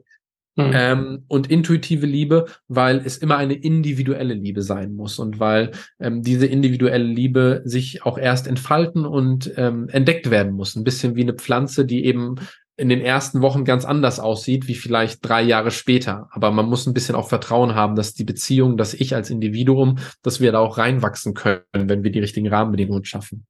Mhm. 0.56 0.66
mhm. 0.66 0.72
Ähm, 0.74 1.24
und 1.28 1.52
intuitive 1.52 2.08
Liebe, 2.08 2.46
weil 2.68 3.04
es 3.06 3.20
immer 3.20 3.38
eine 3.38 3.54
individuelle 3.54 4.34
Liebe 4.34 4.64
sein 4.64 4.96
muss 4.96 5.20
und 5.20 5.40
weil 5.40 5.72
ähm, 6.00 6.24
diese 6.24 6.48
individuelle 6.48 7.06
Liebe 7.06 7.62
sich 7.66 8.04
auch 8.04 8.18
erst 8.18 8.48
entfalten 8.48 9.06
und 9.06 9.54
ähm, 9.58 9.88
entdeckt 9.90 10.32
werden 10.32 10.54
muss. 10.54 10.76
Ein 10.76 10.84
bisschen 10.84 11.16
wie 11.16 11.22
eine 11.22 11.36
Pflanze, 11.36 11.86
die 11.86 12.04
eben 12.06 12.38
in 12.78 12.90
den 12.90 13.02
ersten 13.02 13.42
Wochen 13.42 13.66
ganz 13.66 13.86
anders 13.86 14.20
aussieht, 14.20 14.68
wie 14.68 14.76
vielleicht 14.76 15.28
drei 15.28 15.42
Jahre 15.42 15.72
später. 15.72 16.30
Aber 16.32 16.52
man 16.52 16.68
muss 16.68 16.86
ein 16.86 16.94
bisschen 16.94 17.16
auch 17.16 17.28
Vertrauen 17.28 17.74
haben, 17.74 17.96
dass 17.96 18.14
die 18.14 18.24
Beziehung, 18.24 18.78
dass 18.78 18.94
ich 18.94 19.16
als 19.16 19.32
Individuum, 19.32 19.98
dass 20.22 20.40
wir 20.40 20.52
da 20.52 20.60
auch 20.60 20.78
reinwachsen 20.78 21.34
können, 21.34 21.64
wenn 21.74 22.04
wir 22.04 22.12
die 22.12 22.20
richtigen 22.20 22.48
Rahmenbedingungen 22.48 23.04
schaffen. 23.04 23.48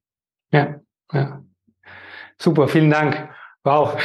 Ja, 0.50 0.80
ja. 1.12 1.44
Super, 2.38 2.68
vielen 2.68 2.90
Dank. 2.90 3.28
Wow. 3.64 3.98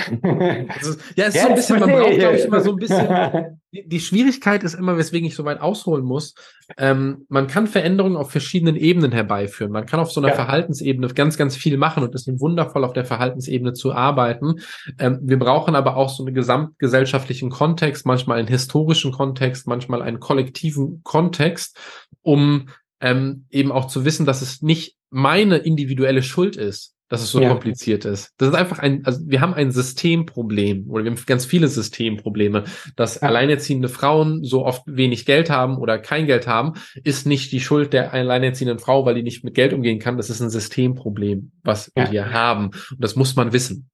Ist, 0.82 1.00
ja, 1.16 1.26
es 1.26 1.36
ist 1.36 1.42
so 1.42 1.48
ein 1.50 1.56
bisschen, 1.56 1.80
man 1.80 1.90
braucht, 1.90 2.18
glaube 2.18 2.36
ich, 2.36 2.46
immer 2.46 2.62
so 2.62 2.72
ein 2.72 2.78
bisschen. 2.78 3.08
Die, 3.74 3.90
die, 3.90 4.00
Schwierigkeit 4.00 4.64
ist 4.64 4.76
immer, 4.76 5.00
weswegen 5.00 5.28
ich 5.28 5.34
so 5.36 5.46
weit 5.46 5.60
ausholen 5.60 6.06
muss. 6.06 6.36
Ähm, 6.78 7.26
man 7.28 7.48
kann 7.48 7.66
Veränderungen 7.66 8.18
auf 8.18 8.30
verschiedenen 8.30 8.76
Ebenen 8.76 9.12
herbeiführen. 9.12 9.72
Man 9.72 9.88
kann 9.88 10.00
auf 10.00 10.12
so 10.12 10.22
einer 10.22 10.30
ja. 10.30 10.36
Verhaltensebene 10.36 11.08
ganz, 11.08 11.38
ganz 11.38 11.56
viel 11.56 11.78
machen 11.78 12.04
und 12.04 12.14
es 12.14 12.28
ist 12.28 12.40
wundervoll, 12.40 12.84
auf 12.84 12.94
der 12.94 13.04
Verhaltensebene 13.04 13.74
zu 13.74 13.92
arbeiten. 13.92 14.60
Ähm, 15.00 15.22
wir 15.24 15.40
brauchen 15.40 15.74
aber 15.74 15.98
auch 15.98 16.10
so 16.10 16.24
einen 16.24 16.36
gesamtgesellschaftlichen 16.36 17.50
Kontext, 17.50 18.06
manchmal 18.06 18.38
einen 18.38 18.48
historischen 18.48 19.12
Kontext, 19.12 19.66
manchmal 19.66 20.04
einen 20.04 20.20
kollektiven 20.20 21.02
Kontext, 21.02 21.76
um 22.22 22.70
ähm, 23.02 23.48
eben 23.50 23.72
auch 23.72 23.88
zu 23.88 24.06
wissen, 24.06 24.28
dass 24.28 24.44
es 24.44 24.62
nicht 24.62 24.98
meine 25.10 25.58
individuelle 25.58 26.22
Schuld 26.22 26.58
ist, 26.58 26.93
dass 27.14 27.22
es 27.22 27.30
so 27.30 27.40
Ja. 27.42 27.50
kompliziert 27.50 28.06
ist. 28.06 28.32
Das 28.38 28.50
ist 28.50 28.56
einfach 28.56 28.80
ein, 28.80 29.06
also 29.06 29.22
wir 29.28 29.40
haben 29.40 29.54
ein 29.54 29.72
Systemproblem 29.72 30.90
oder 30.90 31.04
wir 31.04 31.12
haben 31.12 31.20
ganz 31.28 31.46
viele 31.46 31.68
Systemprobleme. 31.68 32.64
Dass 32.96 33.22
Ja. 33.22 33.28
alleinerziehende 33.28 33.88
Frauen 33.88 34.44
so 34.44 34.66
oft 34.66 34.82
wenig 34.88 35.26
Geld 35.28 35.52
haben 35.52 35.78
oder 35.78 36.00
kein 36.00 36.26
Geld 36.26 36.48
haben, 36.48 36.74
ist 37.04 37.28
nicht 37.28 37.52
die 37.52 37.60
Schuld 37.60 37.94
der 37.94 38.14
alleinerziehenden 38.14 38.80
Frau, 38.80 39.06
weil 39.06 39.14
die 39.16 39.22
nicht 39.24 39.44
mit 39.44 39.54
Geld 39.54 39.74
umgehen 39.74 40.00
kann. 40.00 40.18
Das 40.18 40.32
ist 40.32 40.42
ein 40.42 40.50
Systemproblem, 40.50 41.52
was 41.64 41.92
Ja. 41.96 42.12
wir 42.12 42.34
haben. 42.34 42.66
Und 42.68 42.98
das 43.04 43.16
muss 43.16 43.36
man 43.36 43.54
wissen. 43.54 43.90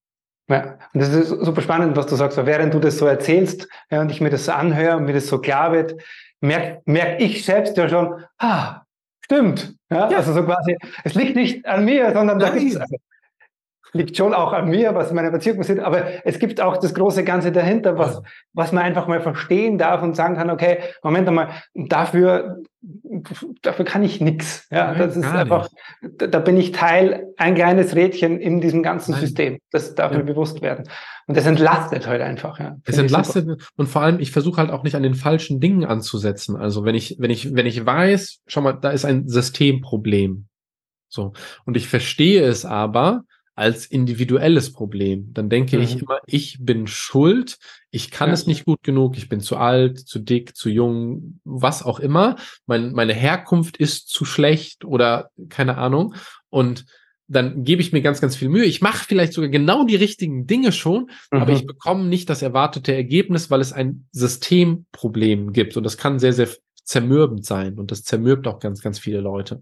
Ja, 0.49 0.80
und 0.93 1.01
das 1.01 1.09
ist 1.13 1.28
super 1.30 1.61
spannend, 1.61 1.97
was 1.97 2.07
du 2.07 2.15
sagst. 2.15 2.38
Weil 2.38 2.45
Während 2.45 2.74
du 2.74 2.80
das 2.80 2.97
so 2.97 3.05
erzählst 3.05 3.67
ja, 3.91 3.99
und 4.01 4.09
ich 4.11 4.22
mir 4.22 4.30
das 4.30 4.45
so 4.45 4.53
anhöre 4.53 4.95
und 4.97 5.03
mir 5.05 5.13
das 5.13 5.28
so 5.28 5.39
klar 5.39 5.74
wird, 5.74 5.95
merke 6.41 6.82
merk 6.86 7.20
ich 7.22 7.43
selbst 7.43 7.76
ja 7.76 7.89
schon, 7.89 8.24
ah, 8.38 8.82
stimmt. 9.26 9.76
Ja, 9.91 10.09
Ja. 10.09 10.17
Also 10.17 10.34
so 10.34 10.43
quasi, 10.43 10.78
es 11.03 11.13
liegt 11.15 11.36
nicht 11.36 11.65
an 11.65 11.84
mir, 11.86 12.13
sondern 12.13 12.39
da 12.39 12.49
Nein. 12.49 12.84
Liegt 13.94 14.16
schon 14.18 14.34
auch 14.34 14.54
an 14.54 14.70
mir, 14.70 14.94
was 14.96 15.12
meine 15.12 15.32
Beziehung 15.32 15.58
passiert, 15.58 15.80
aber 15.80 16.26
es 16.26 16.40
gibt 16.40 16.62
auch 16.62 16.78
das 16.78 16.94
große 16.94 17.24
Ganze 17.24 17.52
dahinter, 17.52 17.98
was, 17.98 18.22
was 18.54 18.72
man 18.72 18.84
einfach 18.84 19.08
mal 19.08 19.22
verstehen 19.22 19.78
darf 19.78 20.02
und 20.02 20.16
sagen 20.16 20.36
kann, 20.36 20.50
okay, 20.50 20.80
Moment 21.04 21.28
einmal, 21.28 21.50
dafür, 21.74 22.58
dafür 23.62 23.86
kann 23.86 24.04
ich 24.04 24.22
nichts. 24.22 24.68
Ja, 24.72 24.92
Nein, 24.92 25.00
das 25.00 25.18
ist 25.18 25.26
einfach, 25.26 25.70
da, 26.02 26.28
da 26.28 26.40
bin 26.40 26.58
ich 26.58 26.72
Teil, 26.72 27.28
ein 27.38 27.56
kleines 27.56 27.96
Rädchen 27.96 28.40
in 28.40 28.62
diesem 28.62 28.84
ganzen 28.84 29.12
Nein. 29.12 29.22
System. 29.22 29.60
Das 29.72 29.96
darf 29.96 30.12
Ja. 30.12 30.20
mir 30.20 30.24
bewusst 30.24 30.62
werden. 30.62 30.86
Und 31.28 31.38
das 31.38 31.46
entlastet 31.46 32.08
halt 32.08 32.22
einfach. 32.22 32.60
Ja. 32.60 32.78
Es 32.86 32.98
entlastet 32.98 33.48
und 33.76 33.88
vor 33.88 34.02
allem, 34.02 34.20
ich 34.20 34.32
versuche 34.32 34.58
halt 34.62 34.72
auch 34.72 34.84
nicht 34.84 34.96
an 34.96 35.04
den 35.04 35.14
falschen 35.16 35.60
Dingen 35.60 35.86
anzusetzen. 35.86 36.56
Also 36.56 36.86
wenn 36.86 36.96
ich, 36.96 37.18
wenn 37.20 37.32
ich, 37.32 37.54
wenn 37.56 37.66
ich 37.66 37.86
weiß, 37.86 38.40
schau 38.48 38.62
mal, 38.62 38.74
da 38.74 38.90
ist 38.92 39.06
ein 39.06 39.28
Systemproblem. 39.28 40.48
So. 41.10 41.34
Und 41.66 41.76
ich 41.76 41.88
verstehe 41.88 42.44
es 42.44 42.66
aber 42.66 43.24
als 43.60 43.86
individuelles 43.86 44.74
Problem. 44.74 45.32
Dann 45.34 45.49
denke 45.49 45.78
ich 45.78 45.95
Mhm. 45.95 46.01
immer, 46.01 46.20
ich 46.26 46.57
bin 46.62 46.88
schuld, 46.88 47.57
ich 47.91 48.10
kann 48.10 48.30
Ja. 48.30 48.34
es 48.34 48.47
nicht 48.47 48.66
gut 48.66 48.82
genug, 48.84 49.18
ich 49.18 49.30
bin 49.30 49.41
zu 49.41 49.57
alt, 49.57 49.99
zu 49.99 50.18
dick, 50.20 50.55
zu 50.55 50.70
jung, 50.70 51.39
was 51.43 51.84
auch 51.84 51.99
immer. 51.99 52.38
Mein, 52.66 52.93
meine 52.93 53.14
Herkunft 53.14 53.78
ist 53.78 54.07
zu 54.10 54.26
schlecht 54.26 54.86
oder 54.86 55.30
keine 55.49 55.78
Ahnung. 55.78 56.16
Und 56.49 56.86
dann 57.32 57.64
gebe 57.64 57.82
ich 57.82 57.91
mir 57.93 58.01
ganz, 58.01 58.22
ganz 58.22 58.36
viel 58.36 58.49
Mühe. 58.49 58.66
Ich 58.66 58.82
mache 58.82 59.05
vielleicht 59.05 59.34
sogar 59.34 59.49
genau 59.51 59.84
die 59.86 59.97
richtigen 59.97 60.47
Dinge 60.47 60.72
schon, 60.72 61.12
super. 61.30 61.41
aber 61.43 61.51
Mhm. 61.51 61.57
ich 61.57 61.66
bekomme 61.68 62.05
nicht 62.05 62.28
das 62.30 62.41
erwartete 62.41 62.95
Ergebnis, 62.95 63.51
weil 63.51 63.62
es 63.62 63.72
ein 63.72 64.07
Systemproblem 64.14 65.53
gibt. 65.53 65.78
Und 65.78 65.84
das 65.84 65.97
kann 65.97 66.20
sehr, 66.20 66.34
sehr 66.34 66.49
zermürbend 66.84 67.45
sein. 67.45 67.78
Und 67.78 67.91
das 67.91 68.03
zermürbt 68.03 68.47
auch 68.47 68.60
ganz, 68.60 68.82
ganz 68.82 68.97
viele 68.97 69.22
Leute. 69.22 69.62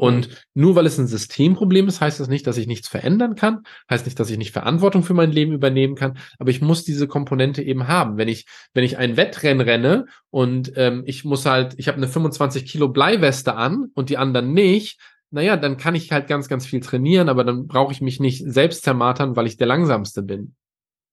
Und 0.00 0.46
nur 0.54 0.76
weil 0.76 0.86
es 0.86 0.96
ein 0.96 1.08
Systemproblem 1.08 1.88
ist, 1.88 2.00
heißt 2.00 2.20
das 2.20 2.28
nicht, 2.28 2.46
dass 2.46 2.56
ich 2.56 2.68
nichts 2.68 2.86
verändern 2.86 3.34
kann, 3.34 3.64
heißt 3.90 4.06
nicht, 4.06 4.20
dass 4.20 4.30
ich 4.30 4.38
nicht 4.38 4.52
Verantwortung 4.52 5.02
für 5.02 5.12
mein 5.12 5.32
Leben 5.32 5.52
übernehmen 5.52 5.96
kann, 5.96 6.18
aber 6.38 6.50
ich 6.50 6.60
muss 6.60 6.84
diese 6.84 7.08
Komponente 7.08 7.62
eben 7.64 7.88
haben. 7.88 8.16
Wenn 8.16 8.28
ich, 8.28 8.46
wenn 8.74 8.84
ich 8.84 8.96
ein 8.96 9.16
Wettrennen 9.16 9.60
renne 9.60 10.06
und 10.30 10.70
ähm, 10.76 11.02
ich 11.04 11.24
muss 11.24 11.44
halt, 11.46 11.74
ich 11.78 11.88
habe 11.88 11.96
eine 11.96 12.06
25 12.06 12.64
Kilo 12.64 12.90
Bleiweste 12.90 13.56
an 13.56 13.90
und 13.92 14.08
die 14.08 14.18
anderen 14.18 14.52
nicht, 14.52 15.00
naja, 15.32 15.56
dann 15.56 15.76
kann 15.76 15.96
ich 15.96 16.12
halt 16.12 16.28
ganz, 16.28 16.46
ganz 16.46 16.64
viel 16.64 16.78
trainieren, 16.78 17.28
aber 17.28 17.42
dann 17.42 17.66
brauche 17.66 17.92
ich 17.92 18.00
mich 18.00 18.20
nicht 18.20 18.44
selbst 18.46 18.84
zermartern, 18.84 19.34
weil 19.34 19.48
ich 19.48 19.56
der 19.56 19.66
Langsamste 19.66 20.22
bin. 20.22 20.54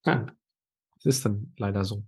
Ja. 0.05 0.27
Das 0.97 1.05
ist 1.15 1.25
dann 1.25 1.53
leider 1.57 1.83
so. 1.83 2.03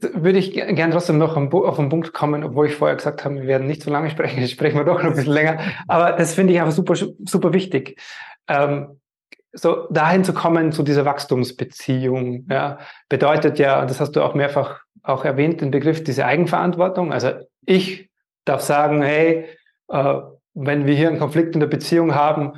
Jetzt 0.00 0.22
würde 0.22 0.38
ich 0.38 0.52
ge- 0.52 0.72
gern 0.74 0.90
trotzdem 0.90 1.18
noch 1.18 1.36
auf 1.36 1.76
den 1.76 1.88
Punkt 1.88 2.12
kommen, 2.12 2.44
obwohl 2.44 2.66
ich 2.66 2.74
vorher 2.74 2.96
gesagt 2.96 3.24
habe, 3.24 3.36
wir 3.36 3.46
werden 3.46 3.66
nicht 3.66 3.82
so 3.82 3.90
lange 3.90 4.10
sprechen, 4.10 4.40
jetzt 4.40 4.50
sprechen 4.50 4.76
wir 4.76 4.84
doch 4.84 5.02
noch 5.02 5.10
ein 5.10 5.16
bisschen 5.16 5.32
länger. 5.32 5.60
Aber 5.88 6.12
das 6.12 6.34
finde 6.34 6.52
ich 6.52 6.60
einfach 6.60 6.72
super, 6.72 6.94
super 6.96 7.52
wichtig. 7.52 8.00
Ähm, 8.48 9.00
so 9.52 9.86
dahin 9.90 10.24
zu 10.24 10.34
kommen 10.34 10.72
zu 10.72 10.82
dieser 10.82 11.04
Wachstumsbeziehung, 11.04 12.46
ja, 12.50 12.78
bedeutet 13.08 13.58
ja, 13.58 13.86
das 13.86 14.00
hast 14.00 14.12
du 14.12 14.22
auch 14.22 14.34
mehrfach 14.34 14.80
auch 15.02 15.24
erwähnt, 15.24 15.60
den 15.60 15.70
Begriff 15.70 16.02
diese 16.02 16.24
Eigenverantwortung. 16.26 17.12
Also 17.12 17.30
ich 17.64 18.10
darf 18.44 18.62
sagen, 18.62 19.02
hey, 19.02 19.46
äh, 19.88 20.14
wenn 20.54 20.86
wir 20.86 20.94
hier 20.94 21.08
einen 21.08 21.18
Konflikt 21.18 21.54
in 21.54 21.60
der 21.60 21.66
Beziehung 21.68 22.14
haben, 22.14 22.54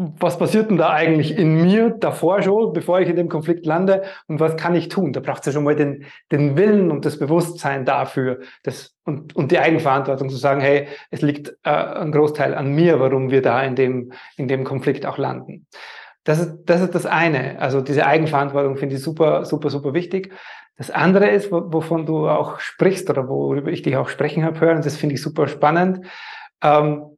was 0.00 0.38
passiert 0.38 0.70
denn 0.70 0.76
da 0.76 0.90
eigentlich 0.90 1.36
in 1.36 1.60
mir 1.60 1.90
davor 1.90 2.40
schon, 2.40 2.72
bevor 2.72 3.00
ich 3.00 3.08
in 3.08 3.16
dem 3.16 3.28
Konflikt 3.28 3.66
lande 3.66 4.04
und 4.28 4.38
was 4.38 4.56
kann 4.56 4.76
ich 4.76 4.86
tun? 4.86 5.12
Da 5.12 5.18
braucht 5.18 5.40
es 5.40 5.46
ja 5.46 5.52
schon 5.52 5.64
mal 5.64 5.74
den, 5.74 6.04
den 6.30 6.56
Willen 6.56 6.92
und 6.92 7.04
das 7.04 7.18
Bewusstsein 7.18 7.84
dafür 7.84 8.38
das, 8.62 8.94
und, 9.04 9.34
und 9.34 9.50
die 9.50 9.58
Eigenverantwortung 9.58 10.30
zu 10.30 10.36
sagen, 10.36 10.60
hey, 10.60 10.86
es 11.10 11.20
liegt 11.20 11.48
äh, 11.64 11.70
ein 11.70 12.12
Großteil 12.12 12.54
an 12.54 12.76
mir, 12.76 13.00
warum 13.00 13.32
wir 13.32 13.42
da 13.42 13.60
in 13.64 13.74
dem, 13.74 14.12
in 14.36 14.46
dem 14.46 14.62
Konflikt 14.62 15.04
auch 15.04 15.18
landen. 15.18 15.66
Das 16.22 16.38
ist, 16.38 16.58
das 16.66 16.80
ist 16.80 16.94
das 16.94 17.04
eine. 17.04 17.58
Also 17.58 17.80
diese 17.80 18.06
Eigenverantwortung 18.06 18.76
finde 18.76 18.94
ich 18.94 19.02
super, 19.02 19.44
super, 19.46 19.68
super 19.68 19.94
wichtig. 19.94 20.32
Das 20.76 20.92
andere 20.92 21.28
ist, 21.28 21.50
wovon 21.50 22.06
du 22.06 22.28
auch 22.28 22.60
sprichst 22.60 23.10
oder 23.10 23.28
worüber 23.28 23.72
ich 23.72 23.82
dich 23.82 23.96
auch 23.96 24.08
sprechen 24.08 24.44
habe 24.44 24.60
hören, 24.60 24.80
das 24.80 24.96
finde 24.96 25.16
ich 25.16 25.22
super 25.22 25.48
spannend. 25.48 26.06
Ähm, 26.62 27.17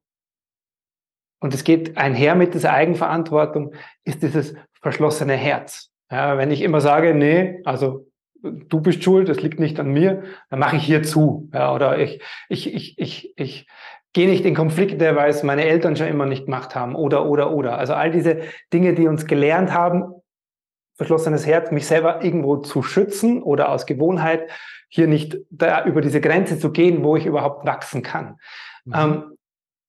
und 1.41 1.55
es 1.55 1.65
geht 1.65 1.97
einher 1.97 2.35
mit 2.35 2.55
dieser 2.55 2.73
Eigenverantwortung, 2.73 3.75
ist 4.05 4.23
dieses 4.23 4.55
verschlossene 4.81 5.35
Herz. 5.35 5.91
Ja, 6.11 6.39
wenn 6.39 6.51
ich 6.51 6.63
immer 6.63 6.81
sage, 6.81 7.15
nee, 7.15 7.61
also 7.65 8.07
du 8.43 8.81
bist 8.81 9.03
schuld, 9.03 9.29
das 9.29 9.41
liegt 9.43 9.61
nicht 9.61 9.79
an 9.79 9.93
mir, 9.93 10.23
dann 10.51 10.59
mache 10.59 10.77
ich 10.77 10.85
hier 10.85 11.03
zu. 11.03 11.49
Ja, 11.53 11.75
oder 11.75 11.99
ich, 11.99 12.23
ich, 12.49 12.73
ich, 12.73 12.99
ich, 12.99 13.35
ich 13.37 13.69
gehe 14.13 14.29
nicht 14.29 14.45
in 14.45 14.55
Konflikte, 14.55 15.15
weil 15.17 15.31
es 15.31 15.43
meine 15.43 15.65
Eltern 15.65 15.97
schon 15.97 16.09
immer 16.09 16.27
nicht 16.27 16.47
gemacht 16.47 16.75
haben. 16.75 16.95
Oder, 16.95 17.27
oder, 17.27 17.53
oder. 17.53 17.79
Also 17.79 17.95
all 17.95 18.11
diese 18.11 18.41
Dinge, 18.73 18.95
die 18.95 19.07
uns 19.07 19.27
gelernt 19.27 19.73
haben, 19.73 20.15
verschlossenes 20.97 21.47
Herz, 21.47 21.71
mich 21.71 21.87
selber 21.87 22.23
irgendwo 22.25 22.59
zu 22.59 22.83
schützen 22.83 23.43
oder 23.43 23.71
aus 23.71 23.87
Gewohnheit 23.87 24.51
hier 24.89 25.07
nicht 25.07 25.39
da 25.51 25.85
über 25.85 26.01
diese 26.01 26.21
Grenze 26.21 26.59
zu 26.59 26.73
gehen, 26.73 27.05
wo 27.05 27.17
ich 27.17 27.25
überhaupt 27.25 27.65
wachsen 27.65 28.03
kann. 28.03 28.39
Mhm. 28.85 28.95
Ähm, 28.95 29.25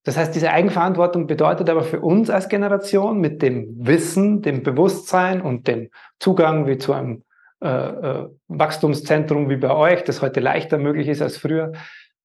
das 0.03 0.17
heißt, 0.17 0.33
diese 0.33 0.51
Eigenverantwortung 0.51 1.27
bedeutet 1.27 1.69
aber 1.69 1.83
für 1.83 1.99
uns 1.99 2.29
als 2.29 2.49
Generation 2.49 3.19
mit 3.19 3.41
dem 3.41 3.67
Wissen, 3.85 4.41
dem 4.41 4.63
Bewusstsein 4.63 5.41
und 5.41 5.67
dem 5.67 5.89
Zugang 6.19 6.65
wie 6.65 6.77
zu 6.77 6.93
einem 6.93 7.23
äh, 7.61 7.67
äh, 7.67 8.29
Wachstumszentrum 8.47 9.49
wie 9.49 9.57
bei 9.57 9.69
euch, 9.69 10.03
das 10.03 10.23
heute 10.23 10.39
leichter 10.39 10.79
möglich 10.79 11.07
ist 11.07 11.21
als 11.21 11.37
früher, 11.37 11.73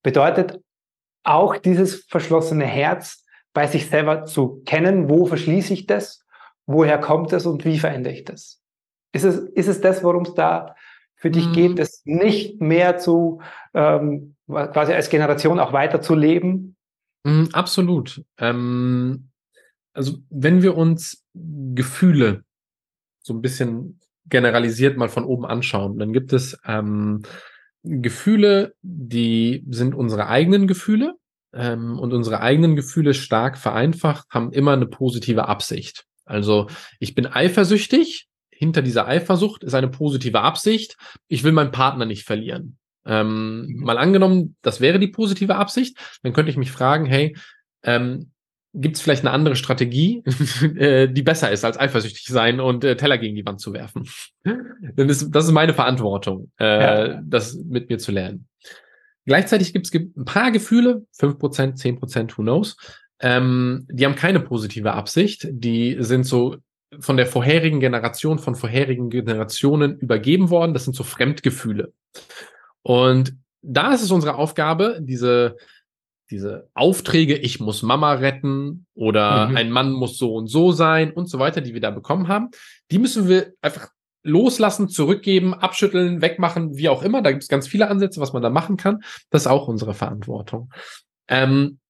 bedeutet 0.03 0.59
auch 1.22 1.57
dieses 1.57 2.07
verschlossene 2.09 2.64
Herz 2.64 3.24
bei 3.53 3.66
sich 3.66 3.91
selber 3.91 4.24
zu 4.24 4.62
kennen, 4.64 5.11
wo 5.11 5.27
verschließe 5.27 5.74
ich 5.74 5.87
das, 5.87 6.24
woher 6.66 6.99
kommt 6.99 7.33
es 7.35 7.45
und 7.45 7.64
wie 7.66 7.79
verändere 7.79 8.14
ich 8.14 8.24
das. 8.24 8.62
Ist 9.12 9.24
es, 9.24 9.39
ist 9.39 9.68
es 9.68 9.81
das, 9.83 10.03
worum 10.03 10.22
es 10.22 10.35
da 10.35 10.74
für 11.16 11.31
dich 11.31 11.49
mhm. 11.49 11.53
geht, 11.53 11.79
das 11.79 12.03
nicht 12.05 12.61
mehr 12.61 12.97
zu 12.97 13.41
ähm, 13.74 14.37
quasi 14.47 14.93
als 14.93 15.11
Generation 15.11 15.59
auch 15.59 15.72
weiterzuleben, 15.72 16.76
Mm, 17.27 17.49
Absolut. 17.53 18.22
Ähm, 18.39 19.31
also 19.93 20.18
wenn 20.31 20.62
wir 20.62 20.77
uns 20.77 21.24
Gefühle 21.35 22.45
so 23.18 23.35
ein 23.35 23.43
bisschen 23.43 24.01
generalisiert 24.27 24.97
mal 24.97 25.09
von 25.09 25.24
oben 25.24 25.45
anschauen, 25.45 25.99
dann 25.99 26.12
gibt 26.12 26.33
es 26.33 26.57
ähm, 26.64 27.22
Gefühle, 27.83 28.74
die 28.83 29.64
sind 29.68 29.97
unsere 29.97 30.29
eigenen 30.29 30.68
Gefühle 30.68 31.14
ähm, 31.53 31.99
und 31.99 32.12
unsere 32.12 32.41
eigenen 32.43 32.77
Gefühle 32.77 33.12
stark 33.12 33.59
vereinfacht 33.59 34.29
haben 34.31 34.53
immer 34.53 34.74
eine 34.74 34.87
positive 34.87 35.49
Absicht. 35.49 36.05
Also 36.24 36.68
ich 37.01 37.14
bin 37.16 37.27
eifersüchtig. 37.27 38.29
Hinter 38.51 38.83
dieser 38.83 39.07
Eifersucht 39.07 39.64
ist 39.64 39.74
eine 39.74 39.89
positive 39.89 40.41
Absicht. 40.41 40.97
Ich 41.29 41.43
will 41.43 41.53
meinen 41.53 41.72
Partner 41.72 42.07
nicht 42.07 42.24
verlieren. 42.24 42.79
Ähm, 43.07 43.66
mhm. 43.66 43.84
Mal 43.84 43.98
angenommen, 43.98 44.57
das 44.62 44.80
wäre 44.80 44.98
die 44.98 45.09
positive 45.09 45.57
Absicht, 45.57 45.96
dann 46.22 46.32
könnte 46.32 46.50
ich 46.50 46.57
mich 46.57 46.72
fragen, 46.72 47.07
hey, 47.07 47.36
ähm, 47.82 48.30
gibt 48.74 48.96
es 48.96 49.02
vielleicht 49.02 49.22
eine 49.22 49.30
andere 49.30 49.57
Strategie, 49.57 50.22
äh, 50.76 51.09
die 51.09 51.22
besser 51.22 51.50
ist, 51.50 51.64
als 51.64 51.78
eifersüchtig 51.78 52.26
sein 52.26 52.61
und 52.61 52.84
äh, 52.84 52.96
Teller 52.96 53.18
gegen 53.18 53.34
die 53.34 53.46
Wand 53.46 53.61
zu 53.61 53.72
werfen? 53.72 54.09
Denn 54.44 55.09
das, 55.09 55.30
das 55.30 55.46
ist 55.46 55.52
meine 55.52 55.74
Verantwortung, 55.74 56.50
äh, 56.61 56.64
ja. 56.64 57.22
das 57.24 57.54
mit 57.54 57.88
mir 57.88 57.98
zu 57.98 58.12
lernen. 58.12 58.48
Gleichzeitig 59.24 59.72
gibt 59.72 59.86
es 59.86 59.94
ein 59.94 60.24
paar 60.24 60.52
Gefühle, 60.52 61.04
5%, 61.18 61.80
10%, 61.80 62.36
who 62.36 62.42
knows, 62.42 62.76
ähm, 63.20 63.86
die 63.90 64.04
haben 64.04 64.14
keine 64.14 64.40
positive 64.40 64.92
Absicht, 64.92 65.48
die 65.50 65.96
sind 66.00 66.24
so 66.24 66.57
von 67.00 67.16
der 67.16 67.26
vorherigen 67.26 67.80
Generation, 67.80 68.38
von 68.38 68.54
vorherigen 68.54 69.11
Generationen 69.11 69.98
übergeben 69.98 70.50
worden, 70.50 70.74
das 70.74 70.84
sind 70.84 70.94
so 70.94 71.02
Fremdgefühle. 71.02 71.92
Und 72.87 73.34
da 73.62 73.93
ist 73.93 74.03
es 74.03 74.12
unsere 74.12 74.37
Aufgabe, 74.37 75.01
diese, 75.03 75.57
diese 76.30 76.70
Aufträge, 76.72 77.37
ich 77.37 77.59
muss 77.59 77.82
Mama 77.82 78.12
retten 78.12 78.87
oder 78.95 79.49
mhm. 79.49 79.57
ein 79.57 79.70
Mann 79.72 79.91
muss 79.91 80.18
so 80.18 80.37
und 80.37 80.47
so 80.47 80.70
sein 80.70 81.11
und 81.11 81.28
so 81.28 81.41
weiter, 81.41 81.61
die 81.61 81.74
wir 81.74 81.80
da 81.80 81.91
bekommen 81.91 82.28
haben, 82.28 82.51
die 82.93 83.01
müssen 83.01 83.26
wir 83.26 83.55
einfach 83.61 83.89
loslassen, 84.22 84.89
zurückgeben, 84.89 85.53
abschütteln, 85.53 86.22
wegmachen, 86.22 86.76
wie 86.76 86.89
auch 86.89 87.03
immer. 87.03 87.22
Da 87.22 87.32
gibt 87.32 87.43
es 87.43 87.49
ganz 87.49 87.66
viele 87.66 87.89
Ansätze, 87.89 88.20
was 88.20 88.32
man 88.32 88.43
da 88.43 88.51
machen 88.51 88.76
kann. 88.76 89.03
Das 89.30 89.43
ist 89.43 89.49
auch 89.49 89.66
unsere 89.66 89.93
Verantwortung. 89.93 90.72
Ähm, 91.26 91.80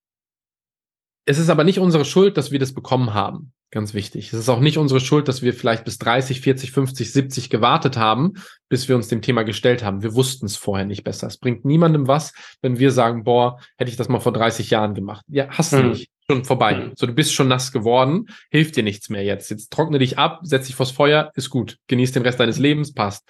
es 1.26 1.36
ist 1.36 1.50
aber 1.50 1.64
nicht 1.64 1.78
unsere 1.78 2.06
Schuld, 2.06 2.38
dass 2.38 2.52
wir 2.52 2.58
das 2.58 2.72
bekommen 2.72 3.12
haben. 3.12 3.52
Ganz 3.76 3.92
wichtig. 3.92 4.32
Es 4.32 4.38
ist 4.38 4.48
auch 4.48 4.60
nicht 4.60 4.78
unsere 4.78 5.00
Schuld, 5.00 5.28
dass 5.28 5.42
wir 5.42 5.52
vielleicht 5.52 5.84
bis 5.84 5.98
30, 5.98 6.40
40, 6.40 6.72
50, 6.72 7.12
70 7.12 7.50
gewartet 7.50 7.98
haben, 7.98 8.32
bis 8.70 8.88
wir 8.88 8.96
uns 8.96 9.08
dem 9.08 9.20
Thema 9.20 9.42
gestellt 9.42 9.84
haben. 9.84 10.02
Wir 10.02 10.14
wussten 10.14 10.46
es 10.46 10.56
vorher 10.56 10.86
nicht 10.86 11.04
besser. 11.04 11.26
Es 11.26 11.36
bringt 11.36 11.66
niemandem 11.66 12.08
was, 12.08 12.32
wenn 12.62 12.78
wir 12.78 12.90
sagen, 12.90 13.22
boah, 13.22 13.58
hätte 13.76 13.90
ich 13.90 13.98
das 13.98 14.08
mal 14.08 14.20
vor 14.20 14.32
30 14.32 14.70
Jahren 14.70 14.94
gemacht. 14.94 15.26
Ja, 15.28 15.48
hast 15.50 15.74
du 15.74 15.82
mhm. 15.82 15.88
nicht. 15.90 16.10
Schon 16.26 16.46
vorbei. 16.46 16.74
Mhm. 16.74 16.92
So, 16.96 17.06
du 17.06 17.12
bist 17.12 17.34
schon 17.34 17.48
nass 17.48 17.70
geworden, 17.70 18.28
hilft 18.50 18.76
dir 18.76 18.82
nichts 18.82 19.10
mehr 19.10 19.24
jetzt. 19.24 19.50
Jetzt 19.50 19.70
trockne 19.70 19.98
dich 19.98 20.16
ab, 20.16 20.40
setz 20.42 20.68
dich 20.68 20.74
vors 20.74 20.90
Feuer, 20.90 21.30
ist 21.34 21.50
gut. 21.50 21.76
Genieß 21.88 22.12
den 22.12 22.22
Rest 22.22 22.40
deines 22.40 22.58
Lebens, 22.58 22.94
passt. 22.94 23.28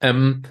Ähm, 0.00 0.42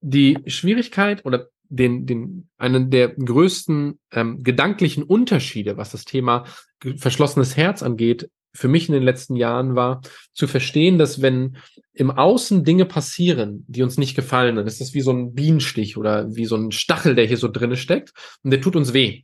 die 0.00 0.38
Schwierigkeit 0.46 1.26
oder 1.26 1.48
den, 1.68 2.06
den, 2.06 2.48
einen 2.56 2.88
der 2.88 3.08
größten 3.08 3.98
ähm, 4.12 4.42
gedanklichen 4.42 5.02
Unterschiede, 5.02 5.76
was 5.76 5.90
das 5.90 6.06
Thema 6.06 6.44
verschlossenes 6.96 7.54
Herz 7.58 7.82
angeht, 7.82 8.30
für 8.52 8.68
mich 8.68 8.88
in 8.88 8.94
den 8.94 9.02
letzten 9.02 9.36
Jahren 9.36 9.74
war, 9.74 10.00
zu 10.32 10.46
verstehen, 10.46 10.98
dass 10.98 11.22
wenn 11.22 11.56
im 11.92 12.10
Außen 12.10 12.64
Dinge 12.64 12.84
passieren, 12.84 13.64
die 13.68 13.82
uns 13.82 13.98
nicht 13.98 14.14
gefallen, 14.14 14.56
dann 14.56 14.66
ist 14.66 14.80
das 14.80 14.94
wie 14.94 15.00
so 15.00 15.12
ein 15.12 15.34
Bienenstich 15.34 15.96
oder 15.96 16.34
wie 16.34 16.46
so 16.46 16.56
ein 16.56 16.72
Stachel, 16.72 17.14
der 17.14 17.26
hier 17.26 17.36
so 17.36 17.48
drinne 17.48 17.76
steckt 17.76 18.12
und 18.42 18.50
der 18.50 18.60
tut 18.60 18.76
uns 18.76 18.92
weh. 18.92 19.22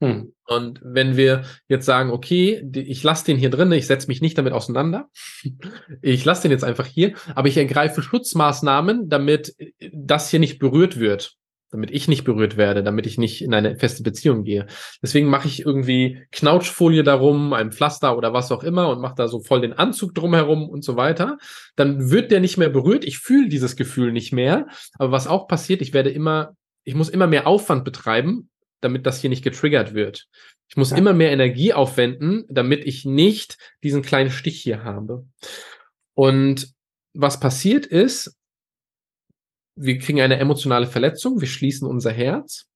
Hm. 0.00 0.32
Und 0.46 0.80
wenn 0.82 1.16
wir 1.16 1.44
jetzt 1.68 1.86
sagen, 1.86 2.10
okay, 2.10 2.68
ich 2.74 3.02
lasse 3.02 3.24
den 3.24 3.38
hier 3.38 3.50
drin, 3.50 3.72
ich 3.72 3.86
setze 3.86 4.08
mich 4.08 4.20
nicht 4.20 4.36
damit 4.36 4.52
auseinander, 4.52 5.08
ich 6.02 6.24
lasse 6.24 6.42
den 6.42 6.50
jetzt 6.50 6.64
einfach 6.64 6.86
hier, 6.86 7.14
aber 7.34 7.48
ich 7.48 7.56
ergreife 7.56 8.02
Schutzmaßnahmen, 8.02 9.08
damit 9.08 9.54
das 9.92 10.30
hier 10.30 10.40
nicht 10.40 10.58
berührt 10.58 10.98
wird 10.98 11.36
damit 11.74 11.90
ich 11.90 12.06
nicht 12.06 12.22
berührt 12.22 12.56
werde, 12.56 12.84
damit 12.84 13.04
ich 13.04 13.18
nicht 13.18 13.42
in 13.42 13.52
eine 13.52 13.76
feste 13.76 14.04
Beziehung 14.04 14.44
gehe. 14.44 14.66
Deswegen 15.02 15.26
mache 15.26 15.48
ich 15.48 15.66
irgendwie 15.66 16.24
Knautschfolie 16.30 17.02
darum, 17.02 17.52
ein 17.52 17.72
Pflaster 17.72 18.16
oder 18.16 18.32
was 18.32 18.52
auch 18.52 18.62
immer 18.62 18.90
und 18.90 19.00
mache 19.00 19.16
da 19.16 19.26
so 19.26 19.40
voll 19.40 19.60
den 19.60 19.72
Anzug 19.72 20.14
drumherum 20.14 20.68
und 20.68 20.84
so 20.84 20.94
weiter. 20.94 21.36
Dann 21.74 22.12
wird 22.12 22.30
der 22.30 22.38
nicht 22.38 22.58
mehr 22.58 22.68
berührt. 22.68 23.04
Ich 23.04 23.18
fühle 23.18 23.48
dieses 23.48 23.74
Gefühl 23.74 24.12
nicht 24.12 24.32
mehr. 24.32 24.68
Aber 25.00 25.10
was 25.10 25.26
auch 25.26 25.48
passiert, 25.48 25.82
ich 25.82 25.92
werde 25.92 26.10
immer, 26.10 26.54
ich 26.84 26.94
muss 26.94 27.08
immer 27.08 27.26
mehr 27.26 27.48
Aufwand 27.48 27.84
betreiben, 27.84 28.50
damit 28.80 29.04
das 29.04 29.20
hier 29.20 29.30
nicht 29.30 29.42
getriggert 29.42 29.94
wird. 29.94 30.26
Ich 30.68 30.76
muss 30.76 30.90
ja. 30.90 30.96
immer 30.96 31.12
mehr 31.12 31.32
Energie 31.32 31.72
aufwenden, 31.72 32.44
damit 32.48 32.84
ich 32.84 33.04
nicht 33.04 33.58
diesen 33.82 34.02
kleinen 34.02 34.30
Stich 34.30 34.60
hier 34.60 34.84
habe. 34.84 35.26
Und 36.14 36.68
was 37.14 37.40
passiert 37.40 37.84
ist, 37.84 38.36
wir 39.76 39.98
kriegen 39.98 40.20
eine 40.20 40.38
emotionale 40.38 40.86
Verletzung, 40.86 41.40
wir 41.40 41.48
schließen 41.48 41.88
unser 41.88 42.12
Herz 42.12 42.66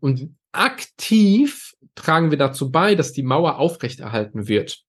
und 0.00 0.34
aktiv 0.52 1.74
tragen 1.94 2.30
wir 2.30 2.38
dazu 2.38 2.70
bei, 2.70 2.94
dass 2.94 3.12
die 3.12 3.22
Mauer 3.22 3.58
aufrechterhalten 3.58 4.48
wird 4.48 4.82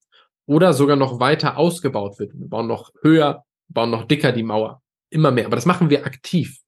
oder 0.45 0.73
sogar 0.73 0.95
noch 0.95 1.19
weiter 1.19 1.57
ausgebaut 1.57 2.19
wird. 2.19 2.33
Wir 2.33 2.47
bauen 2.47 2.67
noch 2.67 2.91
höher, 3.01 3.45
bauen 3.67 3.91
noch 3.91 4.05
dicker 4.05 4.31
die 4.31 4.43
Mauer, 4.43 4.81
immer 5.09 5.31
mehr. 5.31 5.45
Aber 5.45 5.55
das 5.55 5.65
machen 5.65 5.89
wir 5.89 6.05
aktiv, 6.05 6.59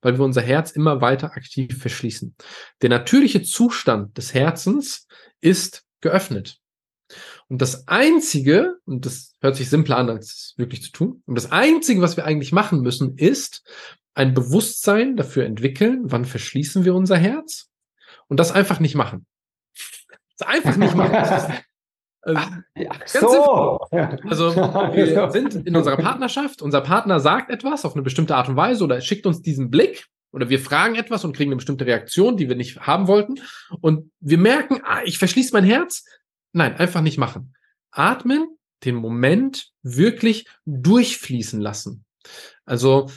weil 0.00 0.18
wir 0.18 0.24
unser 0.24 0.42
Herz 0.42 0.70
immer 0.70 1.00
weiter 1.00 1.32
aktiv 1.32 1.78
verschließen. 1.78 2.34
Der 2.82 2.90
natürliche 2.90 3.42
Zustand 3.42 4.16
des 4.16 4.34
Herzens 4.34 5.06
ist 5.40 5.84
geöffnet. 6.00 6.58
Und 7.48 7.62
das 7.62 7.88
Einzige, 7.88 8.76
und 8.84 9.06
das 9.06 9.34
hört 9.40 9.56
sich 9.56 9.70
simpler 9.70 9.96
an, 9.96 10.10
als 10.10 10.26
es 10.26 10.54
wirklich 10.58 10.82
zu 10.82 10.92
tun, 10.92 11.22
und 11.26 11.34
das 11.34 11.50
Einzige, 11.50 12.02
was 12.02 12.16
wir 12.16 12.26
eigentlich 12.26 12.52
machen 12.52 12.82
müssen, 12.82 13.16
ist, 13.16 13.62
ein 14.18 14.34
Bewusstsein 14.34 15.16
dafür 15.16 15.44
entwickeln, 15.44 16.02
wann 16.06 16.24
verschließen 16.24 16.84
wir 16.84 16.92
unser 16.94 17.16
Herz 17.16 17.70
und 18.26 18.40
das 18.40 18.50
einfach 18.50 18.80
nicht 18.80 18.96
machen. 18.96 19.26
Das 20.36 20.48
einfach 20.48 20.76
nicht 20.76 20.96
machen. 20.96 21.14
Also, 22.20 22.40
Ach, 22.40 23.06
so. 23.06 23.78
Also 24.28 24.56
wir 24.56 25.30
sind 25.30 25.54
in 25.54 25.76
unserer 25.76 25.96
Partnerschaft, 25.96 26.62
unser 26.62 26.80
Partner 26.80 27.20
sagt 27.20 27.50
etwas 27.50 27.84
auf 27.84 27.94
eine 27.94 28.02
bestimmte 28.02 28.34
Art 28.34 28.48
und 28.48 28.56
Weise 28.56 28.82
oder 28.82 29.00
schickt 29.00 29.24
uns 29.24 29.40
diesen 29.40 29.70
Blick 29.70 30.08
oder 30.32 30.50
wir 30.50 30.58
fragen 30.58 30.96
etwas 30.96 31.24
und 31.24 31.34
kriegen 31.34 31.52
eine 31.52 31.56
bestimmte 31.56 31.86
Reaktion, 31.86 32.36
die 32.36 32.48
wir 32.48 32.56
nicht 32.56 32.80
haben 32.80 33.06
wollten 33.06 33.36
und 33.80 34.10
wir 34.18 34.38
merken, 34.38 34.80
ah, 34.84 35.00
ich 35.04 35.18
verschließe 35.18 35.52
mein 35.52 35.64
Herz. 35.64 36.04
Nein, 36.52 36.74
einfach 36.74 37.02
nicht 37.02 37.18
machen. 37.18 37.54
Atmen, 37.92 38.48
den 38.84 38.96
Moment 38.96 39.70
wirklich 39.82 40.48
durchfließen 40.66 41.60
lassen. 41.60 42.04
Also 42.64 43.08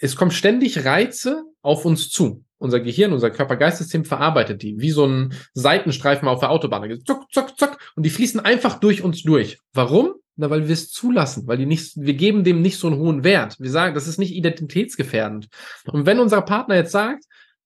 es 0.00 0.16
kommen 0.16 0.30
ständig 0.30 0.84
Reize 0.84 1.44
auf 1.62 1.84
uns 1.84 2.10
zu. 2.10 2.44
Unser 2.58 2.80
Gehirn, 2.80 3.12
unser 3.12 3.30
Körper-Geist-System 3.30 4.04
verarbeitet 4.04 4.62
die, 4.62 4.78
wie 4.78 4.90
so 4.90 5.06
ein 5.06 5.34
Seitenstreifen 5.52 6.28
auf 6.28 6.40
der 6.40 6.50
Autobahn. 6.50 6.98
Zuck, 7.04 7.30
zuck, 7.30 7.58
zuck. 7.58 7.78
Und 7.94 8.04
die 8.04 8.10
fließen 8.10 8.40
einfach 8.40 8.80
durch 8.80 9.02
uns 9.02 9.22
durch. 9.22 9.58
Warum? 9.72 10.14
Na, 10.36 10.50
weil 10.50 10.66
wir 10.66 10.72
es 10.72 10.90
zulassen, 10.90 11.46
weil 11.46 11.58
die 11.58 11.66
nicht, 11.66 11.92
wir 11.96 12.14
geben 12.14 12.42
dem 12.42 12.60
nicht 12.60 12.78
so 12.78 12.88
einen 12.88 12.96
hohen 12.96 13.22
Wert. 13.22 13.56
Wir 13.60 13.70
sagen, 13.70 13.94
das 13.94 14.08
ist 14.08 14.18
nicht 14.18 14.34
identitätsgefährdend. 14.34 15.48
Und 15.86 16.06
wenn 16.06 16.18
unser 16.18 16.42
Partner 16.42 16.74
jetzt 16.74 16.90
sagt, 16.90 17.24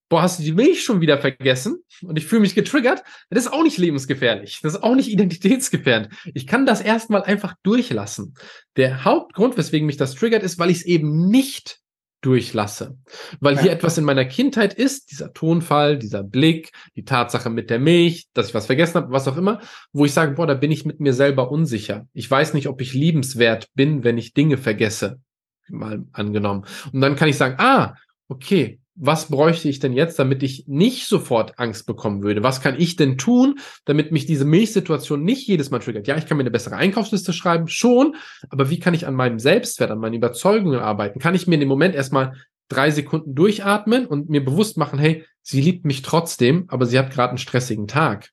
boah, 0.09 0.23
hast 0.23 0.39
du 0.39 0.43
die 0.43 0.53
Milch 0.53 0.83
schon 0.83 1.01
wieder 1.01 1.19
vergessen 1.19 1.83
und 2.03 2.19
ich 2.19 2.27
fühle 2.27 2.43
mich 2.43 2.55
getriggert, 2.55 3.03
das 3.31 3.47
ist 3.47 3.53
auch 3.53 3.63
nicht 3.63 3.79
lebensgefährlich. 3.79 4.61
Das 4.63 4.75
ist 4.75 4.83
auch 4.83 4.95
nicht 4.95 5.09
identitätsgefährdend. 5.11 6.13
Ich 6.35 6.47
kann 6.47 6.67
das 6.67 6.81
erstmal 6.81 7.23
einfach 7.23 7.55
durchlassen. 7.63 8.35
Der 8.77 9.05
Hauptgrund, 9.05 9.57
weswegen 9.57 9.87
mich 9.87 9.97
das 9.97 10.15
triggert, 10.15 10.43
ist, 10.43 10.59
weil 10.59 10.71
ich 10.71 10.79
es 10.79 10.87
eben 10.87 11.29
nicht 11.29 11.81
durchlasse. 12.21 12.99
Weil 13.41 13.57
ja. 13.57 13.63
hier 13.63 13.73
etwas 13.73 13.99
in 13.99 14.05
meiner 14.05 14.25
Kindheit 14.25 14.75
ist, 14.75 15.11
dieser 15.11 15.33
Tonfall, 15.33 15.99
dieser 15.99 16.23
Blick, 16.23 16.73
die 16.97 17.05
Tatsache 17.05 17.51
mit 17.51 17.71
der 17.71 17.79
Milch, 17.79 18.29
dass 18.35 18.49
ich 18.49 18.55
was 18.55 18.67
vergessen 18.67 18.97
habe, 18.97 19.13
was 19.13 19.29
auch 19.29 19.37
immer, 19.37 19.61
wo 19.93 20.05
ich 20.05 20.13
sage, 20.13 20.35
boah, 20.35 20.47
da 20.47 20.55
bin 20.55 20.71
ich 20.71 20.85
mit 20.85 21.01
mir 21.01 21.13
selber 21.13 21.51
unsicher. 21.51 22.09
Ich 22.13 22.31
weiß 22.31 22.55
nicht, 22.55 22.69
ob 22.69 22.81
ich 22.81 22.93
liebenswert 22.93 23.69
bin, 23.75 24.05
wenn 24.05 24.19
ich 24.19 24.35
Dinge 24.35 24.59
vergesse. 24.59 25.21
Mal 25.69 26.05
angenommen. 26.13 26.65
Und 26.93 27.01
dann 27.01 27.15
kann 27.15 27.29
ich 27.29 27.37
sagen, 27.37 27.57
ah, 27.59 27.95
okay, 28.29 28.81
was 29.01 29.29
bräuchte 29.29 29.69
ich 29.69 29.79
denn 29.79 29.93
jetzt, 29.93 30.19
damit 30.19 30.43
ich 30.43 30.65
nicht 30.67 31.07
sofort 31.07 31.59
Angst 31.59 31.87
bekommen 31.87 32.23
würde? 32.23 32.43
Was 32.43 32.61
kann 32.61 32.79
ich 32.79 32.97
denn 32.97 33.17
tun, 33.17 33.61
damit 33.85 34.13
mich 34.13 34.27
diese 34.27 34.45
Milchsituation 34.45 35.23
nicht 35.23 35.47
jedes 35.47 35.71
Mal 35.71 35.79
triggert? 35.79 36.07
Ja, 36.09 36.17
ich 36.17 36.27
kann 36.27 36.37
mir 36.37 36.43
eine 36.43 36.51
bessere 36.51 36.77
Einkaufsliste 36.77 37.33
schreiben, 37.33 37.69
schon, 37.69 38.17
aber 38.51 38.71
wie 38.71 38.81
kann 38.81 38.95
ich 38.95 39.07
an 39.07 39.15
meinem 39.15 39.39
Selbstwert, 39.39 39.91
an 39.91 40.01
meinen 40.01 40.15
Überzeugungen 40.15 40.81
arbeiten? 40.81 41.21
Kann 41.21 41.35
ich 41.35 41.47
mir 41.47 41.55
in 41.55 41.61
dem 41.61 41.69
Moment 41.69 41.95
erstmal 41.95 42.35
drei 42.69 42.91
Sekunden 42.91 43.35
durchatmen 43.35 44.07
und 44.07 44.29
mir 44.29 44.45
bewusst 44.45 44.77
machen, 44.77 44.99
hey, 44.99 45.25
sie 45.43 45.61
liebt 45.61 45.85
mich 45.85 46.03
trotzdem, 46.03 46.65
aber 46.69 46.85
sie 46.85 46.99
hat 46.99 47.11
gerade 47.11 47.31
einen 47.31 47.39
stressigen 47.39 47.87
Tag. 47.87 48.31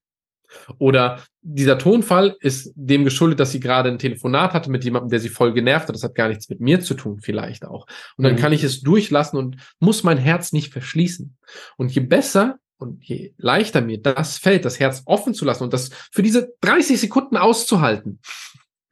Oder 0.77 1.21
dieser 1.41 1.77
Tonfall 1.77 2.35
ist 2.39 2.71
dem 2.75 3.03
geschuldet, 3.03 3.39
dass 3.39 3.51
sie 3.51 3.59
gerade 3.59 3.89
ein 3.89 3.99
Telefonat 3.99 4.53
hatte 4.53 4.71
mit 4.71 4.83
jemandem, 4.83 5.09
der 5.09 5.19
sie 5.19 5.29
voll 5.29 5.53
genervt 5.53 5.87
hat. 5.87 5.95
Das 5.95 6.03
hat 6.03 6.15
gar 6.15 6.29
nichts 6.29 6.49
mit 6.49 6.59
mir 6.59 6.81
zu 6.81 6.93
tun, 6.93 7.19
vielleicht 7.21 7.65
auch. 7.65 7.87
Und 8.17 8.23
dann 8.23 8.33
mhm. 8.33 8.39
kann 8.39 8.53
ich 8.53 8.63
es 8.63 8.81
durchlassen 8.81 9.37
und 9.37 9.57
muss 9.79 10.03
mein 10.03 10.17
Herz 10.17 10.53
nicht 10.53 10.71
verschließen. 10.71 11.37
Und 11.77 11.91
je 11.91 12.01
besser 12.01 12.57
und 12.77 13.03
je 13.03 13.33
leichter 13.37 13.81
mir 13.81 14.01
das 14.01 14.37
fällt, 14.37 14.65
das 14.65 14.79
Herz 14.79 15.03
offen 15.05 15.33
zu 15.33 15.45
lassen 15.45 15.63
und 15.63 15.73
das 15.73 15.89
für 16.11 16.23
diese 16.23 16.53
30 16.61 16.99
Sekunden 16.99 17.37
auszuhalten. 17.37 18.19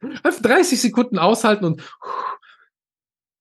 Einfach 0.22 0.42
30 0.42 0.80
Sekunden 0.80 1.18
aushalten 1.18 1.64
und 1.64 1.82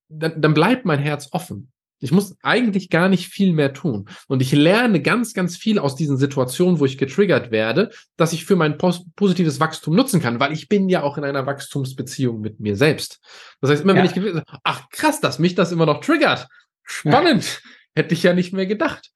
dann, 0.09 0.41
dann 0.41 0.53
bleibt 0.53 0.85
mein 0.85 0.99
Herz 0.99 1.29
offen. 1.31 1.72
Ich 2.03 2.11
muss 2.11 2.35
eigentlich 2.43 2.89
gar 2.89 3.09
nicht 3.09 3.29
viel 3.29 3.53
mehr 3.53 3.73
tun. 3.73 4.09
Und 4.27 4.41
ich 4.41 4.51
lerne 4.51 5.01
ganz, 5.01 5.33
ganz 5.33 5.57
viel 5.57 5.79
aus 5.79 5.95
diesen 5.95 6.17
Situationen, 6.17 6.79
wo 6.79 6.85
ich 6.85 6.97
getriggert 6.97 7.51
werde, 7.51 7.91
dass 8.17 8.33
ich 8.33 8.45
für 8.45 8.55
mein 8.55 8.77
pos 8.77 9.05
positives 9.15 9.59
Wachstum 9.59 9.95
nutzen 9.95 10.21
kann, 10.21 10.39
weil 10.39 10.53
ich 10.53 10.67
bin 10.67 10.89
ja 10.89 11.03
auch 11.03 11.17
in 11.17 11.23
einer 11.23 11.45
Wachstumsbeziehung 11.45 12.41
mit 12.41 12.59
mir 12.59 12.75
selbst. 12.75 13.19
Das 13.61 13.71
heißt, 13.71 13.83
immer 13.83 13.95
ja. 13.95 14.03
wenn 14.03 14.25
ich, 14.25 14.43
ach 14.63 14.89
krass, 14.89 15.21
dass 15.21 15.39
mich 15.39 15.55
das 15.55 15.71
immer 15.71 15.85
noch 15.85 16.01
triggert. 16.01 16.47
Spannend. 16.83 17.43
Ja. 17.43 17.69
Hätte 17.95 18.13
ich 18.13 18.23
ja 18.23 18.33
nicht 18.33 18.53
mehr 18.53 18.65
gedacht. 18.65 19.11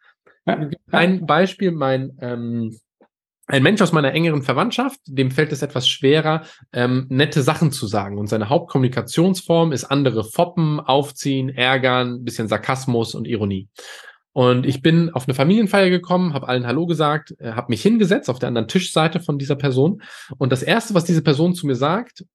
Ein 0.91 1.25
Beispiel, 1.25 1.71
mein, 1.71 2.17
ähm, 2.21 2.79
ein 3.47 3.63
Mensch 3.63 3.81
aus 3.81 3.93
meiner 3.93 4.13
engeren 4.13 4.43
Verwandtschaft, 4.43 4.99
dem 5.05 5.31
fällt 5.31 5.53
es 5.53 5.61
etwas 5.61 5.87
schwerer, 5.87 6.43
ähm, 6.73 7.07
nette 7.09 7.41
Sachen 7.41 7.71
zu 7.71 7.87
sagen. 7.87 8.17
Und 8.17 8.27
seine 8.27 8.49
Hauptkommunikationsform 8.49 9.71
ist 9.71 9.85
andere 9.85 10.25
foppen, 10.25 10.81
aufziehen, 10.81 11.49
ärgern, 11.49 12.25
bisschen 12.25 12.49
Sarkasmus 12.49 13.15
und 13.15 13.25
Ironie. 13.25 13.69
Und 14.33 14.65
ich 14.65 14.81
bin 14.81 15.09
auf 15.11 15.27
eine 15.27 15.33
Familienfeier 15.33 15.89
gekommen, 15.89 16.33
habe 16.33 16.47
allen 16.47 16.67
Hallo 16.67 16.85
gesagt, 16.85 17.33
äh, 17.39 17.53
habe 17.53 17.69
mich 17.69 17.81
hingesetzt 17.81 18.29
auf 18.29 18.37
der 18.37 18.49
anderen 18.49 18.67
Tischseite 18.67 19.21
von 19.21 19.39
dieser 19.39 19.55
Person. 19.55 20.03
Und 20.37 20.51
das 20.51 20.61
Erste, 20.61 20.93
was 20.93 21.05
diese 21.05 21.23
Person 21.23 21.55
zu 21.55 21.65
mir 21.65 21.75
sagt, 21.75 22.25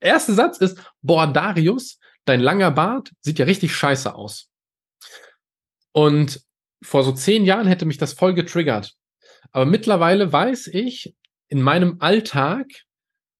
erste 0.00 0.34
Satz 0.34 0.58
ist, 0.58 0.78
boah, 1.02 1.26
Darius, 1.26 1.98
dein 2.26 2.40
langer 2.40 2.70
Bart 2.70 3.10
sieht 3.22 3.38
ja 3.38 3.46
richtig 3.46 3.74
scheiße 3.74 4.14
aus. 4.14 4.50
Und 5.92 6.42
vor 6.82 7.02
so 7.02 7.12
zehn 7.12 7.44
Jahren 7.44 7.66
hätte 7.66 7.86
mich 7.86 7.98
das 7.98 8.12
voll 8.12 8.34
getriggert, 8.34 8.94
aber 9.54 9.66
mittlerweile 9.66 10.32
weiß 10.32 10.66
ich, 10.66 11.14
in 11.48 11.62
meinem 11.62 11.96
Alltag 12.00 12.66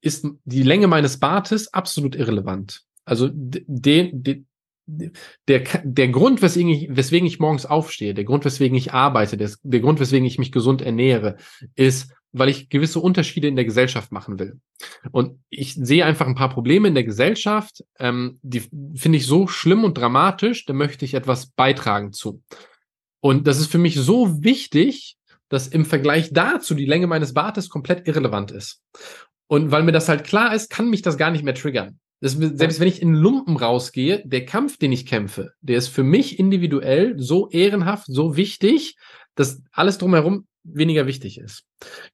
ist 0.00 0.24
die 0.44 0.62
Länge 0.62 0.86
meines 0.86 1.18
Bartes 1.18 1.74
absolut 1.74 2.14
irrelevant. 2.14 2.82
Also 3.04 3.28
den, 3.32 4.22
den, 4.22 4.46
der, 4.86 5.64
der 5.82 6.08
Grund, 6.08 6.40
weswegen 6.40 6.70
ich, 6.70 6.88
weswegen 6.94 7.26
ich 7.26 7.40
morgens 7.40 7.66
aufstehe, 7.66 8.14
der 8.14 8.24
Grund, 8.24 8.44
weswegen 8.44 8.76
ich 8.76 8.92
arbeite, 8.92 9.36
der, 9.36 9.50
der 9.64 9.80
Grund, 9.80 9.98
weswegen 9.98 10.24
ich 10.24 10.38
mich 10.38 10.52
gesund 10.52 10.82
ernähre, 10.82 11.36
ist, 11.74 12.12
weil 12.30 12.48
ich 12.48 12.68
gewisse 12.68 13.00
Unterschiede 13.00 13.48
in 13.48 13.56
der 13.56 13.64
Gesellschaft 13.64 14.12
machen 14.12 14.38
will. 14.38 14.60
Und 15.10 15.40
ich 15.50 15.74
sehe 15.74 16.04
einfach 16.04 16.28
ein 16.28 16.36
paar 16.36 16.50
Probleme 16.50 16.86
in 16.86 16.94
der 16.94 17.04
Gesellschaft, 17.04 17.82
ähm, 17.98 18.38
die 18.42 18.62
finde 18.94 19.18
ich 19.18 19.26
so 19.26 19.48
schlimm 19.48 19.82
und 19.82 19.98
dramatisch, 19.98 20.64
da 20.64 20.74
möchte 20.74 21.04
ich 21.04 21.14
etwas 21.14 21.46
beitragen 21.46 22.12
zu. 22.12 22.40
Und 23.18 23.48
das 23.48 23.58
ist 23.58 23.72
für 23.72 23.78
mich 23.78 23.96
so 23.96 24.44
wichtig, 24.44 25.16
dass 25.48 25.68
im 25.68 25.84
Vergleich 25.84 26.32
dazu 26.32 26.74
die 26.74 26.86
Länge 26.86 27.06
meines 27.06 27.34
Bartes 27.34 27.68
komplett 27.68 28.06
irrelevant 28.08 28.50
ist. 28.50 28.80
Und 29.46 29.70
weil 29.70 29.82
mir 29.82 29.92
das 29.92 30.08
halt 30.08 30.24
klar 30.24 30.54
ist, 30.54 30.70
kann 30.70 30.88
mich 30.88 31.02
das 31.02 31.18
gar 31.18 31.30
nicht 31.30 31.44
mehr 31.44 31.54
triggern. 31.54 31.98
Das, 32.20 32.32
selbst 32.32 32.80
wenn 32.80 32.88
ich 32.88 33.02
in 33.02 33.14
Lumpen 33.14 33.56
rausgehe, 33.56 34.22
der 34.24 34.46
Kampf, 34.46 34.78
den 34.78 34.92
ich 34.92 35.04
kämpfe, 35.04 35.52
der 35.60 35.76
ist 35.76 35.88
für 35.88 36.02
mich 36.02 36.38
individuell 36.38 37.14
so 37.18 37.50
ehrenhaft, 37.50 38.06
so 38.06 38.36
wichtig, 38.36 38.96
dass 39.34 39.62
alles 39.72 39.98
drumherum 39.98 40.46
weniger 40.62 41.06
wichtig 41.06 41.38
ist. 41.38 41.64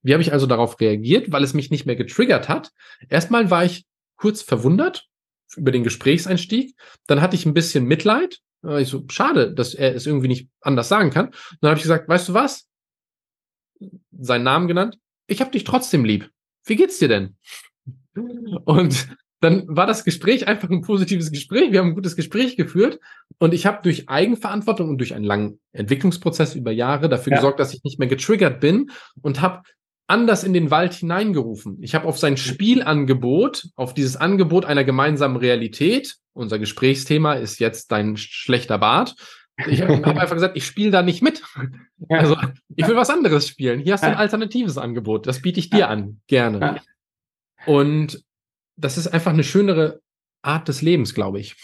Wie 0.02 0.12
habe 0.12 0.22
ich 0.22 0.32
also 0.32 0.46
darauf 0.46 0.80
reagiert, 0.80 1.30
weil 1.30 1.44
es 1.44 1.54
mich 1.54 1.70
nicht 1.70 1.86
mehr 1.86 1.96
getriggert 1.96 2.48
hat? 2.48 2.72
Erstmal 3.08 3.50
war 3.50 3.64
ich 3.64 3.84
kurz 4.16 4.42
verwundert 4.42 5.06
über 5.56 5.70
den 5.70 5.84
Gesprächseinstieg. 5.84 6.74
Dann 7.06 7.20
hatte 7.20 7.36
ich 7.36 7.46
ein 7.46 7.54
bisschen 7.54 7.84
Mitleid. 7.84 8.38
Ich 8.78 8.88
so, 8.88 9.04
schade, 9.10 9.54
dass 9.54 9.74
er 9.74 9.94
es 9.94 10.06
irgendwie 10.06 10.28
nicht 10.28 10.48
anders 10.60 10.88
sagen 10.88 11.10
kann. 11.10 11.30
Dann 11.60 11.70
habe 11.70 11.78
ich 11.78 11.82
gesagt, 11.82 12.08
weißt 12.08 12.30
du 12.30 12.34
was? 12.34 12.66
Seinen 14.18 14.44
Namen 14.44 14.68
genannt. 14.68 14.98
Ich 15.26 15.40
habe 15.40 15.50
dich 15.50 15.64
trotzdem 15.64 16.04
lieb. 16.04 16.30
Wie 16.64 16.76
geht's 16.76 16.98
dir 16.98 17.08
denn? 17.08 17.36
Und 18.64 19.08
dann 19.40 19.64
war 19.68 19.86
das 19.86 20.04
Gespräch 20.04 20.46
einfach 20.46 20.68
ein 20.68 20.82
positives 20.82 21.30
Gespräch. 21.32 21.72
Wir 21.72 21.80
haben 21.80 21.88
ein 21.88 21.94
gutes 21.94 22.14
Gespräch 22.14 22.56
geführt 22.56 23.00
und 23.38 23.54
ich 23.54 23.64
habe 23.64 23.80
durch 23.82 24.08
Eigenverantwortung 24.08 24.90
und 24.90 24.98
durch 24.98 25.14
einen 25.14 25.24
langen 25.24 25.60
Entwicklungsprozess 25.72 26.54
über 26.54 26.72
Jahre 26.72 27.08
dafür 27.08 27.32
ja. 27.32 27.38
gesorgt, 27.38 27.58
dass 27.58 27.72
ich 27.72 27.82
nicht 27.82 27.98
mehr 27.98 28.08
getriggert 28.08 28.60
bin 28.60 28.90
und 29.22 29.40
habe 29.40 29.62
anders 30.06 30.44
in 30.44 30.52
den 30.52 30.70
Wald 30.70 30.92
hineingerufen. 30.92 31.78
Ich 31.80 31.94
habe 31.94 32.06
auf 32.06 32.18
sein 32.18 32.36
Spielangebot, 32.36 33.68
auf 33.76 33.94
dieses 33.94 34.16
Angebot 34.16 34.64
einer 34.64 34.84
gemeinsamen 34.84 35.36
Realität, 35.36 36.16
unser 36.32 36.58
Gesprächsthema 36.58 37.34
ist 37.34 37.60
jetzt 37.60 37.92
dein 37.92 38.16
schlechter 38.16 38.78
Bart. 38.78 39.14
Ich 39.68 39.82
habe 39.82 39.94
hab 39.96 40.18
einfach 40.18 40.34
gesagt, 40.34 40.56
ich 40.56 40.64
spiele 40.64 40.90
da 40.90 41.02
nicht 41.02 41.22
mit. 41.22 41.42
Also 42.08 42.36
ich 42.76 42.86
will 42.86 42.96
was 42.96 43.10
anderes 43.10 43.48
spielen. 43.48 43.80
Hier 43.80 43.94
hast 43.94 44.04
du 44.04 44.08
ein 44.08 44.16
alternatives 44.16 44.78
Angebot. 44.78 45.26
Das 45.26 45.42
biete 45.42 45.60
ich 45.60 45.70
dir 45.70 45.88
an, 45.88 46.20
gerne. 46.26 46.80
Und 47.66 48.24
das 48.76 48.96
ist 48.96 49.08
einfach 49.08 49.32
eine 49.32 49.44
schönere 49.44 50.00
Art 50.42 50.68
des 50.68 50.82
Lebens, 50.82 51.14
glaube 51.14 51.38
ich. 51.38 51.56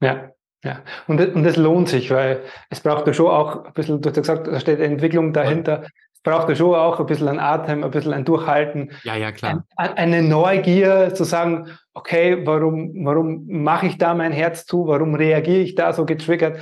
Ja, 0.00 0.30
ja. 0.64 0.82
Und, 1.06 1.20
und 1.34 1.44
das 1.44 1.56
lohnt 1.56 1.88
sich, 1.88 2.10
weil 2.10 2.42
es 2.70 2.80
braucht 2.80 3.06
ja 3.06 3.12
schon 3.12 3.28
auch 3.28 3.66
ein 3.66 3.72
bisschen, 3.72 4.00
du 4.00 4.08
hast 4.08 4.16
ja 4.16 4.22
gesagt, 4.22 4.46
da 4.46 4.58
steht 4.60 4.80
Entwicklung 4.80 5.32
dahinter. 5.32 5.84
Es 6.12 6.22
braucht 6.22 6.48
ja 6.48 6.56
schon 6.56 6.74
auch 6.74 6.98
ein 6.98 7.06
bisschen 7.06 7.28
ein 7.28 7.38
Atem, 7.38 7.84
ein 7.84 7.90
bisschen 7.90 8.12
ein 8.12 8.24
Durchhalten. 8.24 8.90
Ja, 9.04 9.14
ja, 9.14 9.30
klar. 9.30 9.64
Ein, 9.76 9.92
eine 9.94 10.22
Neugier 10.22 11.14
zu 11.14 11.24
sagen, 11.24 11.78
okay, 11.94 12.44
warum, 12.44 13.04
warum 13.04 13.46
mache 13.46 13.86
ich 13.86 13.98
da 13.98 14.14
mein 14.14 14.32
Herz 14.32 14.66
zu? 14.66 14.86
Warum 14.86 15.14
reagiere 15.14 15.60
ich 15.60 15.74
da 15.74 15.92
so 15.92 16.04
getriggert? 16.04 16.58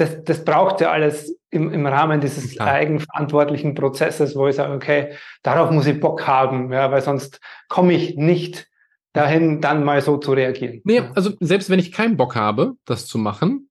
Das, 0.00 0.24
das 0.24 0.44
braucht 0.44 0.80
ja 0.80 0.90
alles 0.90 1.36
im, 1.50 1.72
im 1.72 1.86
Rahmen 1.86 2.20
dieses 2.20 2.52
klar. 2.52 2.68
eigenverantwortlichen 2.68 3.74
Prozesses, 3.74 4.34
wo 4.34 4.48
ich 4.48 4.56
sage, 4.56 4.72
okay, 4.72 5.14
darauf 5.42 5.70
muss 5.70 5.86
ich 5.86 6.00
Bock 6.00 6.26
haben, 6.26 6.72
ja, 6.72 6.90
weil 6.90 7.02
sonst 7.02 7.40
komme 7.68 7.92
ich 7.92 8.16
nicht 8.16 8.68
dahin, 9.12 9.60
dann 9.60 9.84
mal 9.84 10.00
so 10.00 10.16
zu 10.16 10.32
reagieren. 10.32 10.80
Nee, 10.84 11.02
also 11.14 11.32
selbst 11.40 11.68
wenn 11.68 11.78
ich 11.78 11.92
keinen 11.92 12.16
Bock 12.16 12.34
habe, 12.34 12.74
das 12.86 13.06
zu 13.06 13.18
machen, 13.18 13.68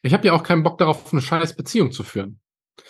ich 0.00 0.14
habe 0.14 0.26
ja 0.26 0.32
auch 0.32 0.44
keinen 0.44 0.62
Bock 0.62 0.78
darauf, 0.78 1.12
eine 1.12 1.20
scheiß 1.20 1.56
Beziehung 1.56 1.92
zu 1.92 2.04
führen. 2.04 2.40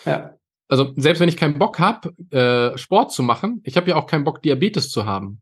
Ja. 0.05 0.35
Also 0.69 0.93
selbst 0.95 1.19
wenn 1.19 1.29
ich 1.29 1.37
keinen 1.37 1.57
Bock 1.59 1.79
habe, 1.79 2.13
äh, 2.31 2.77
Sport 2.77 3.11
zu 3.11 3.23
machen, 3.23 3.61
ich 3.65 3.75
habe 3.75 3.89
ja 3.89 3.95
auch 3.95 4.05
keinen 4.05 4.23
Bock, 4.23 4.41
Diabetes 4.41 4.91
zu 4.91 5.05
haben. 5.05 5.41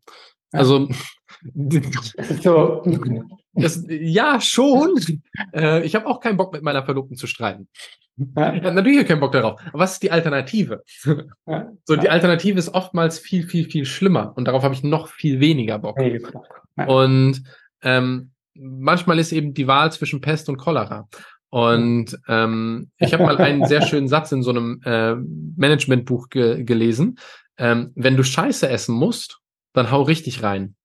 Ja. 0.52 0.60
Also 0.60 0.88
so. 2.42 2.84
das, 3.56 3.86
ja, 3.90 4.40
schon. 4.42 4.96
Äh, 5.54 5.84
ich 5.84 5.96
habe 5.96 6.08
auch 6.08 6.20
keinen 6.20 6.38
Bock, 6.38 6.54
mit 6.54 6.64
meiner 6.64 6.84
Verlobten 6.84 7.18
zu 7.18 7.28
streiten. 7.28 7.68
Ja. 8.18 8.54
Ich 8.54 8.64
habe 8.64 8.74
natürlich 8.74 9.08
keinen 9.08 9.20
Bock 9.20 9.34
darauf. 9.34 9.60
Aber 9.68 9.80
was 9.80 9.94
ist 9.94 10.04
die 10.04 10.12
Alternative? 10.12 10.84
Ja. 11.48 11.72
So, 11.84 11.96
die 11.96 12.10
Alternative 12.10 12.58
ist 12.58 12.74
oftmals 12.74 13.20
viel, 13.20 13.48
viel, 13.48 13.70
viel 13.70 13.86
schlimmer. 13.86 14.34
Und 14.36 14.46
darauf 14.46 14.64
habe 14.64 14.74
ich 14.74 14.84
noch 14.84 15.10
viel 15.10 15.40
weniger 15.40 15.80
Bock. 15.80 15.98
Ja. 16.78 16.86
Und 16.88 17.44
ähm, 17.82 18.32
manchmal 18.54 19.20
ist 19.20 19.32
eben 19.32 19.54
die 19.54 19.68
Wahl 19.68 19.92
zwischen 19.92 20.22
Pest 20.22 20.50
und 20.50 20.58
Cholera. 20.58 21.08
Und 21.50 22.18
ähm, 22.28 22.90
ich 22.98 23.14
habe 23.14 23.24
mal 23.24 23.38
einen 23.38 23.66
sehr 23.66 23.82
schönen 23.82 24.08
Satz 24.08 24.32
in 24.32 24.44
so 24.44 24.50
einem 24.50 24.82
äh, 24.84 25.16
Managementbuch 25.56 26.30
ge 26.30 26.64
gelesen. 26.64 27.18
Ähm, 27.58 27.92
wenn 27.96 28.18
du 28.18 28.24
Scheiße 28.24 28.68
essen 28.68 28.96
musst, 28.96 29.40
dann 29.74 29.92
hau 29.92 30.02
richtig 30.02 30.44
rein. 30.44 30.76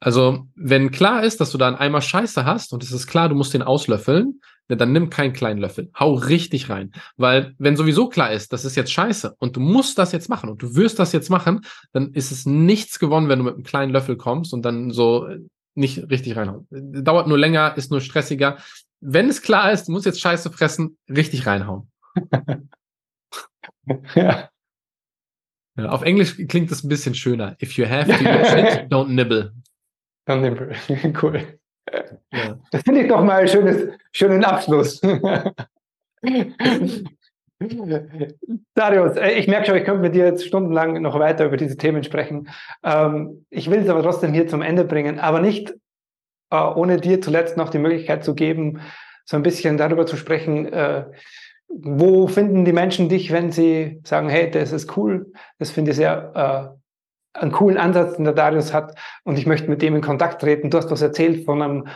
Also, 0.00 0.46
wenn 0.54 0.90
klar 0.90 1.24
ist, 1.24 1.40
dass 1.40 1.50
du 1.50 1.58
da 1.58 1.66
einen 1.66 1.76
Eimer 1.76 2.00
Scheiße 2.00 2.44
hast 2.44 2.72
und 2.72 2.84
es 2.84 2.92
ist 2.92 3.06
klar, 3.06 3.28
du 3.28 3.34
musst 3.34 3.52
den 3.52 3.62
auslöffeln, 3.62 4.40
ja, 4.68 4.76
dann 4.76 4.92
nimm 4.92 5.10
keinen 5.10 5.32
kleinen 5.32 5.60
Löffel. 5.60 5.90
Hau 5.98 6.12
richtig 6.14 6.68
rein. 6.68 6.92
Weil, 7.16 7.54
wenn 7.58 7.76
sowieso 7.76 8.08
klar 8.08 8.32
ist, 8.32 8.52
das 8.52 8.64
ist 8.64 8.76
jetzt 8.76 8.92
scheiße 8.92 9.34
und 9.38 9.56
du 9.56 9.60
musst 9.60 9.98
das 9.98 10.12
jetzt 10.12 10.28
machen 10.28 10.50
und 10.50 10.62
du 10.62 10.76
wirst 10.76 10.98
das 10.98 11.12
jetzt 11.12 11.30
machen, 11.30 11.62
dann 11.92 12.12
ist 12.12 12.30
es 12.30 12.46
nichts 12.46 12.98
gewonnen, 12.98 13.28
wenn 13.28 13.38
du 13.38 13.46
mit 13.46 13.54
einem 13.54 13.64
kleinen 13.64 13.92
Löffel 13.92 14.16
kommst 14.16 14.52
und 14.52 14.62
dann 14.62 14.90
so 14.90 15.28
nicht 15.74 16.10
richtig 16.10 16.36
reinhauen. 16.36 16.66
Dauert 16.70 17.28
nur 17.28 17.38
länger, 17.38 17.76
ist 17.76 17.90
nur 17.90 18.00
stressiger. 18.00 18.58
Wenn 19.00 19.28
es 19.28 19.42
klar 19.42 19.72
ist, 19.72 19.88
du 19.88 19.92
musst 19.92 20.06
jetzt 20.06 20.20
Scheiße 20.20 20.50
fressen, 20.50 20.98
richtig 21.08 21.46
reinhauen. 21.46 21.90
ja. 24.14 24.48
ja. 25.76 25.88
Auf 25.88 26.02
Englisch 26.02 26.36
klingt 26.48 26.70
das 26.70 26.84
ein 26.84 26.88
bisschen 26.88 27.14
schöner. 27.14 27.56
If 27.62 27.72
you 27.78 27.86
have 27.86 28.06
to 28.06 28.12
eat 28.12 28.46
shit, 28.48 28.92
don't 28.92 29.08
nibble. 29.08 29.52
Don't 30.28 30.40
nibble. 30.42 30.74
cool. 31.22 31.40
Ja. 32.32 32.58
Das 32.70 32.82
finde 32.82 33.00
ich 33.00 33.08
doch 33.08 33.24
mal 33.24 33.40
ein 33.40 33.48
schönes, 33.48 33.88
schönen 34.12 34.44
Abschluss. 34.44 35.00
Darius, 38.74 39.16
äh, 39.16 39.30
ich 39.32 39.48
merke 39.48 39.66
schon, 39.66 39.76
ich 39.76 39.84
könnte 39.84 40.02
mit 40.02 40.14
dir 40.14 40.26
jetzt 40.26 40.46
stundenlang 40.46 41.00
noch 41.00 41.18
weiter 41.18 41.46
über 41.46 41.56
diese 41.56 41.78
Themen 41.78 42.04
sprechen. 42.04 42.48
Ähm, 42.84 43.46
ich 43.48 43.70
will 43.70 43.80
es 43.80 43.88
aber 43.88 44.02
trotzdem 44.02 44.34
hier 44.34 44.46
zum 44.46 44.60
Ende 44.60 44.84
bringen, 44.84 45.18
aber 45.18 45.40
nicht 45.40 45.74
äh, 46.50 46.56
ohne 46.56 46.98
dir 46.98 47.22
zuletzt 47.22 47.56
noch 47.56 47.70
die 47.70 47.78
Möglichkeit 47.78 48.22
zu 48.22 48.34
geben, 48.34 48.80
so 49.24 49.36
ein 49.36 49.42
bisschen 49.42 49.78
darüber 49.78 50.04
zu 50.04 50.16
sprechen, 50.16 50.66
äh, 50.66 51.06
wo 51.68 52.26
finden 52.28 52.64
die 52.64 52.72
Menschen 52.72 53.08
dich, 53.08 53.32
wenn 53.32 53.50
sie 53.50 54.00
sagen, 54.04 54.28
hey, 54.28 54.50
das 54.50 54.72
ist 54.72 54.96
cool, 54.96 55.32
das 55.58 55.70
finde 55.70 55.90
ich 55.92 55.96
sehr 55.96 56.77
einen 57.40 57.52
coolen 57.52 57.78
Ansatz, 57.78 58.16
den 58.16 58.24
der 58.24 58.34
Darius 58.34 58.72
hat 58.72 58.98
und 59.24 59.38
ich 59.38 59.46
möchte 59.46 59.68
mit 59.68 59.82
dem 59.82 59.96
in 59.96 60.02
Kontakt 60.02 60.40
treten. 60.40 60.70
Du 60.70 60.78
hast 60.78 60.90
was 60.90 61.02
erzählt 61.02 61.44
von 61.44 61.62
einem 61.62 61.88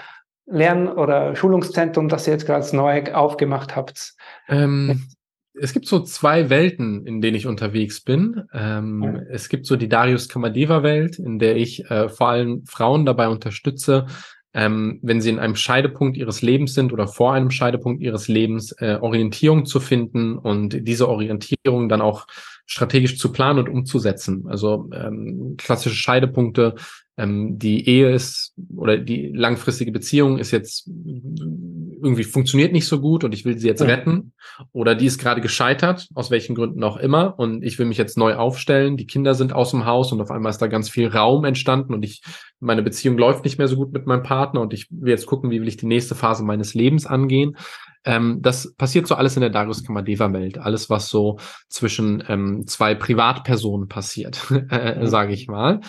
Lern- 0.47 0.89
oder 0.89 1.37
Schulungszentrum, 1.37 2.09
das 2.09 2.27
ihr 2.27 2.35
jetzt 2.35 2.47
gerade 2.47 2.77
neu 2.77 3.13
aufgemacht 3.13 3.77
habt. 3.77 4.15
Ähm, 4.49 5.07
es 5.55 5.73
gibt 5.73 5.87
so 5.87 6.01
zwei 6.01 6.51
Welten, 6.51 7.07
in 7.07 7.21
denen 7.21 7.37
ich 7.37 7.47
unterwegs 7.47 8.01
bin. 8.01 8.43
Ähm, 8.53 9.03
ja. 9.03 9.23
Es 9.31 9.49
gibt 9.49 9.67
so 9.67 9.77
die 9.77 9.89
Darius 9.89 10.29
Kamadeva-Welt, 10.29 11.19
in 11.19 11.39
der 11.39 11.57
ich 11.57 11.89
äh, 11.91 12.09
vor 12.09 12.29
allem 12.29 12.65
Frauen 12.65 13.05
dabei 13.05 13.29
unterstütze, 13.29 14.07
ähm, 14.55 14.99
wenn 15.03 15.21
sie 15.21 15.31
in 15.31 15.39
einem 15.39 15.57
Scheidepunkt 15.57 16.17
ihres 16.17 16.43
Lebens 16.43 16.75
sind 16.75 16.93
oder 16.93 17.09
vor 17.09 17.33
einem 17.35 17.51
Scheidepunkt 17.51 18.03
ihres 18.03 18.29
Lebens, 18.29 18.73
äh, 18.73 18.99
Orientierung 19.01 19.65
zu 19.67 19.81
finden 19.81 20.37
und 20.37 20.87
diese 20.87 21.09
Orientierung 21.09 21.89
dann 21.89 22.03
auch 22.03 22.27
strategisch 22.67 23.19
zu 23.19 23.33
planen 23.33 23.59
und 23.59 23.69
umzusetzen. 23.69 24.45
Also 24.47 24.89
ähm, 24.93 25.57
klassische 25.59 25.97
Scheidepunkte, 25.97 26.75
ähm, 27.19 27.59
die 27.59 27.87
Ehe 27.89 28.11
ist 28.11 28.55
oder 28.75 28.97
die 28.97 29.29
langfristige 29.35 29.93
Beziehung 29.93 30.39
ist 30.39 30.51
jetzt 30.51 30.89
irgendwie 30.89 32.25
funktioniert 32.25 32.73
nicht 32.73 32.87
so 32.87 33.01
gut 33.01 33.23
und 33.23 33.35
ich 33.35 33.45
will 33.45 33.59
sie 33.59 33.69
jetzt 33.69 33.81
ja. 33.81 33.87
retten 33.87 34.33
oder 34.73 34.95
die 34.95 35.07
ist 35.07 35.19
gerade 35.19 35.43
gescheitert, 35.43 36.09
aus 36.15 36.31
welchen 36.31 36.55
Gründen 36.55 36.83
auch 36.83 36.97
immer 36.97 37.39
und 37.39 37.63
ich 37.63 37.79
will 37.79 37.87
mich 37.87 37.99
jetzt 37.99 38.17
neu 38.17 38.35
aufstellen. 38.35 38.97
Die 38.97 39.07
Kinder 39.07 39.35
sind 39.35 39.53
aus 39.53 39.71
dem 39.71 39.85
Haus 39.85 40.11
und 40.11 40.21
auf 40.23 40.31
einmal 40.31 40.51
ist 40.51 40.63
da 40.63 40.69
ganz 40.69 40.89
viel 40.89 41.09
Raum 41.09 41.45
entstanden 41.45 41.93
und 41.93 42.03
ich 42.03 42.23
meine 42.61 42.83
Beziehung 42.83 43.19
läuft 43.19 43.45
nicht 43.45 43.59
mehr 43.59 43.69
so 43.69 43.77
gut 43.77 43.93
mit 43.93 44.07
meinem 44.07 44.23
Partner 44.23 44.63
und 44.63 44.73
ich 44.73 44.89
will 44.91 45.11
jetzt 45.11 45.27
gucken, 45.27 45.51
wie 45.51 45.61
will 45.61 45.69
ich 45.69 45.77
die 45.77 45.87
nächste 45.87 46.15
Phase 46.15 46.45
meines 46.45 46.73
Lebens 46.73 47.07
angehen. 47.07 47.57
Ähm, 48.05 48.39
das 48.43 48.75
passiert 48.75 49.07
so 49.07 49.15
alles 49.15 49.37
in 49.37 49.43
der 49.43 49.51
Darius 49.51 49.85
Kamadeva-Welt. 49.85 50.59
Alles, 50.59 50.91
was 50.91 51.09
so 51.09 51.39
zwischen 51.69 52.23
ähm, 52.29 52.67
zwei 52.67 52.95
Privatpersonen 52.95 53.89
passiert, 53.89 54.51
äh, 54.71 55.07
sage 55.07 55.33
ich 55.33 55.49
mal. 55.49 55.81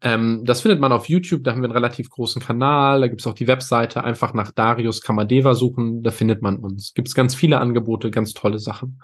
Ähm, 0.00 0.42
das 0.44 0.60
findet 0.60 0.80
man 0.80 0.92
auf 0.92 1.08
YouTube, 1.08 1.44
da 1.44 1.52
haben 1.52 1.62
wir 1.62 1.66
einen 1.66 1.72
relativ 1.72 2.10
großen 2.10 2.42
Kanal, 2.42 3.00
da 3.00 3.08
gibt's 3.08 3.26
auch 3.26 3.34
die 3.34 3.46
Webseite, 3.46 4.04
einfach 4.04 4.34
nach 4.34 4.50
Darius 4.50 5.00
Kamadeva 5.00 5.54
suchen, 5.54 6.02
da 6.02 6.10
findet 6.10 6.42
man 6.42 6.56
uns. 6.56 6.92
Gibt's 6.94 7.14
ganz 7.14 7.34
viele 7.34 7.58
Angebote, 7.58 8.10
ganz 8.10 8.34
tolle 8.34 8.58
Sachen. 8.58 9.00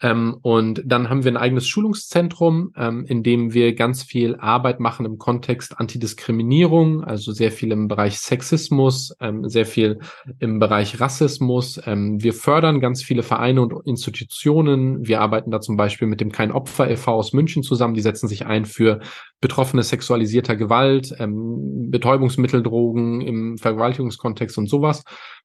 Ähm, 0.00 0.38
und 0.42 0.82
dann 0.84 1.10
haben 1.10 1.24
wir 1.24 1.32
ein 1.32 1.36
eigenes 1.36 1.68
Schulungszentrum, 1.68 2.72
ähm, 2.76 3.04
in 3.06 3.22
dem 3.22 3.52
wir 3.52 3.74
ganz 3.74 4.02
viel 4.02 4.36
Arbeit 4.36 4.80
machen 4.80 5.04
im 5.04 5.18
Kontext 5.18 5.78
Antidiskriminierung, 5.78 7.04
also 7.04 7.32
sehr 7.32 7.52
viel 7.52 7.70
im 7.70 7.86
Bereich 7.86 8.18
Sexismus, 8.18 9.14
ähm, 9.20 9.48
sehr 9.48 9.66
viel 9.66 9.98
im 10.38 10.58
Bereich 10.58 11.00
Rassismus. 11.00 11.80
Ähm, 11.84 12.22
wir 12.22 12.32
fördern 12.32 12.80
ganz 12.80 13.02
viele 13.02 13.22
Vereine 13.22 13.60
und 13.60 13.86
Institutionen. 13.86 15.06
Wir 15.06 15.20
arbeiten 15.20 15.50
da 15.50 15.60
zum 15.60 15.76
Beispiel 15.76 16.08
mit 16.08 16.20
dem 16.20 16.32
Kein 16.32 16.50
Opfer 16.50 16.90
e.V. 16.90 17.12
aus 17.12 17.32
München 17.34 17.62
zusammen. 17.62 17.94
Die 17.94 18.00
setzen 18.00 18.26
sich 18.26 18.46
ein 18.46 18.64
für 18.64 19.00
Betroffene 19.40 19.82
sexualisierter 19.82 20.56
Gewalt, 20.56 21.14
ähm, 21.18 21.90
Betäubungsmitteldrogen 21.90 23.20
im 23.20 23.58
Vergewaltigungskontext 23.58 24.56
und 24.56 24.68
sowas. 24.68 25.04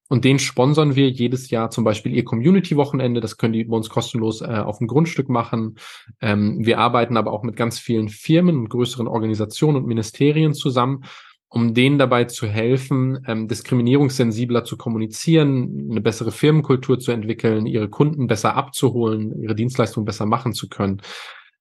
Und 0.10 0.26
den 0.26 0.40
sponsern 0.40 0.96
wir 0.96 1.10
jedes 1.10 1.52
Jahr 1.52 1.70
zum 1.70 1.84
Beispiel 1.84 2.14
ihr 2.14 2.26
Community-Wochenende. 2.26 3.22
Das 3.22 3.38
können 3.38 3.54
die 3.54 3.64
bei 3.64 3.78
uns 3.78 3.90
kostenlos 3.90 4.42
äh, 4.42 4.46
auf 4.48 4.80
dem 4.80 4.88
Grundstück 4.88 5.30
machen. 5.30 5.76
Ähm, 6.20 6.66
wir 6.66 6.80
arbeiten 6.80 7.16
aber 7.16 7.32
auch 7.32 7.44
mit 7.44 7.56
ganz 7.56 7.78
vielen 7.78 8.10
Firmen 8.10 8.58
und 8.58 8.70
größeren 8.70 9.08
Organisationen 9.08 9.78
und 9.78 9.88
Ministerien 9.88 10.56
zusammen, 10.56 11.04
um 11.48 11.76
denen 11.76 12.00
dabei 12.00 12.26
zu 12.26 12.48
helfen, 12.48 13.24
ähm, 13.28 13.48
diskriminierungssensibler 13.48 14.64
zu 14.64 14.78
kommunizieren, 14.78 15.90
eine 15.92 16.02
bessere 16.02 16.32
Firmenkultur 16.32 17.00
zu 17.00 17.12
entwickeln, 17.12 17.68
ihre 17.68 17.90
Kunden 17.90 18.26
besser 18.26 18.56
abzuholen, 18.56 19.40
ihre 19.42 19.56
Dienstleistungen 19.56 20.06
besser 20.06 20.26
machen 20.26 20.54
zu 20.54 20.70
können. 20.70 21.02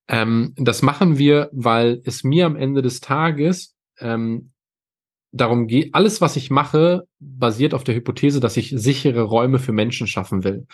Ähm, 0.09 0.55
das 0.57 0.81
machen 0.81 1.19
wir, 1.19 1.51
weil 1.53 2.01
es 2.05 2.25
mir 2.25 2.47
am 2.47 2.57
Ende 2.57 2.81
des 2.81 3.01
Tages 3.01 3.77
ähm, 4.01 4.53
darum 5.33 5.67
geht, 5.67 5.95
alles, 5.95 6.21
was 6.21 6.37
ich 6.37 6.51
mache, 6.51 7.05
basiert 7.19 7.75
auf 7.75 7.85
der 7.85 7.95
Hypothese, 7.95 8.41
dass 8.41 8.57
ich 8.57 8.73
sichere 8.75 9.23
Räume 9.23 9.59
für 9.59 9.73
Menschen 9.73 10.07
schaffen 10.07 10.45
will. 10.45 10.67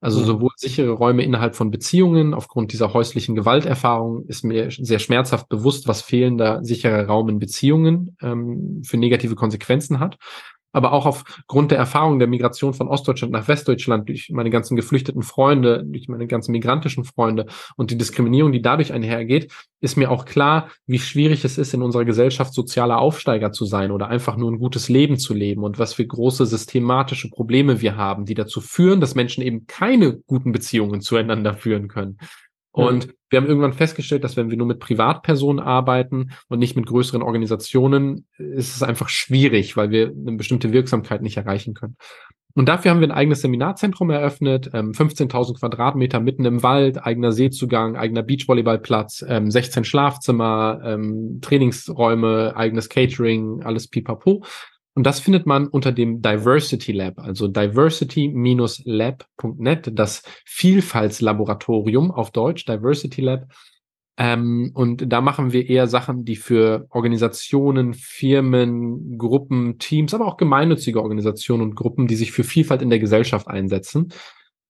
Also 0.00 0.20
mhm. 0.20 0.24
sowohl 0.24 0.50
sichere 0.56 0.90
Räume 0.90 1.22
innerhalb 1.22 1.54
von 1.54 1.70
Beziehungen, 1.70 2.34
aufgrund 2.34 2.72
dieser 2.72 2.92
häuslichen 2.92 3.36
Gewalterfahrung 3.36 4.24
ist 4.26 4.42
mir 4.42 4.70
sehr 4.70 4.98
schmerzhaft 4.98 5.48
bewusst, 5.48 5.86
was 5.86 6.02
fehlender 6.02 6.62
sicherer 6.64 7.06
Raum 7.06 7.28
in 7.28 7.38
Beziehungen 7.38 8.16
ähm, 8.20 8.82
für 8.84 8.96
negative 8.96 9.36
Konsequenzen 9.36 10.00
hat 10.00 10.18
aber 10.72 10.92
auch 10.92 11.06
aufgrund 11.06 11.70
der 11.70 11.78
Erfahrung 11.78 12.18
der 12.18 12.28
Migration 12.28 12.74
von 12.74 12.88
Ostdeutschland 12.88 13.32
nach 13.32 13.48
Westdeutschland 13.48 14.08
durch 14.08 14.30
meine 14.30 14.50
ganzen 14.50 14.76
geflüchteten 14.76 15.22
Freunde, 15.22 15.84
durch 15.86 16.08
meine 16.08 16.26
ganzen 16.26 16.52
migrantischen 16.52 17.04
Freunde 17.04 17.46
und 17.76 17.90
die 17.90 17.98
Diskriminierung, 17.98 18.52
die 18.52 18.62
dadurch 18.62 18.92
einhergeht, 18.92 19.52
ist 19.80 19.96
mir 19.96 20.10
auch 20.10 20.24
klar, 20.24 20.70
wie 20.86 20.98
schwierig 20.98 21.44
es 21.44 21.58
ist, 21.58 21.74
in 21.74 21.82
unserer 21.82 22.04
Gesellschaft 22.04 22.54
sozialer 22.54 22.98
Aufsteiger 22.98 23.52
zu 23.52 23.64
sein 23.66 23.90
oder 23.90 24.08
einfach 24.08 24.36
nur 24.36 24.50
ein 24.50 24.58
gutes 24.58 24.88
Leben 24.88 25.18
zu 25.18 25.34
leben 25.34 25.62
und 25.62 25.78
was 25.78 25.94
für 25.94 26.06
große 26.06 26.46
systematische 26.46 27.28
Probleme 27.28 27.80
wir 27.80 27.96
haben, 27.96 28.24
die 28.24 28.34
dazu 28.34 28.60
führen, 28.60 29.00
dass 29.00 29.14
Menschen 29.14 29.42
eben 29.42 29.66
keine 29.66 30.14
guten 30.26 30.52
Beziehungen 30.52 31.00
zueinander 31.00 31.54
führen 31.54 31.88
können. 31.88 32.18
Und 32.72 33.06
mhm. 33.06 33.12
wir 33.28 33.40
haben 33.40 33.46
irgendwann 33.46 33.74
festgestellt, 33.74 34.24
dass 34.24 34.36
wenn 34.36 34.50
wir 34.50 34.56
nur 34.56 34.66
mit 34.66 34.80
Privatpersonen 34.80 35.62
arbeiten 35.62 36.32
und 36.48 36.58
nicht 36.58 36.74
mit 36.74 36.86
größeren 36.86 37.22
Organisationen, 37.22 38.26
ist 38.38 38.74
es 38.74 38.82
einfach 38.82 39.10
schwierig, 39.10 39.76
weil 39.76 39.90
wir 39.90 40.08
eine 40.08 40.36
bestimmte 40.36 40.72
Wirksamkeit 40.72 41.22
nicht 41.22 41.36
erreichen 41.36 41.74
können. 41.74 41.96
Und 42.54 42.68
dafür 42.68 42.90
haben 42.90 43.00
wir 43.00 43.08
ein 43.08 43.12
eigenes 43.12 43.40
Seminarzentrum 43.40 44.10
eröffnet, 44.10 44.70
ähm, 44.74 44.92
15.000 44.92 45.58
Quadratmeter 45.58 46.20
mitten 46.20 46.44
im 46.44 46.62
Wald, 46.62 47.02
eigener 47.02 47.32
Seezugang, 47.32 47.96
eigener 47.96 48.22
Beachvolleyballplatz, 48.22 49.24
ähm, 49.26 49.50
16 49.50 49.84
Schlafzimmer, 49.84 50.80
ähm, 50.84 51.38
Trainingsräume, 51.40 52.52
eigenes 52.54 52.90
Catering, 52.90 53.62
alles 53.62 53.88
pipapo. 53.88 54.44
Und 54.94 55.04
das 55.04 55.20
findet 55.20 55.46
man 55.46 55.68
unter 55.68 55.90
dem 55.90 56.20
Diversity 56.20 56.92
Lab, 56.92 57.18
also 57.18 57.48
diversity-lab.net, 57.48 59.90
das 59.92 60.22
Vielfaltslaboratorium 60.44 62.10
auf 62.10 62.30
Deutsch, 62.30 62.66
Diversity 62.66 63.22
Lab. 63.22 63.46
Ähm, 64.18 64.72
und 64.74 65.10
da 65.10 65.22
machen 65.22 65.52
wir 65.52 65.70
eher 65.70 65.86
Sachen, 65.86 66.26
die 66.26 66.36
für 66.36 66.86
Organisationen, 66.90 67.94
Firmen, 67.94 69.16
Gruppen, 69.16 69.78
Teams, 69.78 70.12
aber 70.12 70.26
auch 70.26 70.36
gemeinnützige 70.36 71.00
Organisationen 71.00 71.62
und 71.62 71.74
Gruppen, 71.74 72.06
die 72.06 72.16
sich 72.16 72.32
für 72.32 72.44
Vielfalt 72.44 72.82
in 72.82 72.90
der 72.90 72.98
Gesellschaft 72.98 73.48
einsetzen, 73.48 74.12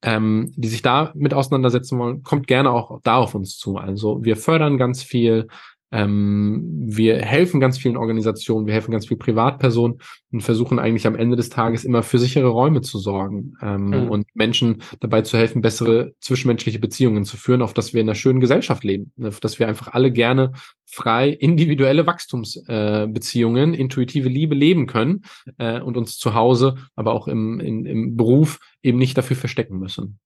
ähm, 0.03 0.53
die 0.57 0.69
sich 0.69 0.83
da 0.83 1.11
mit 1.17 1.35
auseinandersetzen 1.35 1.99
wollen, 1.99 2.23
kommt 2.23 2.47
gerne 2.47 2.71
auch 2.71 3.01
da 3.03 3.17
auf 3.17 3.35
uns 3.35 3.59
zu. 3.59 3.77
Also 3.77 4.25
wir 4.25 4.37
fördern 4.37 4.79
ganz 4.79 5.03
viel, 5.03 5.49
ähm, 5.93 6.63
wir 6.87 7.19
helfen 7.19 7.61
ganz 7.61 7.79
vielen 7.79 7.97
Organisationen, 7.97 8.67
wir 8.67 8.75
helfen 8.75 8.93
ganz 8.93 9.07
vielen 9.07 9.21
Privatpersonen 9.21 9.99
und 10.33 10.41
versuchen 10.41 10.79
eigentlich 10.79 11.07
am 11.07 11.15
Ende 11.15 11.37
des 11.37 11.51
Tages 11.51 11.85
immer 11.85 12.03
für 12.03 12.19
sichere 12.19 12.49
Räume 12.49 12.81
zu 12.81 12.99
sorgen 12.99 13.55
ähm, 13.63 13.87
mhm. 13.87 14.11
und 14.11 14.27
Menschen 14.35 14.83
dabei 15.01 15.23
zu 15.23 15.37
helfen, 15.37 15.61
bessere 15.61 16.15
zwischenmenschliche 16.21 16.79
Beziehungen 16.79 17.25
zu 17.25 17.37
führen, 17.37 17.63
auf 17.63 17.75
dass 17.75 17.93
wir 17.93 18.01
in 18.01 18.09
einer 18.09 18.15
schönen 18.15 18.41
Gesellschaft 18.41 18.85
leben, 18.85 19.13
auf 19.23 19.41
dass 19.41 19.59
wir 19.59 19.69
einfach 19.69 19.93
alle 19.93 20.11
gerne 20.11 20.53
frei 20.87 21.29
individuelle 21.29 22.07
Wachstumsbeziehungen, 22.07 23.75
äh, 23.75 23.77
intuitive 23.77 24.29
Liebe 24.29 24.55
leben 24.55 24.87
können 24.87 25.23
äh, 25.59 25.81
und 25.81 25.97
uns 25.97 26.17
zu 26.17 26.35
Hause, 26.35 26.77
aber 26.97 27.13
auch 27.13 27.29
im, 27.29 27.61
in, 27.61 27.87
im 27.87 28.17
Beruf 28.17 28.59
eben 28.83 28.99
nicht 28.99 29.17
dafür 29.17 29.37
verstecken 29.37 29.79
müssen. 29.79 30.19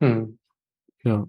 Mhm. 0.00 0.38
Ja. 1.04 1.26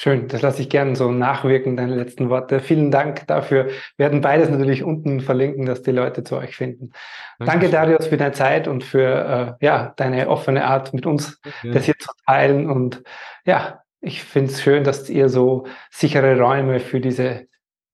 Schön, 0.00 0.28
das 0.28 0.42
lasse 0.42 0.62
ich 0.62 0.68
gerne 0.68 0.94
so 0.94 1.10
nachwirken, 1.10 1.76
deine 1.76 1.96
letzten 1.96 2.30
Worte. 2.30 2.60
Vielen 2.60 2.92
Dank 2.92 3.26
dafür. 3.26 3.66
Wir 3.66 4.04
werden 4.06 4.20
beides 4.20 4.48
natürlich 4.48 4.84
unten 4.84 5.20
verlinken, 5.20 5.66
dass 5.66 5.82
die 5.82 5.90
Leute 5.90 6.22
zu 6.22 6.36
euch 6.36 6.54
finden. 6.54 6.92
Danke, 7.40 7.52
Danke 7.52 7.68
Darius, 7.70 8.06
für 8.06 8.16
deine 8.16 8.30
Zeit 8.30 8.68
und 8.68 8.84
für 8.84 9.56
äh, 9.60 9.64
ja, 9.66 9.94
deine 9.96 10.28
offene 10.28 10.66
Art, 10.66 10.94
mit 10.94 11.04
uns 11.04 11.40
ja. 11.64 11.72
das 11.72 11.86
hier 11.86 11.96
zu 11.98 12.12
teilen. 12.26 12.70
Und 12.70 13.02
ja, 13.44 13.80
ich 14.00 14.22
finde 14.22 14.52
es 14.52 14.62
schön, 14.62 14.84
dass 14.84 15.10
ihr 15.10 15.28
so 15.28 15.66
sichere 15.90 16.38
Räume 16.38 16.78
für 16.78 17.00
diese 17.00 17.48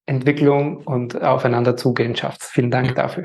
Entwicklung 0.04 0.82
und 0.84 1.22
aufeinander 1.22 1.74
zugehen 1.74 2.14
schafft. 2.14 2.42
Vielen 2.42 2.70
Dank 2.70 2.88
ja. 2.88 2.92
dafür. 2.92 3.24